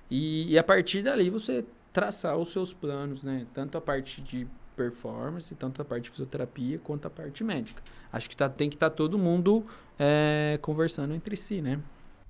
E, 0.10 0.54
e 0.54 0.58
a 0.58 0.64
partir 0.64 1.02
dali 1.02 1.30
você 1.30 1.66
traçar 1.92 2.38
os 2.38 2.52
seus 2.52 2.74
planos, 2.74 3.24
né? 3.24 3.46
Tanto 3.54 3.78
a 3.78 3.82
parte 3.82 4.22
de 4.22 4.48
performance, 4.76 5.54
tanto 5.56 5.82
a 5.82 5.86
parte 5.86 6.04
de 6.04 6.12
fisioterapia 6.12 6.80
quanto 6.80 7.08
a 7.08 7.10
parte 7.10 7.44
médica. 7.44 7.82
Acho 8.14 8.30
que 8.30 8.38
tá, 8.38 8.48
tem 8.48 8.70
que 8.70 8.76
estar 8.76 8.92
tá 8.92 8.96
todo 8.96 9.18
mundo 9.18 9.66
é, 9.98 10.60
conversando 10.62 11.14
entre 11.14 11.36
si, 11.36 11.62
né? 11.62 11.80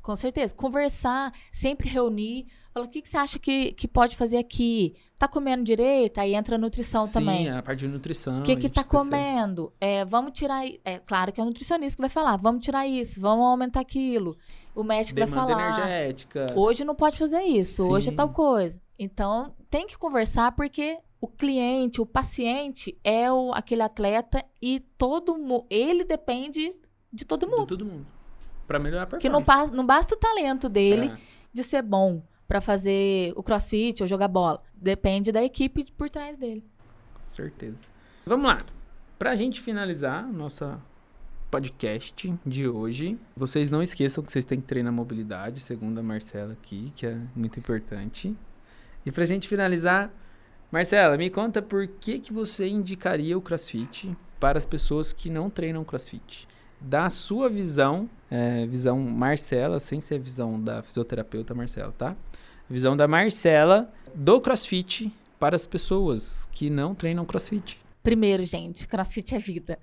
Com 0.02 0.16
certeza. 0.16 0.56
Conversar, 0.56 1.34
sempre 1.52 1.90
reunir. 1.90 2.48
Falar, 2.74 2.86
o 2.86 2.90
que, 2.90 3.02
que 3.02 3.10
você 3.10 3.18
acha 3.18 3.38
que, 3.38 3.74
que 3.74 3.90
pode 3.90 4.16
fazer 4.16 4.38
aqui? 4.38 4.96
Tá 5.20 5.28
comendo 5.28 5.66
direito? 5.66 6.20
Aí 6.20 6.34
entra 6.34 6.56
a 6.56 6.58
nutrição 6.58 7.06
Sim, 7.06 7.14
também. 7.14 7.46
Sim, 7.46 7.50
a 7.50 7.62
parte 7.62 7.80
de 7.80 7.90
nutrição. 7.90 8.40
O 8.40 8.44
que 8.44 8.56
que 8.56 8.70
tá 8.70 8.86
comendo? 8.86 9.74
É, 9.82 10.06
vamos 10.06 10.32
tirar... 10.32 10.66
É 10.86 11.00
claro 11.00 11.34
que 11.34 11.42
é 11.42 11.44
o 11.44 11.46
nutricionista 11.46 11.98
que 11.98 12.02
vai 12.02 12.10
falar. 12.10 12.38
Vamos 12.38 12.64
tirar 12.64 12.88
isso, 12.88 13.20
vamos 13.20 13.46
aumentar 13.46 13.82
aquilo. 13.82 14.34
O 14.74 14.82
médico 14.82 15.16
Demanda 15.16 15.56
vai 15.56 15.74
falar. 15.74 15.90
energética. 15.90 16.46
Hoje 16.56 16.86
não 16.86 16.96
pode 16.96 17.18
fazer 17.18 17.42
isso, 17.42 17.84
Sim. 17.84 17.92
hoje 17.92 18.10
é 18.10 18.14
tal 18.14 18.30
coisa. 18.30 18.80
Então, 19.00 19.56
tem 19.70 19.86
que 19.88 19.98
conversar 19.98 20.54
porque 20.54 20.98
o 21.20 21.28
cliente, 21.28 22.02
o 22.02 22.06
paciente 22.06 22.98
é 23.04 23.32
o, 23.32 23.52
aquele 23.54 23.82
atleta 23.82 24.44
e 24.62 24.80
todo 24.98 25.38
ele 25.70 26.04
depende 26.04 26.74
de 27.12 27.26
todo 27.26 27.48
mundo. 27.48 27.62
De 27.62 27.68
todo 27.68 27.86
mundo. 27.86 28.08
Para 28.68 28.80
melhorar 28.80 29.04
a 29.04 29.08
performance. 29.08 29.68
Que 29.68 29.72
não, 29.72 29.78
não 29.78 29.86
basta 29.86 30.16
o 30.16 30.18
talento 30.18 30.68
dele 30.70 31.08
É. 31.08 31.18
de 31.54 31.64
ser 31.64 31.82
bom 31.82 32.22
para 32.48 32.62
fazer 32.62 33.34
o 33.36 33.44
crossfit 33.44 34.02
ou 34.02 34.08
jogar 34.08 34.28
bola. 34.28 34.62
Depende 34.74 35.32
da 35.32 35.44
equipe 35.44 35.92
por 35.94 36.10
trás 36.10 36.38
dele. 36.38 36.64
Com 37.30 37.34
certeza. 37.34 37.84
Vamos 38.26 38.48
lá. 38.48 38.64
Pra 39.18 39.36
gente 39.36 39.60
finalizar 39.62 40.28
nossa 40.32 40.80
podcast 41.50 42.34
de 42.46 42.68
hoje, 42.68 43.18
vocês 43.36 43.70
não 43.70 43.82
esqueçam 43.82 44.24
que 44.24 44.32
vocês 44.32 44.46
têm 44.46 44.60
que 44.60 44.68
treinar 44.68 44.92
mobilidade, 44.92 45.60
segundo 45.62 45.98
a 46.00 46.04
Marcela 46.04 46.54
aqui, 46.54 46.92
que 46.96 47.06
é 47.08 47.18
muito 47.36 47.58
importante. 47.58 48.36
E 49.08 49.12
pra 49.12 49.24
gente 49.24 49.48
finalizar, 49.48 50.12
Marcela, 50.70 51.16
me 51.16 51.30
conta 51.30 51.62
por 51.62 51.88
que, 51.88 52.20
que 52.20 52.34
você 52.34 52.68
indicaria 52.68 53.38
o 53.38 53.42
CrossFit 53.42 54.14
para 54.38 54.58
as 54.58 54.66
pessoas 54.66 55.14
que 55.14 55.30
não 55.30 55.50
treinam 55.50 55.86
CrossFit? 55.86 56.46
Da 56.82 57.10
sua 57.10 57.48
visão, 57.48 58.10
é, 58.30 58.66
visão 58.66 59.00
Marcela, 59.00 59.80
sem 59.80 60.02
ser 60.02 60.20
visão 60.20 60.62
da 60.62 60.84
fisioterapeuta 60.84 61.56
Marcela, 61.56 61.94
tá? 61.98 62.18
Visão 62.70 62.98
da 62.98 63.08
Marcela 63.08 63.90
do 64.14 64.42
CrossFit 64.42 65.10
para 65.40 65.56
as 65.56 65.66
pessoas 65.66 66.46
que 66.52 66.70
não 66.70 66.94
treinam 66.94 67.24
CrossFit. 67.24 67.80
Primeiro, 68.04 68.44
gente, 68.44 68.86
crossfit 68.90 69.36
é 69.36 69.40
vida. 69.40 69.80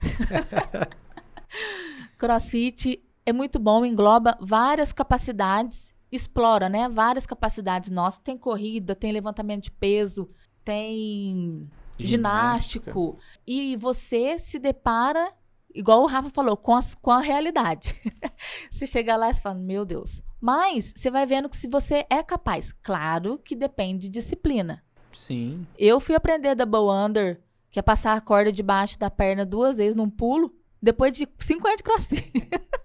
crossfit 2.18 3.03
é 3.25 3.33
muito 3.33 3.59
bom, 3.59 3.87
engloba 3.87 4.37
várias 4.39 4.93
capacidades, 4.93 5.95
explora, 6.17 6.69
né? 6.69 6.89
Várias 6.89 7.27
capacidades 7.27 7.91
nossas. 7.91 8.21
Tem 8.21 8.37
corrida, 8.37 8.95
tem 8.95 9.12
levantamento 9.12 9.65
de 9.65 9.71
peso, 9.71 10.31
tem 10.65 11.69
ginástico. 11.99 13.19
E 13.47 13.77
você 13.77 14.39
se 14.39 14.59
depara, 14.59 15.33
igual 15.75 16.03
o 16.03 16.07
Rafa 16.07 16.31
falou, 16.31 16.57
com, 16.57 16.75
as, 16.75 16.95
com 16.95 17.11
a 17.11 17.21
realidade. 17.21 17.95
você 18.71 18.87
chega 18.87 19.17
lá 19.17 19.31
e 19.31 19.35
fala, 19.35 19.59
meu 19.59 19.85
Deus. 19.85 20.23
Mas 20.41 20.93
você 20.95 21.11
vai 21.11 21.27
vendo 21.27 21.49
que 21.49 21.57
se 21.57 21.69
você 21.69 22.07
é 22.11 22.23
capaz. 22.23 22.73
Claro 22.73 23.39
que 23.39 23.57
depende 23.57 24.09
de 24.09 24.11
disciplina. 24.11 24.83
Sim. 25.12 25.67
Eu 25.79 26.01
fui 26.01 26.15
aprender 26.15 26.55
double 26.55 26.91
under, 26.91 27.41
que 27.71 27.79
é 27.79 27.83
passar 27.83 28.17
a 28.17 28.21
corda 28.21 28.53
debaixo 28.53 28.99
da 28.99 29.11
perna 29.11 29.45
duas 29.45 29.77
vezes 29.77 29.97
num 29.97 30.11
pulo, 30.11 30.53
depois 30.83 31.17
de 31.17 31.29
cinco 31.39 31.67
anos 31.67 31.79
de 31.79 31.83
crossfit. 31.83 32.33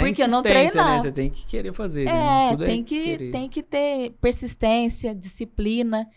É 0.00 0.08
Porque 0.08 0.22
eu 0.22 0.28
não 0.28 0.42
treino. 0.42 0.74
Né? 0.74 0.98
Você 1.00 1.12
tem 1.12 1.30
que 1.30 1.46
querer 1.46 1.72
fazer. 1.72 2.04
né? 2.04 2.46
É, 2.46 2.50
Tudo 2.50 2.64
tem, 2.64 2.82
que, 2.84 3.02
querer. 3.04 3.30
tem 3.30 3.48
que 3.48 3.62
ter 3.62 4.10
persistência, 4.20 5.14
disciplina. 5.14 6.08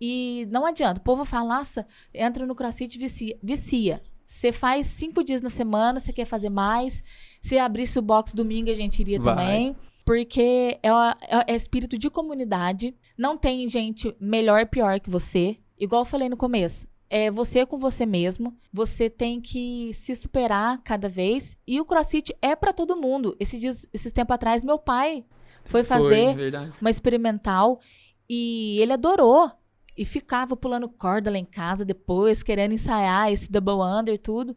E 0.00 0.46
não 0.50 0.66
adianta. 0.66 1.00
O 1.00 1.04
povo 1.04 1.24
fala, 1.24 1.56
nossa, 1.56 1.86
entra 2.14 2.44
no 2.46 2.54
crossfit 2.54 2.98
vicia. 2.98 3.38
vicia. 3.42 4.02
Você 4.26 4.50
faz 4.50 4.86
cinco 4.86 5.22
dias 5.22 5.42
na 5.42 5.50
semana, 5.50 6.00
você 6.00 6.12
quer 6.12 6.24
fazer 6.24 6.48
mais. 6.48 7.02
Se 7.40 7.58
abrisse 7.58 7.98
o 7.98 8.02
box 8.02 8.34
domingo, 8.34 8.70
a 8.70 8.74
gente 8.74 9.00
iria 9.00 9.20
Vai. 9.20 9.34
também. 9.34 9.76
Porque 10.04 10.78
é, 10.82 10.88
é- 10.88 11.52
é 11.52 11.54
espírito 11.54 11.96
de 11.98 12.10
comunidade. 12.10 12.94
Não 13.16 13.36
tem 13.36 13.68
gente 13.68 14.14
melhor 14.20 14.66
pior 14.66 14.98
que 14.98 15.10
você. 15.10 15.56
Igual 15.78 16.02
eu 16.02 16.06
falei 16.06 16.28
no 16.28 16.36
começo. 16.36 16.86
É 17.14 17.30
você 17.30 17.66
com 17.66 17.76
você 17.76 18.06
mesmo. 18.06 18.56
Você 18.72 19.10
tem 19.10 19.38
que 19.38 19.92
se 19.92 20.16
superar 20.16 20.80
cada 20.82 21.10
vez. 21.10 21.58
E 21.66 21.78
o 21.78 21.84
crossfit 21.84 22.34
é 22.40 22.56
pra 22.56 22.72
todo 22.72 22.96
mundo. 22.96 23.36
Esses 23.38 23.60
dias, 23.60 23.86
esses 23.92 24.12
tempos 24.12 24.34
atrás, 24.34 24.64
meu 24.64 24.78
pai 24.78 25.22
foi 25.66 25.84
fazer 25.84 26.34
verdade. 26.34 26.72
uma 26.80 26.88
experimental 26.88 27.78
e 28.26 28.78
ele 28.80 28.94
adorou. 28.94 29.52
E 29.94 30.06
ficava 30.06 30.56
pulando 30.56 30.88
corda 30.88 31.30
lá 31.30 31.36
em 31.36 31.44
casa 31.44 31.84
depois, 31.84 32.42
querendo 32.42 32.72
ensaiar 32.72 33.30
esse 33.30 33.52
double 33.52 33.82
under, 33.82 34.16
tudo. 34.16 34.56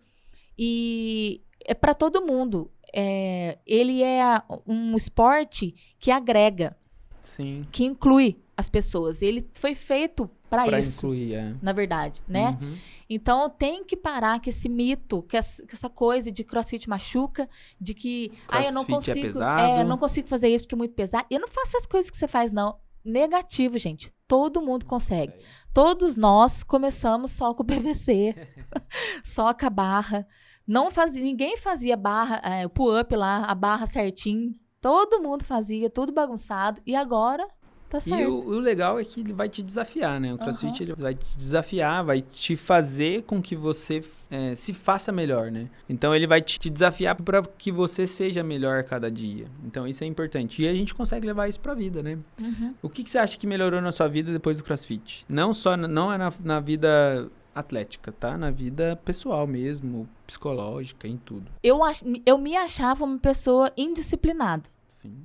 E 0.58 1.41
é 1.66 1.74
para 1.74 1.93
todo 1.93 2.26
mundo. 2.26 2.72
É, 2.93 3.60
ele 3.68 4.01
é 4.01 4.41
um 4.66 4.95
esporte 4.95 5.76
que 5.99 6.10
agrega, 6.10 6.74
Sim. 7.22 7.68
que 7.70 7.84
inclui 7.84 8.38
as 8.56 8.70
pessoas. 8.70 9.22
Ele 9.22 9.45
foi 9.53 9.76
feito 9.76 10.32
para 10.49 10.65
Pra 10.65 10.79
isso, 10.79 11.07
incluir, 11.07 11.33
é. 11.33 11.55
na 11.61 11.73
verdade, 11.73 12.21
né? 12.27 12.57
Uhum. 12.61 12.77
Então 13.09 13.49
tem 13.49 13.83
que 13.83 13.95
parar 13.95 14.39
com 14.39 14.49
esse 14.49 14.69
mito, 14.69 15.23
com 15.23 15.37
essa, 15.37 15.89
coisa 15.89 16.31
de 16.31 16.43
crossfit 16.43 16.87
machuca, 16.87 17.49
de 17.79 17.93
que 17.93 18.31
ah, 18.47 18.63
eu 18.63 18.71
não 18.71 18.83
é 18.83 18.85
consigo, 18.85 19.27
pesado. 19.27 19.79
eu 19.79 19.85
não 19.85 19.97
consigo 19.97 20.27
fazer 20.27 20.49
isso 20.49 20.63
porque 20.63 20.75
é 20.75 20.77
muito 20.77 20.93
pesado. 20.93 21.25
Eu 21.29 21.39
não 21.39 21.47
faço 21.47 21.77
as 21.77 21.85
coisas 21.85 22.09
que 22.09 22.17
você 22.17 22.27
faz 22.27 22.51
não. 22.51 22.77
Negativo, 23.03 23.77
gente. 23.77 24.11
Todo 24.27 24.61
mundo 24.61 24.85
consegue. 24.85 25.33
Todos 25.73 26.15
nós 26.15 26.63
começamos 26.63 27.31
só 27.31 27.53
com 27.53 27.61
o 27.61 27.65
PVC, 27.65 28.35
só 29.23 29.53
com 29.53 29.65
a 29.67 29.69
barra. 29.69 30.27
Não 30.67 30.89
fazia, 30.89 31.23
ninguém 31.23 31.57
fazia 31.57 31.95
barra, 31.95 32.37
é, 32.37 32.65
o 32.65 32.69
pull-up 32.69 33.15
lá, 33.15 33.45
a 33.45 33.53
barra 33.53 33.85
certinho. 33.85 34.55
Todo 34.81 35.21
mundo 35.21 35.43
fazia, 35.43 35.89
tudo 35.89 36.11
bagunçado. 36.11 36.81
E 36.85 36.95
agora 36.95 37.47
tá 37.89 37.99
certo. 37.99 38.21
E 38.21 38.25
o, 38.25 38.36
o 38.39 38.59
legal 38.59 38.99
é 38.99 39.03
que 39.05 39.19
ele 39.21 39.33
vai 39.33 39.47
te 39.49 39.61
desafiar, 39.61 40.19
né? 40.19 40.33
O 40.33 40.38
CrossFit 40.38 40.83
ele 40.83 40.93
vai 40.93 41.15
te 41.15 41.38
desafiar, 41.38 42.03
vai 42.03 42.21
te 42.21 42.55
fazer 42.55 43.23
com 43.23 43.41
que 43.41 43.55
você 43.55 44.03
é, 44.29 44.55
se 44.55 44.73
faça 44.73 45.11
melhor, 45.11 45.51
né? 45.51 45.69
Então 45.88 46.13
ele 46.15 46.27
vai 46.27 46.41
te, 46.41 46.69
desafiar 46.69 47.15
para 47.15 47.41
que 47.43 47.71
você 47.71 48.05
seja 48.07 48.43
melhor 48.43 48.79
a 48.79 48.83
cada 48.83 49.09
dia. 49.11 49.47
Então 49.65 49.88
isso 49.88 50.03
é 50.03 50.07
importante. 50.07 50.61
E 50.63 50.67
a 50.67 50.73
gente 50.75 50.93
consegue 50.93 51.25
levar 51.27 51.47
isso 51.47 51.59
pra 51.59 51.73
vida, 51.73 52.01
né? 52.03 52.17
Uhum. 52.41 52.73
O 52.81 52.89
que, 52.89 53.03
que 53.03 53.09
você 53.09 53.17
acha 53.17 53.38
que 53.38 53.45
melhorou 53.47 53.81
na 53.81 53.91
sua 53.91 54.07
vida 54.07 54.31
depois 54.31 54.57
do 54.57 54.63
CrossFit? 54.63 55.25
Não 55.29 55.53
só 55.53 55.77
na- 55.77 55.88
não 55.88 56.11
é 56.11 56.17
na, 56.17 56.33
na 56.43 56.59
vida 56.59 57.29
atlética, 57.53 58.11
tá? 58.11 58.38
Na 58.38 58.51
vida 58.51 58.99
pessoal 59.05 59.47
mesmo, 59.47 60.09
psicológica, 60.27 61.07
em 61.07 61.15
tudo. 61.17 61.49
Eu, 61.63 61.81
ach, 61.83 62.01
eu 62.25 62.38
me 62.38 62.55
achava 62.57 63.05
uma 63.05 63.17
pessoa 63.17 63.71
indisciplinada. 63.77 64.63
Sim. 64.88 65.15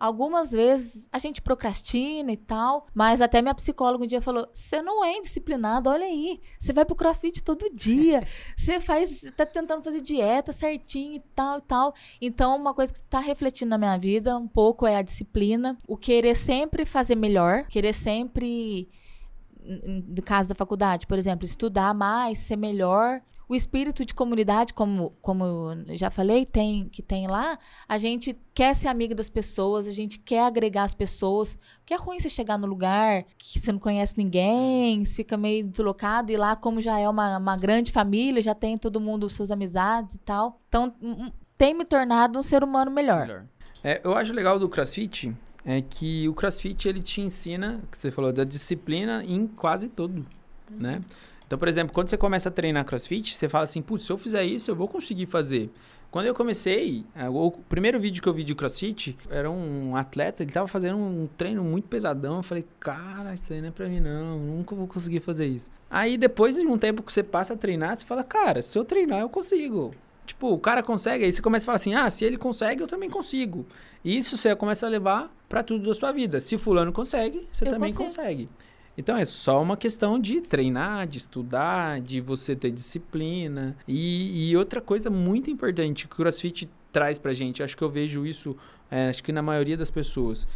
Algumas 0.00 0.50
vezes 0.50 1.06
a 1.12 1.18
gente 1.18 1.42
procrastina 1.42 2.32
e 2.32 2.36
tal, 2.38 2.86
mas 2.94 3.20
até 3.20 3.42
minha 3.42 3.54
psicóloga 3.54 4.02
um 4.02 4.06
dia 4.06 4.22
falou: 4.22 4.48
você 4.50 4.80
não 4.80 5.04
é 5.04 5.18
indisciplinado, 5.18 5.90
olha 5.90 6.06
aí. 6.06 6.40
Você 6.58 6.72
vai 6.72 6.86
pro 6.86 6.96
crossfit 6.96 7.42
todo 7.42 7.68
dia. 7.74 8.26
Você 8.56 8.80
faz, 8.80 9.30
tá 9.36 9.44
tentando 9.44 9.84
fazer 9.84 10.00
dieta 10.00 10.52
certinho 10.52 11.16
e 11.16 11.20
tal 11.34 11.58
e 11.58 11.62
tal. 11.62 11.94
Então, 12.18 12.56
uma 12.56 12.72
coisa 12.72 12.94
que 12.94 13.02
tá 13.02 13.20
refletindo 13.20 13.68
na 13.68 13.76
minha 13.76 13.98
vida 13.98 14.38
um 14.38 14.48
pouco 14.48 14.86
é 14.86 14.96
a 14.96 15.02
disciplina, 15.02 15.76
o 15.86 15.98
querer 15.98 16.34
sempre 16.34 16.86
fazer 16.86 17.14
melhor, 17.14 17.66
querer 17.66 17.92
sempre. 17.92 18.88
No 19.62 20.22
caso 20.22 20.48
da 20.48 20.54
faculdade, 20.54 21.06
por 21.06 21.18
exemplo, 21.18 21.44
estudar 21.44 21.92
mais, 21.92 22.38
ser 22.38 22.56
melhor. 22.56 23.20
O 23.50 23.54
espírito 23.56 24.04
de 24.04 24.14
comunidade, 24.14 24.72
como, 24.72 25.10
como 25.20 25.44
eu 25.44 25.96
já 25.96 26.08
falei, 26.08 26.46
tem 26.46 26.88
que 26.88 27.02
tem 27.02 27.26
lá, 27.26 27.58
a 27.88 27.98
gente 27.98 28.38
quer 28.54 28.72
ser 28.76 28.86
amigo 28.86 29.12
das 29.12 29.28
pessoas, 29.28 29.88
a 29.88 29.90
gente 29.90 30.20
quer 30.20 30.44
agregar 30.44 30.84
as 30.84 30.94
pessoas. 30.94 31.58
Porque 31.80 31.92
é 31.92 31.96
ruim 31.96 32.20
você 32.20 32.28
chegar 32.28 32.56
no 32.56 32.68
lugar 32.68 33.24
que 33.36 33.58
você 33.58 33.72
não 33.72 33.80
conhece 33.80 34.16
ninguém, 34.16 35.04
você 35.04 35.16
fica 35.16 35.36
meio 35.36 35.66
deslocado, 35.66 36.30
e 36.30 36.36
lá, 36.36 36.54
como 36.54 36.80
já 36.80 36.96
é 37.00 37.08
uma, 37.08 37.38
uma 37.38 37.56
grande 37.56 37.90
família, 37.90 38.40
já 38.40 38.54
tem 38.54 38.78
todo 38.78 39.00
mundo 39.00 39.28
suas 39.28 39.50
amizades 39.50 40.14
e 40.14 40.18
tal. 40.18 40.60
Então, 40.68 40.94
tem 41.58 41.74
me 41.74 41.84
tornado 41.84 42.38
um 42.38 42.42
ser 42.44 42.62
humano 42.62 42.88
melhor. 42.88 43.26
Melhor. 43.26 43.46
É, 43.82 44.00
eu 44.04 44.16
acho 44.16 44.32
legal 44.32 44.60
do 44.60 44.68
CrossFit 44.68 45.34
é 45.64 45.82
que 45.82 46.28
o 46.28 46.34
CrossFit 46.34 46.88
ele 46.88 47.02
te 47.02 47.20
ensina, 47.20 47.82
que 47.90 47.98
você 47.98 48.12
falou 48.12 48.32
da 48.32 48.44
disciplina 48.44 49.24
em 49.24 49.48
quase 49.48 49.88
tudo, 49.88 50.24
né? 50.70 51.00
Então, 51.50 51.58
por 51.58 51.66
exemplo, 51.66 51.92
quando 51.92 52.08
você 52.08 52.16
começa 52.16 52.48
a 52.48 52.52
treinar 52.52 52.84
CrossFit, 52.84 53.34
você 53.34 53.48
fala 53.48 53.64
assim, 53.64 53.82
putz, 53.82 54.04
se 54.04 54.12
eu 54.12 54.16
fizer 54.16 54.44
isso, 54.44 54.70
eu 54.70 54.76
vou 54.76 54.86
conseguir 54.86 55.26
fazer. 55.26 55.68
Quando 56.08 56.26
eu 56.26 56.32
comecei, 56.32 57.04
é, 57.12 57.28
o 57.28 57.50
primeiro 57.68 57.98
vídeo 57.98 58.22
que 58.22 58.28
eu 58.28 58.32
vi 58.32 58.44
de 58.44 58.54
CrossFit 58.54 59.18
era 59.28 59.50
um 59.50 59.96
atleta, 59.96 60.44
ele 60.44 60.52
tava 60.52 60.68
fazendo 60.68 60.96
um 60.96 61.28
treino 61.36 61.64
muito 61.64 61.88
pesadão. 61.88 62.36
Eu 62.36 62.44
falei, 62.44 62.64
cara, 62.78 63.34
isso 63.34 63.52
aí 63.52 63.60
não 63.60 63.66
é 63.66 63.70
pra 63.72 63.88
mim 63.88 63.98
não, 63.98 64.38
nunca 64.38 64.76
vou 64.76 64.86
conseguir 64.86 65.18
fazer 65.18 65.48
isso. 65.48 65.72
Aí 65.90 66.16
depois 66.16 66.54
de 66.54 66.64
um 66.64 66.78
tempo 66.78 67.02
que 67.02 67.12
você 67.12 67.24
passa 67.24 67.54
a 67.54 67.56
treinar, 67.56 67.98
você 67.98 68.06
fala, 68.06 68.22
cara, 68.22 68.62
se 68.62 68.78
eu 68.78 68.84
treinar, 68.84 69.18
eu 69.18 69.28
consigo. 69.28 69.92
Tipo, 70.24 70.52
o 70.52 70.58
cara 70.58 70.84
consegue, 70.84 71.24
aí 71.24 71.32
você 71.32 71.42
começa 71.42 71.64
a 71.64 71.66
falar 71.66 71.76
assim: 71.76 71.94
ah, 71.94 72.08
se 72.08 72.24
ele 72.24 72.36
consegue, 72.36 72.80
eu 72.80 72.86
também 72.86 73.10
consigo. 73.10 73.66
E 74.04 74.16
isso 74.16 74.36
você 74.36 74.54
começa 74.54 74.86
a 74.86 74.88
levar 74.88 75.34
para 75.48 75.64
tudo 75.64 75.88
da 75.88 75.94
sua 75.94 76.12
vida. 76.12 76.40
Se 76.40 76.56
fulano 76.56 76.92
consegue, 76.92 77.48
você 77.50 77.66
eu 77.66 77.72
também 77.72 77.92
consigo. 77.92 78.22
consegue. 78.22 78.48
Então 78.96 79.16
é 79.16 79.24
só 79.24 79.62
uma 79.62 79.76
questão 79.76 80.18
de 80.18 80.40
treinar, 80.40 81.06
de 81.06 81.18
estudar, 81.18 82.00
de 82.00 82.20
você 82.20 82.54
ter 82.54 82.70
disciplina. 82.70 83.76
E, 83.86 84.50
e 84.50 84.56
outra 84.56 84.80
coisa 84.80 85.08
muito 85.08 85.50
importante 85.50 86.06
que 86.06 86.14
o 86.14 86.16
CrossFit 86.16 86.68
traz 86.92 87.18
pra 87.18 87.32
gente, 87.32 87.62
acho 87.62 87.76
que 87.76 87.82
eu 87.82 87.90
vejo 87.90 88.26
isso, 88.26 88.56
é, 88.90 89.08
acho 89.08 89.22
que 89.22 89.32
na 89.32 89.42
maioria 89.42 89.76
das 89.76 89.90
pessoas, 89.90 90.46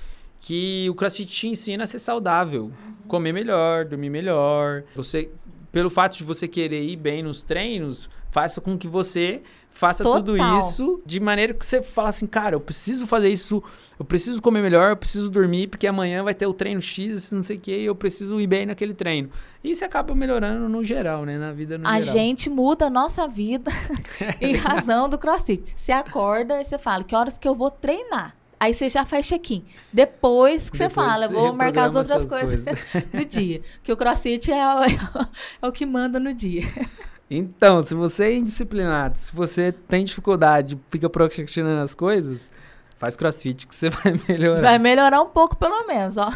que 0.40 0.86
o 0.90 0.94
CrossFit 0.94 1.32
te 1.32 1.48
ensina 1.48 1.84
a 1.84 1.86
ser 1.86 1.98
saudável, 1.98 2.70
comer 3.08 3.32
melhor, 3.32 3.84
dormir 3.86 4.10
melhor. 4.10 4.84
Você, 4.94 5.30
pelo 5.74 5.90
fato 5.90 6.16
de 6.16 6.22
você 6.22 6.46
querer 6.46 6.84
ir 6.84 6.94
bem 6.94 7.20
nos 7.20 7.42
treinos, 7.42 8.08
faça 8.30 8.60
com 8.60 8.78
que 8.78 8.86
você 8.86 9.42
faça 9.72 10.04
Total. 10.04 10.22
tudo 10.22 10.36
isso 10.56 11.02
de 11.04 11.18
maneira 11.18 11.52
que 11.52 11.66
você 11.66 11.82
fala 11.82 12.10
assim, 12.10 12.28
cara, 12.28 12.54
eu 12.54 12.60
preciso 12.60 13.08
fazer 13.08 13.28
isso, 13.28 13.60
eu 13.98 14.04
preciso 14.04 14.40
comer 14.40 14.62
melhor, 14.62 14.90
eu 14.90 14.96
preciso 14.96 15.28
dormir, 15.28 15.66
porque 15.66 15.84
amanhã 15.88 16.22
vai 16.22 16.32
ter 16.32 16.46
o 16.46 16.54
treino 16.54 16.80
X, 16.80 17.32
não 17.32 17.42
sei 17.42 17.56
o 17.56 17.60
que, 17.60 17.76
e 17.76 17.86
eu 17.86 17.94
preciso 17.96 18.40
ir 18.40 18.46
bem 18.46 18.66
naquele 18.66 18.94
treino. 18.94 19.30
E 19.64 19.74
você 19.74 19.84
acaba 19.84 20.14
melhorando 20.14 20.68
no 20.68 20.84
geral, 20.84 21.24
né? 21.24 21.36
Na 21.36 21.50
vida 21.50 21.76
no 21.76 21.88
a 21.88 21.98
geral. 21.98 22.14
A 22.14 22.18
gente 22.18 22.48
muda 22.48 22.86
a 22.86 22.90
nossa 22.90 23.26
vida 23.26 23.68
em 24.40 24.54
razão 24.56 25.08
do 25.08 25.18
crossfit. 25.18 25.64
Você 25.74 25.90
acorda 25.90 26.60
e 26.60 26.64
você 26.64 26.78
fala, 26.78 27.02
que 27.02 27.16
horas 27.16 27.36
que 27.36 27.48
eu 27.48 27.54
vou 27.56 27.68
treinar? 27.68 28.36
Aí 28.58 28.72
você 28.72 28.88
já 28.88 29.04
faz 29.04 29.26
check-in. 29.26 29.64
Depois 29.92 30.70
que 30.70 30.78
Depois 30.78 30.92
você 30.92 30.94
fala, 30.94 31.28
vou 31.28 31.52
marcar 31.52 31.84
as 31.84 31.96
outras 31.96 32.28
coisas, 32.28 32.64
coisas 32.64 33.10
do 33.12 33.24
dia. 33.24 33.60
Que 33.82 33.92
o 33.92 33.96
crossfit 33.96 34.50
é 34.50 34.66
o, 34.66 34.84
é 35.62 35.68
o 35.68 35.72
que 35.72 35.84
manda 35.84 36.18
no 36.18 36.32
dia. 36.32 36.62
Então, 37.30 37.82
se 37.82 37.94
você 37.94 38.24
é 38.24 38.36
indisciplinado, 38.36 39.18
se 39.18 39.34
você 39.34 39.72
tem 39.72 40.04
dificuldade, 40.04 40.78
fica 40.88 41.08
procrastinando 41.08 41.82
as 41.82 41.94
coisas, 41.94 42.50
faz 42.98 43.16
crossfit 43.16 43.66
que 43.66 43.74
você 43.74 43.90
vai 43.90 44.14
melhorar. 44.28 44.60
Vai 44.60 44.78
melhorar 44.78 45.20
um 45.20 45.28
pouco, 45.28 45.56
pelo 45.56 45.86
menos, 45.86 46.16
ó. 46.16 46.32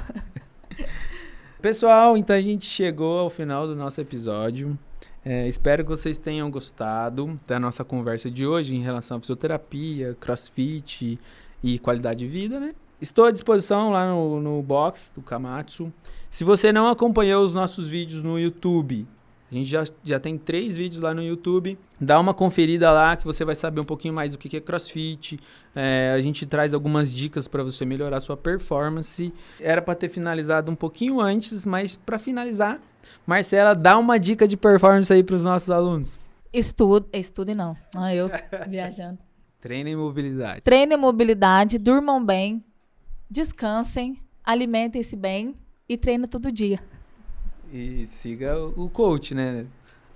Pessoal, 1.60 2.16
então 2.16 2.36
a 2.36 2.40
gente 2.40 2.66
chegou 2.66 3.18
ao 3.18 3.30
final 3.30 3.66
do 3.66 3.74
nosso 3.74 4.00
episódio. 4.00 4.78
É, 5.24 5.46
espero 5.46 5.82
que 5.82 5.90
vocês 5.90 6.16
tenham 6.16 6.50
gostado 6.50 7.38
da 7.46 7.58
nossa 7.58 7.84
conversa 7.84 8.30
de 8.30 8.46
hoje 8.46 8.74
em 8.74 8.80
relação 8.80 9.18
à 9.18 9.20
fisioterapia, 9.20 10.16
crossfit 10.18 11.18
e 11.62 11.78
qualidade 11.78 12.20
de 12.20 12.26
vida, 12.26 12.58
né? 12.60 12.74
Estou 13.00 13.26
à 13.26 13.30
disposição 13.30 13.90
lá 13.90 14.10
no, 14.10 14.40
no 14.40 14.62
box 14.62 15.10
do 15.14 15.22
Kamatsu. 15.22 15.92
Se 16.28 16.44
você 16.44 16.72
não 16.72 16.88
acompanhou 16.88 17.44
os 17.44 17.54
nossos 17.54 17.88
vídeos 17.88 18.22
no 18.22 18.38
YouTube, 18.38 19.06
a 19.50 19.54
gente 19.54 19.70
já, 19.70 19.84
já 20.04 20.20
tem 20.20 20.36
três 20.36 20.76
vídeos 20.76 21.00
lá 21.00 21.14
no 21.14 21.22
YouTube. 21.22 21.78
Dá 21.98 22.20
uma 22.20 22.34
conferida 22.34 22.90
lá 22.90 23.16
que 23.16 23.24
você 23.24 23.44
vai 23.44 23.54
saber 23.54 23.80
um 23.80 23.84
pouquinho 23.84 24.12
mais 24.12 24.32
do 24.32 24.38
que 24.38 24.54
é 24.56 24.60
CrossFit. 24.60 25.40
É, 25.74 26.12
a 26.14 26.20
gente 26.20 26.44
traz 26.44 26.74
algumas 26.74 27.14
dicas 27.14 27.48
para 27.48 27.62
você 27.62 27.84
melhorar 27.86 28.20
sua 28.20 28.36
performance. 28.36 29.32
Era 29.58 29.80
para 29.80 29.94
ter 29.94 30.10
finalizado 30.10 30.70
um 30.70 30.74
pouquinho 30.74 31.20
antes, 31.20 31.64
mas 31.64 31.94
para 31.94 32.18
finalizar, 32.18 32.78
Marcela, 33.26 33.74
dá 33.74 33.96
uma 33.96 34.18
dica 34.18 34.46
de 34.46 34.56
performance 34.56 35.10
aí 35.10 35.22
para 35.22 35.36
os 35.36 35.44
nossos 35.44 35.70
alunos. 35.70 36.18
Estude, 36.52 37.06
estude 37.12 37.54
não. 37.54 37.74
Ah, 37.94 38.14
eu 38.14 38.30
viajando. 38.68 39.27
Treinem 39.68 39.96
mobilidade. 39.96 40.62
Treinem 40.62 40.96
mobilidade, 40.96 41.78
durmam 41.78 42.24
bem, 42.24 42.64
descansem, 43.30 44.18
alimentem-se 44.42 45.14
bem 45.14 45.54
e 45.86 45.94
treinem 45.94 46.26
todo 46.26 46.50
dia. 46.50 46.80
E 47.70 48.06
siga 48.06 48.58
o 48.58 48.88
coach, 48.88 49.34
né? 49.34 49.66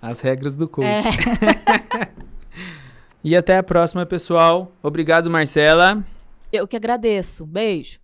As 0.01 0.23
regras 0.23 0.57
do 0.57 0.67
coach. 0.67 0.87
É. 0.87 2.09
e 3.23 3.37
até 3.37 3.59
a 3.59 3.63
próxima, 3.63 4.07
pessoal. 4.07 4.73
Obrigado, 4.83 5.29
Marcela. 5.29 6.03
Eu 6.51 6.67
que 6.67 6.75
agradeço. 6.75 7.45
Beijo. 7.45 8.01